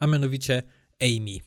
a 0.00 0.06
mianowicie 0.06 0.62
Amy. 1.00 1.38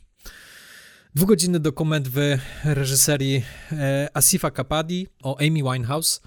Dwugodzinny 1.16 1.60
dokument 1.60 2.08
w 2.08 2.38
reżyserii 2.64 3.44
e, 3.72 4.10
Asifa 4.14 4.52
Kapadi 4.52 5.08
o 5.24 5.38
Amy 5.40 5.64
Winehouse, 5.64 6.22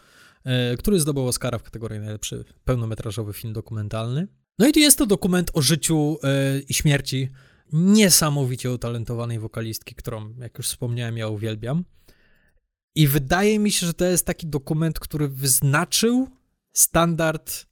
e, 0.44 0.76
który 0.76 1.00
zdobył 1.00 1.26
Oscara 1.26 1.58
w 1.58 1.62
kategorii 1.62 2.00
najlepszy 2.00 2.44
pełnometrażowy 2.64 3.32
film 3.32 3.52
dokumentalny. 3.52 4.28
No 4.58 4.68
i 4.68 4.80
jest 4.80 4.98
to 4.98 5.06
dokument 5.06 5.50
o 5.54 5.62
życiu 5.62 6.18
e, 6.22 6.60
i 6.60 6.74
śmierci 6.74 7.30
niesamowicie 7.72 8.72
utalentowanej 8.72 9.38
wokalistki, 9.38 9.94
którą, 9.94 10.34
jak 10.38 10.58
już 10.58 10.66
wspomniałem, 10.66 11.16
ja 11.16 11.28
uwielbiam. 11.28 11.84
I 12.94 13.08
wydaje 13.08 13.58
mi 13.58 13.70
się, 13.70 13.86
że 13.86 13.94
to 13.94 14.04
jest 14.04 14.26
taki 14.26 14.46
dokument, 14.46 15.00
który 15.00 15.28
wyznaczył 15.28 16.28
standard 16.72 17.66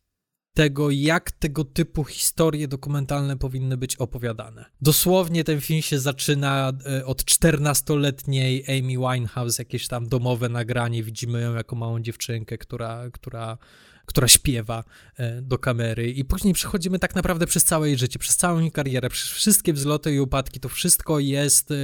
tego, 0.54 0.90
jak 0.90 1.30
tego 1.30 1.64
typu 1.64 2.04
historie 2.04 2.68
dokumentalne 2.68 3.36
powinny 3.36 3.76
być 3.76 3.96
opowiadane. 3.96 4.64
Dosłownie 4.80 5.44
ten 5.44 5.60
film 5.60 5.82
się 5.82 5.98
zaczyna 5.98 6.72
e, 6.86 7.06
od 7.06 7.24
14-letniej 7.24 8.64
Amy 8.68 9.14
Winehouse, 9.14 9.58
jakieś 9.58 9.88
tam 9.88 10.08
domowe 10.08 10.48
nagranie, 10.48 11.02
widzimy 11.02 11.40
ją 11.40 11.54
jako 11.54 11.76
małą 11.76 12.00
dziewczynkę, 12.00 12.58
która, 12.58 13.04
która 13.12 13.58
która 14.06 14.28
śpiewa 14.28 14.84
e, 15.16 15.42
do 15.42 15.58
kamery 15.58 16.10
i 16.10 16.24
później 16.24 16.54
przechodzimy 16.54 16.98
tak 16.98 17.14
naprawdę 17.14 17.46
przez 17.46 17.64
całe 17.64 17.88
jej 17.88 17.98
życie, 17.98 18.18
przez 18.18 18.36
całą 18.36 18.60
jej 18.60 18.72
karierę, 18.72 19.10
przez 19.10 19.30
wszystkie 19.30 19.72
wzloty 19.72 20.14
i 20.14 20.20
upadki, 20.20 20.60
to 20.60 20.68
wszystko 20.68 21.18
jest 21.18 21.70
e, 21.70 21.74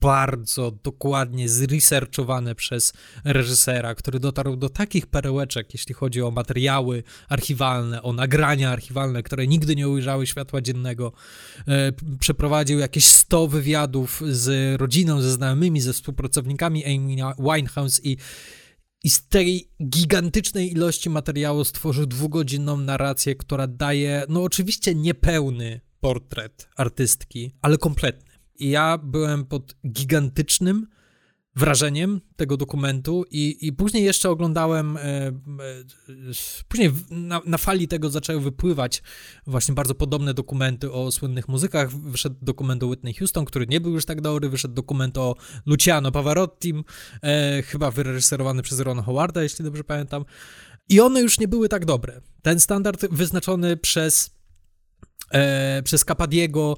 bardzo 0.00 0.70
dokładnie 0.70 1.48
zresearchowane 1.48 2.54
przez 2.54 2.92
reżysera, 3.24 3.94
który 3.94 4.20
dotarł 4.20 4.56
do 4.56 4.68
takich 4.68 5.06
perełeczek, 5.06 5.74
jeśli 5.74 5.94
chodzi 5.94 6.22
o 6.22 6.30
materiały 6.30 7.02
archiwalne, 7.28 8.02
o 8.02 8.12
nagrania 8.12 8.70
archiwalne, 8.70 9.22
które 9.22 9.46
nigdy 9.46 9.76
nie 9.76 9.88
ujrzały 9.88 10.26
światła 10.26 10.60
dziennego. 10.60 11.12
E, 11.68 11.92
przeprowadził 12.20 12.78
jakieś 12.78 13.04
100 13.04 13.48
wywiadów 13.48 14.22
z 14.30 14.80
rodziną, 14.80 15.22
ze 15.22 15.30
znajomymi, 15.30 15.80
ze 15.80 15.92
współpracownikami 15.92 16.84
Amy 16.84 17.34
Winehouse 17.38 18.00
i 18.04 18.16
i 19.04 19.10
z 19.10 19.28
tej 19.28 19.68
gigantycznej 19.88 20.72
ilości 20.72 21.10
materiału 21.10 21.64
stworzył 21.64 22.06
dwugodzinną 22.06 22.76
narrację, 22.76 23.34
która 23.34 23.66
daje, 23.66 24.24
no 24.28 24.42
oczywiście 24.42 24.94
niepełny 24.94 25.80
portret 26.00 26.68
artystki, 26.76 27.54
ale 27.62 27.78
kompletny. 27.78 28.34
I 28.58 28.70
ja 28.70 28.98
byłem 28.98 29.44
pod 29.44 29.76
gigantycznym 29.86 30.86
wrażeniem 31.56 32.20
tego 32.36 32.56
dokumentu 32.56 33.24
i, 33.30 33.56
i 33.60 33.72
później 33.72 34.04
jeszcze 34.04 34.30
oglądałem, 34.30 34.96
e, 34.96 35.00
e, 35.00 35.32
później 36.68 36.92
na, 37.10 37.40
na, 37.46 37.58
fali 37.58 37.88
tego 37.88 38.10
zaczęły 38.10 38.40
wypływać 38.40 39.02
właśnie 39.46 39.74
bardzo 39.74 39.94
podobne 39.94 40.34
dokumenty 40.34 40.92
o 40.92 41.12
słynnych 41.12 41.48
muzykach. 41.48 41.90
Wyszedł 41.90 42.36
dokument 42.42 42.82
o 42.82 42.86
Whitney 42.86 43.14
Houston, 43.14 43.44
który 43.44 43.66
nie 43.66 43.80
był 43.80 43.92
już 43.92 44.04
tak 44.04 44.20
dobry, 44.20 44.48
wyszedł 44.48 44.74
dokument 44.74 45.18
o 45.18 45.34
Luciano 45.66 46.12
Pavarottim, 46.12 46.84
e, 47.22 47.62
chyba 47.62 47.90
wyreżyserowany 47.90 48.62
przez 48.62 48.80
Ron 48.80 49.02
Howarda, 49.02 49.42
jeśli 49.42 49.64
dobrze 49.64 49.84
pamiętam. 49.84 50.24
I 50.88 51.00
one 51.00 51.20
już 51.20 51.40
nie 51.40 51.48
były 51.48 51.68
tak 51.68 51.84
dobre. 51.84 52.20
Ten 52.42 52.60
standard 52.60 53.06
wyznaczony 53.10 53.76
przez, 53.76 54.30
przez 55.84 56.04
Capadiego 56.04 56.76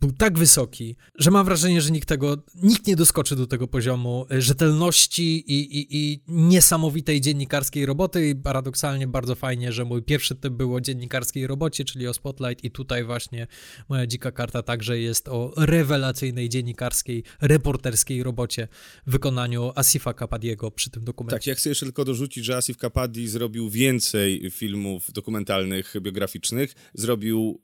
był 0.00 0.12
tak 0.12 0.38
wysoki, 0.38 0.96
że 1.18 1.30
mam 1.30 1.46
wrażenie, 1.46 1.80
że 1.80 1.90
nikt 1.90 2.08
tego, 2.08 2.36
nikt 2.54 2.86
nie 2.86 2.96
doskoczy 2.96 3.36
do 3.36 3.46
tego 3.46 3.68
poziomu 3.68 4.26
e, 4.30 4.42
rzetelności 4.42 5.52
i, 5.52 5.78
i, 5.78 5.86
i 5.90 6.20
niesamowitej 6.28 7.20
dziennikarskiej 7.20 7.86
roboty. 7.86 8.28
I 8.28 8.34
paradoksalnie 8.34 9.06
bardzo 9.06 9.34
fajnie, 9.34 9.72
że 9.72 9.84
mój 9.84 10.02
pierwszy 10.02 10.34
typ 10.34 10.54
był 10.54 10.74
o 10.74 10.80
dziennikarskiej 10.80 11.46
robocie, 11.46 11.84
czyli 11.84 12.08
o 12.08 12.14
Spotlight. 12.14 12.64
I 12.64 12.70
tutaj 12.70 13.04
właśnie 13.04 13.46
moja 13.88 14.06
dzika 14.06 14.32
karta 14.32 14.62
także 14.62 14.98
jest 14.98 15.28
o 15.28 15.52
rewelacyjnej 15.56 16.48
dziennikarskiej, 16.48 17.22
reporterskiej 17.40 18.22
robocie 18.22 18.68
w 19.06 19.10
wykonaniu 19.10 19.72
Asifa 19.74 20.14
Kapadiego 20.14 20.70
przy 20.70 20.90
tym 20.90 21.04
dokumencie. 21.04 21.36
Tak, 21.36 21.46
ja 21.46 21.54
chcę 21.54 21.68
jeszcze 21.68 21.86
tylko 21.86 22.04
dorzucić, 22.04 22.44
że 22.44 22.56
Asif 22.56 22.76
Kapadi 22.76 23.28
zrobił 23.28 23.70
więcej 23.70 24.50
filmów 24.50 25.12
dokumentalnych, 25.12 25.94
biograficznych, 26.00 26.74
zrobił 26.94 27.60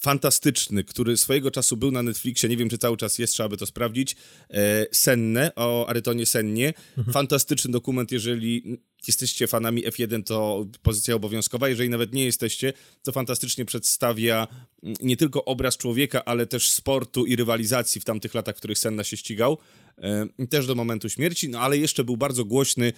fantastyczny, 0.00 0.84
który 0.84 1.16
swojego 1.16 1.50
czasu 1.50 1.76
był 1.76 1.90
na 1.90 2.02
Netflixie, 2.02 2.48
nie 2.48 2.56
wiem 2.56 2.68
czy 2.68 2.78
cały 2.78 2.96
czas 2.96 3.18
jest, 3.18 3.32
trzeba 3.32 3.48
by 3.48 3.56
to 3.56 3.66
sprawdzić, 3.66 4.16
e, 4.50 4.86
Senne, 4.92 5.52
o 5.56 5.86
Arytonie 5.88 6.26
Sennie. 6.26 6.72
Mhm. 6.98 7.12
Fantastyczny 7.12 7.72
dokument, 7.72 8.12
jeżeli 8.12 8.78
jesteście 9.06 9.46
fanami 9.46 9.84
F1, 9.86 10.24
to 10.24 10.66
pozycja 10.82 11.14
obowiązkowa, 11.14 11.68
jeżeli 11.68 11.88
nawet 11.88 12.12
nie 12.12 12.24
jesteście, 12.24 12.72
to 13.02 13.12
fantastycznie 13.12 13.64
przedstawia 13.64 14.48
mm, 14.82 14.96
nie 15.02 15.16
tylko 15.16 15.44
obraz 15.44 15.76
człowieka, 15.76 16.24
ale 16.24 16.46
też 16.46 16.68
sportu 16.68 17.26
i 17.26 17.36
rywalizacji 17.36 18.00
w 18.00 18.04
tamtych 18.04 18.34
latach, 18.34 18.54
w 18.54 18.58
których 18.58 18.78
Senna 18.78 19.04
się 19.04 19.16
ścigał, 19.16 19.58
e, 19.98 20.26
też 20.50 20.66
do 20.66 20.74
momentu 20.74 21.08
śmierci, 21.08 21.48
no 21.48 21.60
ale 21.60 21.78
jeszcze 21.78 22.04
był 22.04 22.16
bardzo 22.16 22.44
głośny 22.44 22.92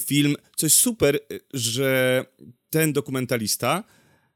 film, 0.00 0.36
co 0.56 0.66
jest 0.66 0.76
super, 0.76 1.20
że 1.54 2.24
ten 2.70 2.92
dokumentalista 2.92 3.84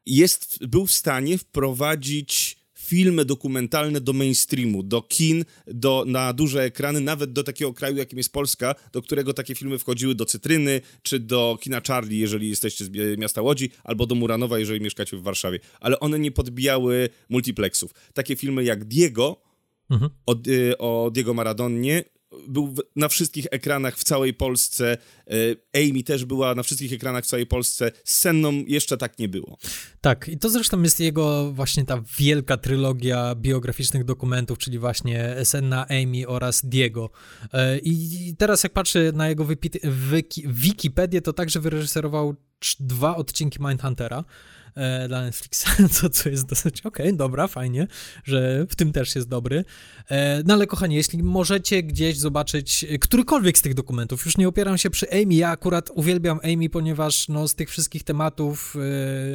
jest, 0.06 0.66
był 0.66 0.86
w 0.86 0.92
stanie 0.92 1.38
wprowadzić 1.38 2.62
filmy 2.92 3.24
dokumentalne 3.24 4.00
do 4.00 4.12
mainstreamu, 4.12 4.82
do 4.82 5.02
kin, 5.02 5.44
do, 5.66 6.04
na 6.06 6.32
duże 6.32 6.62
ekrany, 6.62 7.00
nawet 7.00 7.32
do 7.32 7.42
takiego 7.42 7.72
kraju, 7.72 7.96
jakim 7.96 8.18
jest 8.18 8.32
Polska, 8.32 8.74
do 8.92 9.02
którego 9.02 9.34
takie 9.34 9.54
filmy 9.54 9.78
wchodziły 9.78 10.14
do 10.14 10.24
Cytryny, 10.24 10.80
czy 11.02 11.18
do 11.18 11.58
kina 11.60 11.80
Charlie, 11.88 12.18
jeżeli 12.18 12.48
jesteście 12.48 12.84
z 12.84 13.18
miasta 13.18 13.42
Łodzi, 13.42 13.70
albo 13.84 14.06
do 14.06 14.14
Muranowa, 14.14 14.58
jeżeli 14.58 14.80
mieszkacie 14.80 15.16
w 15.16 15.22
Warszawie. 15.22 15.58
Ale 15.80 16.00
one 16.00 16.18
nie 16.18 16.30
podbijały 16.30 17.08
multiplexów. 17.28 17.94
Takie 18.14 18.36
filmy 18.36 18.64
jak 18.64 18.84
Diego, 18.84 19.42
mhm. 19.90 20.10
o, 20.26 20.36
y, 20.46 20.78
o 20.78 21.10
Diego 21.14 21.34
Maradonie, 21.34 22.04
był 22.48 22.74
na 22.96 23.08
wszystkich 23.08 23.46
ekranach 23.50 23.96
w 23.96 24.04
całej 24.04 24.34
Polsce. 24.34 24.96
E, 25.26 25.34
Amy 25.80 26.02
też 26.02 26.24
była 26.24 26.54
na 26.54 26.62
wszystkich 26.62 26.92
ekranach 26.92 27.24
w 27.24 27.26
całej 27.26 27.46
Polsce. 27.46 27.92
Z 28.04 28.16
Senną 28.16 28.52
jeszcze 28.66 28.96
tak 28.96 29.18
nie 29.18 29.28
było. 29.28 29.58
Tak, 30.00 30.28
i 30.28 30.38
to 30.38 30.50
zresztą 30.50 30.82
jest 30.82 31.00
jego 31.00 31.52
właśnie 31.52 31.84
ta 31.84 32.02
wielka 32.18 32.56
trylogia 32.56 33.34
biograficznych 33.34 34.04
dokumentów, 34.04 34.58
czyli 34.58 34.78
właśnie 34.78 35.36
Senna, 35.44 35.86
Amy 35.88 36.28
oraz 36.28 36.66
Diego. 36.66 37.10
E, 37.52 37.78
I 37.78 38.34
teraz 38.38 38.62
jak 38.62 38.72
patrzę 38.72 39.12
na 39.12 39.28
jego 39.28 39.46
Wikipedię, 40.46 41.22
to 41.22 41.32
także 41.32 41.60
wyreżyserował 41.60 42.34
dwa 42.80 43.16
odcinki 43.16 43.58
Mindhuntera 43.60 44.24
e, 44.74 45.08
dla 45.08 45.22
Netflixa, 45.22 45.66
co, 46.00 46.10
co 46.10 46.28
jest 46.28 46.46
dosyć 46.46 46.80
okej, 46.80 47.06
okay, 47.06 47.16
dobra, 47.16 47.46
fajnie, 47.46 47.86
że 48.24 48.66
w 48.68 48.76
tym 48.76 48.92
też 48.92 49.14
jest 49.14 49.28
dobry. 49.28 49.64
E, 50.10 50.42
no 50.46 50.54
ale 50.54 50.66
kochani, 50.66 50.94
jeśli 50.94 51.22
możecie 51.22 51.82
gdzieś 51.82 52.18
zobaczyć 52.18 52.86
którykolwiek 53.00 53.58
z 53.58 53.62
tych 53.62 53.74
dokumentów, 53.74 54.26
już 54.26 54.36
nie 54.36 54.48
opieram 54.48 54.78
się 54.78 54.90
przy 54.90 55.10
Amy, 55.10 55.34
ja 55.34 55.50
akurat 55.50 55.90
uwielbiam 55.94 56.40
Amy, 56.44 56.70
ponieważ 56.70 57.28
no, 57.28 57.48
z 57.48 57.54
tych 57.54 57.70
wszystkich 57.70 58.02
tematów 58.02 58.76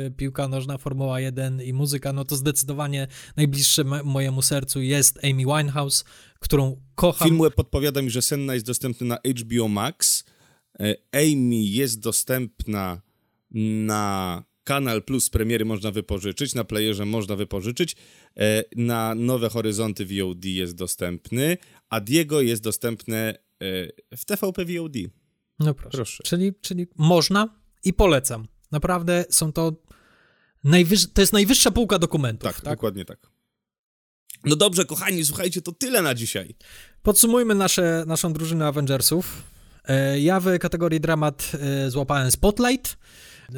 e, 0.08 0.12
piłka 0.12 0.48
nożna, 0.48 0.78
Formuła 0.78 1.20
1 1.20 1.62
i 1.62 1.74
muzyka, 1.74 2.14
no 2.14 2.26
to 2.26 2.36
zdecydowanie 2.36 3.08
najbliższe 3.38 3.84
mojemu 3.84 4.42
sercu 4.42 4.82
jest 4.82 5.20
Amy 5.24 5.46
Winehouse, 5.46 6.06
którą 6.40 6.82
kocham. 6.96 7.28
Film 7.28 7.42
podpowiada 7.56 8.02
mi, 8.02 8.10
że 8.10 8.22
Senna 8.22 8.54
jest 8.54 8.66
dostępny 8.66 9.08
na 9.08 9.18
HBO 9.26 9.68
Max, 9.68 10.26
e, 10.80 10.96
Amy 11.12 11.56
jest 11.56 12.00
dostępna 12.00 13.02
na 13.52 14.44
Kanal 14.68 15.04
Plus 15.04 15.30
premiery 15.30 15.66
można 15.66 15.92
wypożyczyć, 15.92 16.56
na 16.56 16.64
playerze 16.64 17.06
można 17.06 17.36
wypożyczyć, 17.36 17.96
e, 18.38 18.64
na 18.76 19.16
Nowe 19.16 19.50
Horyzonty 19.50 20.06
VOD 20.06 20.46
jest 20.46 20.76
dostępny, 20.76 21.58
a 21.90 22.00
Diego 22.00 22.42
jest 22.42 22.64
dostępne 22.64 23.18
e, 23.62 24.18
w 24.18 24.26
TVP 24.26 24.66
VOD. 24.66 24.96
No 25.60 25.74
proszę. 25.74 25.98
proszę. 25.98 26.24
Czyli, 26.24 26.54
czyli 26.62 26.88
można 26.98 27.60
i 27.84 27.94
polecam. 27.94 28.48
Naprawdę 28.72 29.26
są 29.30 29.54
to 29.54 29.84
najwyż... 30.64 31.14
to 31.14 31.22
jest 31.22 31.34
najwyższa 31.34 31.72
półka 31.72 32.00
dokumentów. 32.00 32.54
Tak, 32.54 32.62
tak, 32.62 32.74
dokładnie 32.74 33.06
tak. 33.06 33.30
No 34.46 34.56
dobrze, 34.56 34.86
kochani, 34.86 35.26
słuchajcie, 35.26 35.62
to 35.62 35.72
tyle 35.72 36.02
na 36.02 36.16
dzisiaj. 36.16 36.56
Podsumujmy 37.04 37.56
nasze, 37.56 38.04
naszą 38.08 38.34
drużynę 38.34 38.68
Avengersów. 38.68 39.44
E, 39.84 40.20
ja 40.20 40.40
w 40.40 40.60
kategorii 40.60 41.00
dramat 41.00 41.52
złapałem 41.88 42.32
Spotlight 42.32 42.98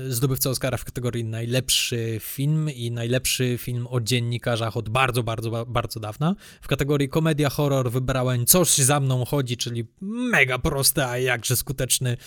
zdobywca 0.09 0.49
Oscara 0.49 0.77
w 0.77 0.85
kategorii 0.85 1.23
najlepszy 1.23 2.17
film 2.21 2.69
i 2.69 2.91
najlepszy 2.91 3.57
film 3.57 3.87
o 3.89 4.01
dziennikarzach 4.01 4.77
od 4.77 4.89
bardzo, 4.89 5.23
bardzo, 5.23 5.65
bardzo 5.65 5.99
dawna. 5.99 6.35
W 6.61 6.67
kategorii 6.67 7.09
komedia 7.09 7.49
horror 7.49 7.91
wybrałem 7.91 8.45
Coś 8.45 8.69
za 8.69 8.99
mną 8.99 9.25
chodzi, 9.25 9.57
czyli 9.57 9.87
mega 10.01 10.59
prosty, 10.59 11.03
a 11.03 11.17
jakże 11.17 11.55
skuteczny 11.55 12.17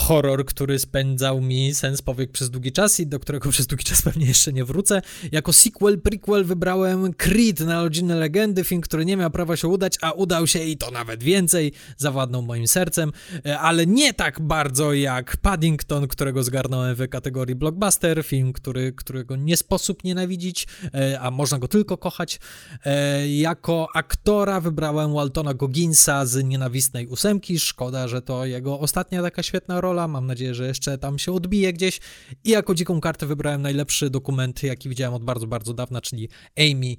horror, 0.00 0.44
który 0.44 0.78
spędzał 0.78 1.40
mi 1.40 1.74
sens 1.74 2.02
powiek 2.02 2.32
przez 2.32 2.50
długi 2.50 2.72
czas 2.72 3.00
i 3.00 3.06
do 3.06 3.20
którego 3.20 3.50
przez 3.50 3.66
długi 3.66 3.84
czas 3.84 4.02
pewnie 4.02 4.26
jeszcze 4.26 4.52
nie 4.52 4.64
wrócę. 4.64 5.02
Jako 5.32 5.52
sequel, 5.52 6.00
prequel 6.00 6.44
wybrałem 6.44 7.14
Creed 7.14 7.60
na 7.60 7.82
rodzinne 7.82 8.14
legendy, 8.14 8.64
film, 8.64 8.80
który 8.80 9.04
nie 9.04 9.16
miał 9.16 9.30
prawa 9.30 9.56
się 9.56 9.68
udać, 9.68 9.96
a 10.02 10.12
udał 10.12 10.46
się 10.46 10.58
i 10.64 10.76
to 10.76 10.90
nawet 10.90 11.22
więcej, 11.22 11.72
zawładnął 11.96 12.42
moim 12.42 12.68
sercem, 12.68 13.12
e, 13.46 13.58
ale 13.58 13.86
nie 13.86 14.14
tak 14.14 14.40
bardzo 14.40 14.92
jak 14.92 15.36
Paddington, 15.36 16.08
którego 16.08 16.42
zgarnąłem 16.42 16.94
w 16.94 17.08
kategorii 17.08 17.54
blockbuster, 17.54 18.24
film, 18.24 18.52
który, 18.52 18.92
którego 18.92 19.36
nie 19.36 19.56
sposób 19.56 20.04
nienawidzić, 20.04 20.66
e, 20.94 21.20
a 21.20 21.30
można 21.30 21.58
go 21.58 21.68
tylko 21.68 21.96
kochać. 21.96 22.40
E, 22.84 23.28
jako 23.28 23.88
aktora 23.94 24.60
wybrałem 24.60 25.14
Waltona 25.14 25.54
Gogginsa 25.54 26.26
z 26.26 26.44
Nienawistnej 26.44 27.06
Ósemki, 27.06 27.58
szkoda, 27.58 28.08
że 28.08 28.22
to 28.22 28.44
jego 28.44 28.80
ostatnia 28.80 29.22
taka 29.22 29.42
świetna 29.42 29.80
rola, 29.80 29.89
mam 29.92 30.26
nadzieję, 30.26 30.54
że 30.54 30.66
jeszcze 30.66 30.98
tam 30.98 31.18
się 31.18 31.32
odbije 31.32 31.72
gdzieś. 31.72 32.00
I 32.44 32.50
jako 32.50 32.74
dziką 32.74 33.00
kartę 33.00 33.26
wybrałem 33.26 33.62
najlepszy 33.62 34.10
dokument, 34.10 34.62
jaki 34.62 34.88
widziałem 34.88 35.14
od 35.14 35.24
bardzo, 35.24 35.46
bardzo 35.46 35.74
dawna, 35.74 36.00
czyli 36.00 36.28
Amy 36.58 36.96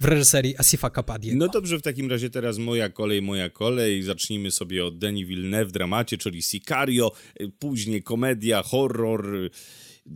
w 0.00 0.04
reżyserii 0.04 0.58
Asifa 0.58 0.90
Kapadiego. 0.90 1.36
No 1.38 1.48
dobrze, 1.48 1.78
w 1.78 1.82
takim 1.82 2.10
razie 2.10 2.30
teraz 2.30 2.58
moja 2.58 2.88
kolej, 2.88 3.22
moja 3.22 3.50
kolej. 3.50 4.02
Zacznijmy 4.02 4.50
sobie 4.50 4.84
od 4.84 4.98
Denis 4.98 5.28
Villeneuve 5.28 5.68
w 5.68 5.72
dramacie, 5.72 6.18
czyli 6.18 6.42
Sicario, 6.42 7.12
później 7.58 8.02
komedia, 8.02 8.62
horror. 8.62 9.50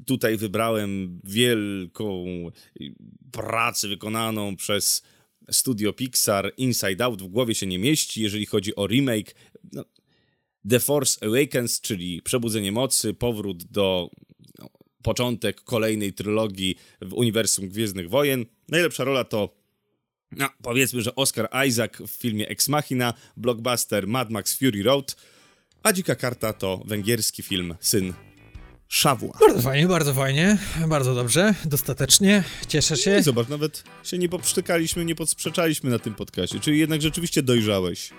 Tutaj 0.06 0.36
wybrałem 0.36 1.20
wielką 1.24 2.24
pracę 3.30 3.88
wykonaną 3.88 4.56
przez 4.56 5.02
studio 5.50 5.92
Pixar, 5.92 6.52
Inside 6.56 7.04
Out, 7.04 7.22
w 7.22 7.26
głowie 7.26 7.54
się 7.54 7.66
nie 7.66 7.78
mieści, 7.78 8.22
jeżeli 8.22 8.46
chodzi 8.46 8.76
o 8.76 8.86
remake. 8.86 9.34
The 10.70 10.80
Force 10.80 11.26
Awakens, 11.26 11.80
czyli 11.80 12.22
Przebudzenie 12.22 12.72
Mocy, 12.72 13.14
powrót 13.14 13.64
do 13.64 14.10
no, 14.58 14.68
początek 15.02 15.60
kolejnej 15.60 16.12
trylogii 16.12 16.76
w 17.02 17.12
uniwersum 17.12 17.68
Gwiezdnych 17.68 18.10
Wojen. 18.10 18.46
Najlepsza 18.68 19.04
rola 19.04 19.24
to 19.24 19.58
no, 20.32 20.48
powiedzmy, 20.62 21.02
że 21.02 21.14
Oscar 21.14 21.48
Isaac 21.68 21.92
w 22.06 22.10
filmie 22.10 22.48
Ex 22.48 22.68
Machina, 22.68 23.14
blockbuster 23.36 24.06
Mad 24.06 24.30
Max 24.30 24.58
Fury 24.58 24.82
Road, 24.82 25.16
a 25.82 25.92
Dzika 25.92 26.14
Karta 26.14 26.52
to 26.52 26.82
węgierski 26.86 27.42
film 27.42 27.74
Syn 27.80 28.14
Szawła. 28.88 29.38
Bardzo 29.40 29.62
fajnie, 29.62 29.88
bardzo 29.88 30.14
fajnie, 30.14 30.58
bardzo 30.88 31.14
dobrze, 31.14 31.54
dostatecznie, 31.64 32.44
cieszę 32.68 32.96
się. 32.96 33.10
No 33.10 33.18
I 33.18 33.22
zobacz, 33.22 33.48
nawet 33.48 33.84
się 34.04 34.18
nie 34.18 34.28
poprztykaliśmy, 34.28 35.04
nie 35.04 35.14
podsprzeczaliśmy 35.14 35.90
na 35.90 35.98
tym 35.98 36.14
podcaście, 36.14 36.60
czyli 36.60 36.78
jednak 36.78 37.02
rzeczywiście 37.02 37.42
dojrzałeś 37.42 38.10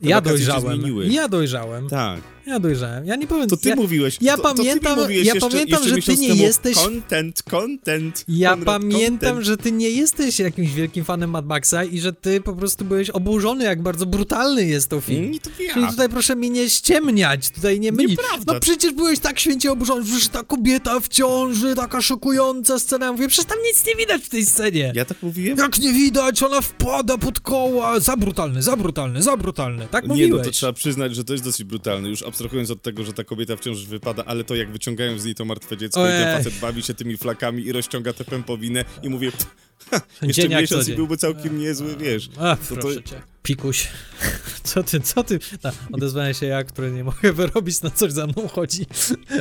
ja 0.00 0.20
dojrzałem. 0.20 0.82
Ja 1.10 1.28
dojrzałem. 1.28 1.88
Tak. 1.88 2.20
Ja 2.48 2.60
dojrzałem. 2.60 3.06
Ja 3.06 3.16
nie 3.16 3.26
powiem. 3.26 3.48
To 3.48 3.56
ty 3.56 3.68
ja, 3.68 3.76
mówiłeś. 3.76 4.18
Ja 4.20 4.36
to, 4.36 4.42
pamiętam, 4.42 4.94
to 4.94 5.02
mówiłeś 5.02 5.26
ja 5.26 5.34
jeszcze, 5.34 5.50
pamiętam, 5.50 5.82
jeszcze 5.82 6.00
że 6.00 6.16
ty 6.16 6.20
nie 6.20 6.34
jesteś. 6.34 6.76
Content, 6.76 7.42
content. 7.42 8.24
Ja 8.28 8.56
pamiętam, 8.56 9.28
content. 9.28 9.46
że 9.46 9.56
ty 9.56 9.72
nie 9.72 9.90
jesteś 9.90 10.38
jakimś 10.38 10.72
wielkim 10.72 11.04
fanem 11.04 11.30
Mad 11.30 11.46
Maxa 11.46 11.84
i 11.84 12.00
że 12.00 12.12
ty 12.12 12.40
po 12.40 12.52
prostu 12.52 12.84
byłeś 12.84 13.10
oburzony, 13.10 13.64
jak 13.64 13.82
bardzo 13.82 14.06
brutalny 14.06 14.66
jest 14.66 14.88
to 14.88 15.00
film. 15.00 15.30
Nie, 15.30 15.40
to 15.40 15.50
ja. 15.60 15.74
Czyli 15.74 15.86
tutaj 15.86 16.08
proszę 16.08 16.36
mi 16.36 16.50
nie 16.50 16.70
ściemniać, 16.70 17.50
tutaj 17.50 17.80
nie 17.80 17.92
mylić. 17.92 18.10
Nieprawda. 18.10 18.52
No 18.52 18.60
przecież 18.60 18.92
byłeś 18.92 19.18
tak 19.18 19.40
święcie 19.40 19.72
oburzony, 19.72 20.20
że 20.20 20.28
ta 20.28 20.42
kobieta 20.42 21.00
w 21.00 21.08
ciąży, 21.08 21.74
taka 21.74 22.02
szokująca 22.02 22.78
scena. 22.78 23.06
Ja 23.06 23.12
mówię, 23.12 23.28
przecież 23.28 23.46
tam 23.46 23.58
nic 23.66 23.86
nie 23.86 23.94
widać 23.94 24.22
w 24.22 24.28
tej 24.28 24.46
scenie. 24.46 24.92
Ja 24.94 25.04
tak 25.04 25.22
mówiłem? 25.22 25.58
Jak 25.58 25.78
nie 25.78 25.92
widać, 25.92 26.42
ona 26.42 26.60
wpada 26.60 27.18
pod 27.18 27.40
koła. 27.40 28.00
Za 28.00 28.16
brutalny, 28.16 28.62
za 28.62 28.76
brutalny, 28.76 29.22
za 29.22 29.36
brutalny. 29.36 29.88
Tak 29.90 30.04
nie, 30.04 30.08
mówiłeś. 30.08 30.30
Nie, 30.30 30.38
no 30.38 30.44
to 30.44 30.50
trzeba 30.50 30.72
przyznać, 30.72 31.14
że 31.14 31.24
to 31.24 31.32
jest 31.32 31.44
dosyć 31.44 31.64
brutalne. 31.64 32.08
Już 32.08 32.22
abstrahując 32.38 32.70
od 32.70 32.82
tego, 32.82 33.04
że 33.04 33.12
ta 33.12 33.24
kobieta 33.24 33.56
wciąż 33.56 33.84
wypada, 33.84 34.24
ale 34.24 34.44
to 34.44 34.54
jak 34.54 34.70
wyciągają 34.72 35.18
z 35.18 35.24
niej 35.24 35.34
to 35.34 35.44
martwe 35.44 35.76
dziecko 35.76 36.02
Ojej. 36.02 36.20
i 36.20 36.24
ten 36.24 36.36
facet 36.36 36.60
bawi 36.60 36.82
się 36.82 36.94
tymi 36.94 37.16
flakami 37.16 37.66
i 37.66 37.72
rozciąga 37.72 38.12
tę 38.12 38.24
pępowinę 38.24 38.84
i 39.02 39.08
mówię, 39.08 39.30
ha, 39.30 39.46
jeszcze 40.22 40.48
miesiąc 40.48 40.88
i 40.88 40.94
byłby 40.94 41.16
całkiem 41.16 41.58
niezły, 41.58 41.96
wiesz. 41.96 42.28
A, 42.38 42.56
to, 42.56 42.76
to... 42.76 43.02
cię. 43.02 43.22
Pikuś, 43.42 43.88
co 44.64 44.82
ty, 44.82 45.00
co 45.00 45.24
ty? 45.24 45.38
No, 45.64 45.70
odezwałem 45.92 46.34
się 46.34 46.46
ja, 46.46 46.64
który 46.64 46.92
nie 46.92 47.04
mogę 47.04 47.32
wyrobić, 47.38 47.82
na 47.82 47.90
coś 47.90 48.12
za 48.12 48.26
mną 48.26 48.48
chodzi, 48.48 48.86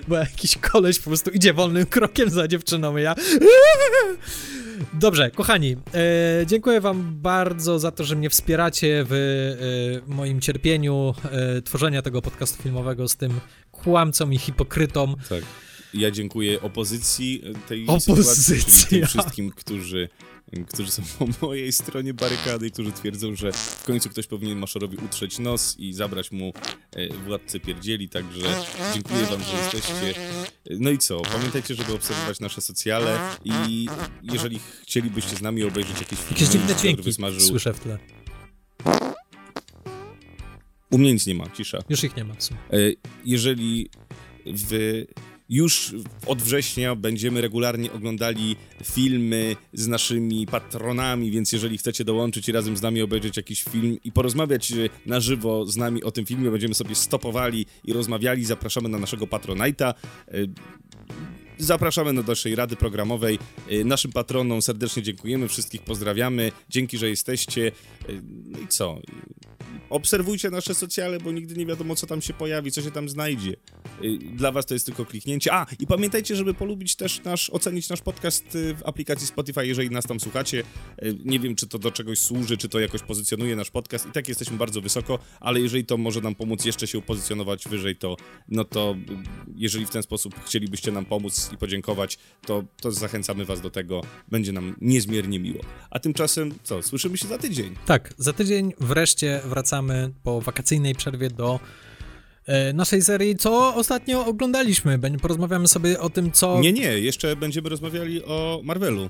bo 0.07 0.15
jakiś 0.15 0.57
koleś 0.57 0.99
po 0.99 1.09
prostu 1.09 1.29
idzie 1.31 1.53
wolnym 1.53 1.85
krokiem 1.85 2.29
za 2.29 2.47
dziewczyną, 2.47 2.97
ja... 2.97 3.15
Dobrze, 4.93 5.31
kochani, 5.31 5.75
e, 5.93 6.45
dziękuję 6.45 6.81
wam 6.81 7.15
bardzo 7.21 7.79
za 7.79 7.91
to, 7.91 8.03
że 8.03 8.15
mnie 8.15 8.29
wspieracie 8.29 9.05
w 9.09 9.13
e, 9.13 10.13
moim 10.13 10.41
cierpieniu 10.41 11.13
e, 11.31 11.61
tworzenia 11.61 12.01
tego 12.01 12.21
podcastu 12.21 12.63
filmowego 12.63 13.07
z 13.07 13.15
tym 13.15 13.39
kłamcą 13.71 14.29
i 14.29 14.37
hipokrytą. 14.37 15.15
Tak. 15.29 15.43
Ja 15.93 16.11
dziękuję 16.11 16.61
opozycji 16.61 17.41
tej 17.68 17.88
Opozycja. 17.88 18.23
sytuacji, 18.23 18.73
czyli 18.73 18.88
tym 19.01 19.07
wszystkim, 19.07 19.51
którzy, 19.51 20.09
którzy 20.73 20.91
są 20.91 21.03
po 21.19 21.45
mojej 21.47 21.72
stronie 21.72 22.14
barykady 22.14 22.68
i 22.68 22.72
którzy 22.72 22.91
twierdzą, 22.91 23.35
że 23.35 23.51
w 23.53 23.84
końcu 23.85 24.09
ktoś 24.09 24.27
powinien 24.27 24.57
Maszorowi 24.59 24.97
utrzeć 24.97 25.39
nos 25.39 25.76
i 25.80 25.93
zabrać 25.93 26.31
mu 26.31 26.53
e, 26.91 27.14
władcę 27.14 27.59
pierdzieli, 27.59 28.09
także 28.09 28.64
dziękuję 28.93 29.26
wam, 29.26 29.43
że 29.43 29.57
jesteście. 29.57 30.14
No 30.69 30.89
i 30.89 30.97
co, 30.97 31.22
pamiętajcie, 31.22 31.76
żeby 31.76 31.93
obserwować 31.93 32.39
nasze 32.39 32.61
socjale 32.61 33.19
i 33.45 33.88
jeżeli 34.23 34.59
chcielibyście 34.81 35.35
z 35.35 35.41
nami 35.41 35.64
obejrzeć 35.64 35.99
jakieś 35.99 36.19
filmy, 36.19 36.31
Jakieś 36.31 36.47
dziwne 36.49 36.76
dźwięki 36.76 37.03
wysmażył... 37.03 37.39
słyszę 37.41 37.73
w 37.73 37.80
tle. 37.80 37.97
U 40.91 40.97
mnie 40.97 41.14
nic 41.14 41.27
nie 41.27 41.35
ma, 41.35 41.49
cisza. 41.49 41.77
Już 41.89 42.03
ich 42.03 42.15
nie 42.15 42.23
ma 42.23 42.34
w 42.34 42.43
sumie. 42.43 42.59
E, 42.72 42.77
Jeżeli 43.26 43.89
w, 44.45 45.05
już 45.49 45.95
od 46.25 46.41
września 46.41 46.95
będziemy 46.95 47.41
regularnie 47.41 47.91
oglądali 47.91 48.55
filmy 48.83 49.55
z 49.73 49.87
naszymi 49.87 50.47
patronami, 50.47 51.31
więc 51.31 51.51
jeżeli 51.51 51.77
chcecie 51.77 52.05
dołączyć 52.05 52.49
i 52.49 52.51
razem 52.51 52.77
z 52.77 52.81
nami 52.81 53.01
obejrzeć 53.01 53.37
jakiś 53.37 53.63
film 53.63 53.97
i 54.03 54.11
porozmawiać 54.11 54.71
e, 54.71 54.75
na 55.05 55.19
żywo 55.19 55.65
z 55.65 55.77
nami 55.77 56.03
o 56.03 56.11
tym 56.11 56.25
filmie, 56.25 56.51
będziemy 56.51 56.73
sobie 56.73 56.95
stopowali 56.95 57.65
i 57.83 57.93
rozmawiali, 57.93 58.45
zapraszamy 58.45 58.89
na 58.89 58.97
naszego 58.97 59.25
Patronite'a. 59.25 59.93
E, 60.27 60.33
Zapraszamy 61.59 62.13
do 62.13 62.23
naszej 62.23 62.55
rady 62.55 62.75
programowej. 62.75 63.39
E, 63.69 63.83
Naszym 63.83 64.11
patronom 64.11 64.61
serdecznie 64.61 65.03
dziękujemy, 65.03 65.47
wszystkich 65.47 65.81
pozdrawiamy. 65.81 66.51
Dzięki, 66.69 66.97
że 66.97 67.09
jesteście. 67.09 67.71
No 68.45 68.59
i 68.59 68.67
co? 68.67 69.01
Obserwujcie 69.89 70.49
nasze 70.49 70.76
socjale, 70.76 71.19
bo 71.19 71.31
nigdy 71.31 71.55
nie 71.55 71.65
wiadomo, 71.65 71.95
co 71.95 72.07
tam 72.07 72.22
się 72.22 72.34
pojawi, 72.34 72.72
co 72.72 72.81
się 72.81 72.91
tam 72.91 73.09
znajdzie. 73.09 73.55
Y, 74.03 74.18
Dla 74.18 74.51
was 74.51 74.65
to 74.65 74.73
jest 74.73 74.85
tylko 74.85 75.05
kliknięcie. 75.05 75.53
A, 75.53 75.65
i 75.80 75.88
pamiętajcie, 75.88 76.35
żeby 76.35 76.53
polubić 76.53 76.95
też 76.95 77.23
nasz, 77.23 77.49
ocenić 77.49 77.89
nasz 77.89 78.01
podcast 78.01 78.55
y, 78.55 78.76
w 78.76 78.84
aplikacji 78.85 79.27
Spotify, 79.27 79.68
jeżeli 79.68 79.89
nas 79.89 80.05
tam 80.05 80.19
słuchacie. 80.19 80.64
Y, 81.03 81.15
Nie 81.26 81.39
wiem, 81.39 81.55
czy 81.55 81.68
to 81.68 81.80
do 81.80 81.91
czegoś 81.91 82.19
służy, 82.19 82.57
czy 82.57 82.69
to 82.69 82.80
jakoś 82.80 83.01
pozycjonuje 83.01 83.55
nasz 83.55 83.69
podcast. 83.72 84.05
I 84.05 84.11
tak 84.11 84.27
jesteśmy 84.27 84.57
bardzo 84.57 84.81
wysoko, 84.81 85.19
ale 85.39 85.59
jeżeli 85.59 85.85
to 85.85 85.97
może 85.97 86.22
nam 86.22 86.35
pomóc 86.35 86.65
jeszcze 86.65 86.88
się 86.88 86.97
upozycjonować 86.97 87.68
wyżej, 87.68 87.95
to 87.95 88.15
no 88.47 88.64
to 88.65 88.95
jeżeli 89.55 89.85
w 89.85 89.89
ten 89.89 90.03
sposób 90.03 90.35
chcielibyście 90.45 90.91
nam 90.91 91.05
pomóc 91.05 91.49
i 91.53 91.57
podziękować, 91.57 92.18
to, 92.45 92.64
to 92.81 92.91
zachęcamy 92.91 93.45
was 93.45 93.61
do 93.61 93.69
tego. 93.69 94.01
Będzie 94.31 94.51
nam 94.51 94.76
niezmiernie 94.81 95.39
miło. 95.39 95.59
A 95.89 95.99
tymczasem, 95.99 96.53
co, 96.64 96.84
słyszymy 96.84 97.18
się 97.18 97.27
za 97.27 97.38
tydzień. 97.38 97.76
Tak, 97.85 98.14
za 98.18 98.34
tydzień 98.34 98.73
wreszcie 98.80 99.41
wracamy 99.45 99.76
po 100.23 100.41
wakacyjnej 100.41 100.95
przerwie 100.95 101.29
do 101.29 101.59
e, 102.45 102.73
naszej 102.73 103.01
serii, 103.01 103.35
co 103.35 103.75
ostatnio 103.75 104.25
oglądaliśmy. 104.25 104.99
Porozmawiamy 105.21 105.67
sobie 105.67 105.99
o 105.99 106.09
tym, 106.09 106.31
co... 106.31 106.59
Nie, 106.59 106.73
nie, 106.73 106.99
jeszcze 106.99 107.35
będziemy 107.35 107.69
rozmawiali 107.69 108.23
o 108.23 108.61
Marvelu. 108.63 109.09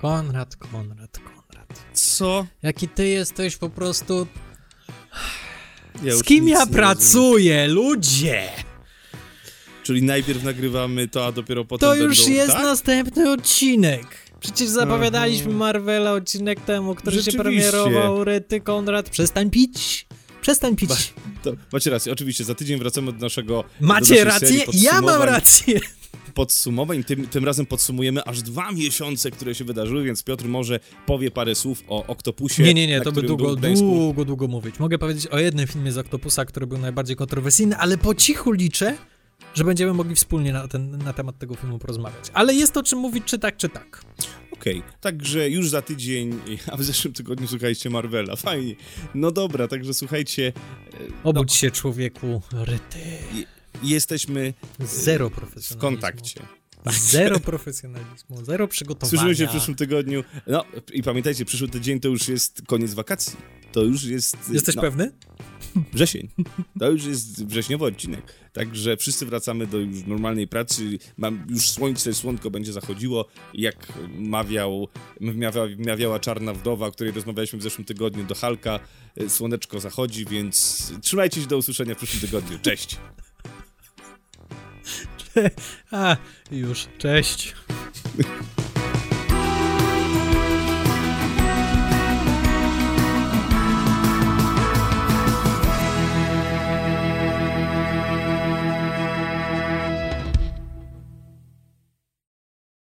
Konrad, 0.00 0.56
Konrad, 0.56 1.18
Konrad. 1.18 1.82
Co? 1.92 2.46
Jaki 2.62 2.88
ty 2.88 3.08
jesteś 3.08 3.56
po 3.56 3.70
prostu... 3.70 4.26
Ja 6.02 6.16
Z 6.16 6.22
kim 6.22 6.48
ja 6.48 6.66
pracuję, 6.66 7.68
ludzie? 7.68 8.48
Czyli 9.82 10.02
najpierw 10.02 10.42
nagrywamy 10.44 11.08
to, 11.08 11.26
a 11.26 11.32
dopiero 11.32 11.64
potem 11.64 11.88
To 11.88 11.94
już 11.94 12.18
będą, 12.18 12.32
jest 12.32 12.52
tak? 12.52 12.62
następny 12.62 13.30
odcinek. 13.30 14.06
Przecież 14.40 14.68
zapowiadaliśmy 14.68 15.44
Mhm. 15.44 15.56
Marvela 15.56 16.12
odcinek 16.12 16.60
temu, 16.60 16.94
który 16.94 17.22
się 17.22 17.32
premierował. 17.32 18.24
Rety 18.24 18.60
Konrad, 18.60 19.10
przestań 19.10 19.50
pić. 19.50 20.06
Przestań 20.42 20.76
pić. 20.76 20.90
To, 21.42 21.52
macie 21.72 21.90
rację, 21.90 22.12
oczywiście, 22.12 22.44
za 22.44 22.54
tydzień 22.54 22.78
wracamy 22.78 23.12
do 23.12 23.18
naszego 23.18 23.64
do 23.80 23.86
Macie 23.86 24.06
serii 24.06 24.24
rację, 24.24 24.64
ja 24.72 25.00
mam 25.00 25.22
rację. 25.22 25.80
Podsumowań, 26.34 27.04
tym, 27.04 27.26
tym 27.26 27.44
razem 27.44 27.66
podsumujemy 27.66 28.24
aż 28.24 28.42
dwa 28.42 28.72
miesiące, 28.72 29.30
które 29.30 29.54
się 29.54 29.64
wydarzyły, 29.64 30.04
więc 30.04 30.22
Piotr 30.22 30.44
może 30.44 30.80
powie 31.06 31.30
parę 31.30 31.54
słów 31.54 31.82
o 31.88 32.06
Oktopusie. 32.06 32.62
Nie, 32.62 32.74
nie, 32.74 32.86
nie, 32.86 33.00
to 33.00 33.12
by 33.12 33.22
długo, 33.22 33.56
długo, 33.56 34.24
długo 34.24 34.48
mówić. 34.48 34.78
Mogę 34.78 34.98
powiedzieć 34.98 35.26
o 35.26 35.38
jednym 35.38 35.66
filmie 35.66 35.92
z 35.92 35.98
Octopusa, 35.98 36.44
który 36.44 36.66
był 36.66 36.78
najbardziej 36.78 37.16
kontrowersyjny, 37.16 37.76
ale 37.76 37.98
po 37.98 38.14
cichu 38.14 38.52
liczę, 38.52 38.96
że 39.58 39.64
będziemy 39.64 39.94
mogli 39.94 40.14
wspólnie 40.14 40.52
na, 40.52 40.68
ten, 40.68 40.98
na 40.98 41.12
temat 41.12 41.38
tego 41.38 41.54
filmu 41.54 41.78
porozmawiać. 41.78 42.30
Ale 42.34 42.54
jest 42.54 42.76
o 42.76 42.82
czym 42.82 42.98
mówić, 42.98 43.24
czy 43.24 43.38
tak, 43.38 43.56
czy 43.56 43.68
tak. 43.68 44.04
Okej, 44.52 44.82
także 45.00 45.50
już 45.50 45.70
za 45.70 45.82
tydzień, 45.82 46.40
a 46.72 46.76
w 46.76 46.82
zeszłym 46.82 47.14
tygodniu 47.14 47.48
słuchaliście 47.48 47.90
Marvela, 47.90 48.36
fajnie. 48.36 48.74
No 49.14 49.30
dobra, 49.30 49.68
także 49.68 49.94
słuchajcie, 49.94 50.52
Obudź 51.24 51.52
się, 51.52 51.70
człowieku, 51.70 52.42
ryty. 52.52 52.98
jesteśmy 53.82 54.54
Zero 54.80 55.30
w 55.30 55.32
profesjonalizmu. 55.32 55.80
kontakcie. 55.80 56.40
Zero 56.86 57.40
profesjonalizmu, 57.50 58.44
zero 58.44 58.68
przygotowania. 58.68 59.10
Słyszymy 59.10 59.36
się 59.36 59.46
w 59.46 59.50
przyszłym 59.50 59.76
tygodniu. 59.76 60.24
No 60.46 60.64
i 60.92 61.02
pamiętajcie, 61.02 61.44
przyszły 61.44 61.68
tydzień 61.68 62.00
to 62.00 62.08
już 62.08 62.28
jest 62.28 62.62
koniec 62.66 62.94
wakacji. 62.94 63.36
To 63.72 63.82
już 63.82 64.04
jest. 64.04 64.36
Jesteś 64.52 64.74
no, 64.74 64.82
pewny? 64.82 65.12
Wrzesień. 65.92 66.28
To 66.78 66.90
już 66.90 67.04
jest 67.04 67.46
wrześniowy 67.46 67.84
odcinek. 67.84 68.34
Także 68.52 68.96
wszyscy 68.96 69.26
wracamy 69.26 69.66
do 69.66 69.78
już 69.78 70.06
normalnej 70.06 70.48
pracy. 70.48 70.98
Mam 71.16 71.46
już 71.48 71.70
słońce, 71.70 72.14
słonko 72.14 72.50
będzie 72.50 72.72
zachodziło. 72.72 73.28
Jak 73.54 73.92
mawiał, 74.18 74.88
mawiała, 75.20 75.66
mawiała 75.86 76.20
Czarna 76.20 76.54
Wdowa, 76.54 76.86
o 76.86 76.92
której 76.92 77.12
rozmawialiśmy 77.12 77.58
w 77.58 77.62
zeszłym 77.62 77.84
tygodniu 77.84 78.24
do 78.24 78.34
Halka, 78.34 78.80
e, 79.16 79.28
słoneczko 79.28 79.80
zachodzi, 79.80 80.24
więc 80.24 80.92
trzymajcie 81.02 81.40
się 81.40 81.46
do 81.46 81.56
usłyszenia 81.56 81.94
w 81.94 81.98
przyszłym 81.98 82.20
tygodniu. 82.20 82.58
Cześć! 82.62 82.96
A, 85.90 86.16
już, 86.50 86.86
cześć. 86.98 87.54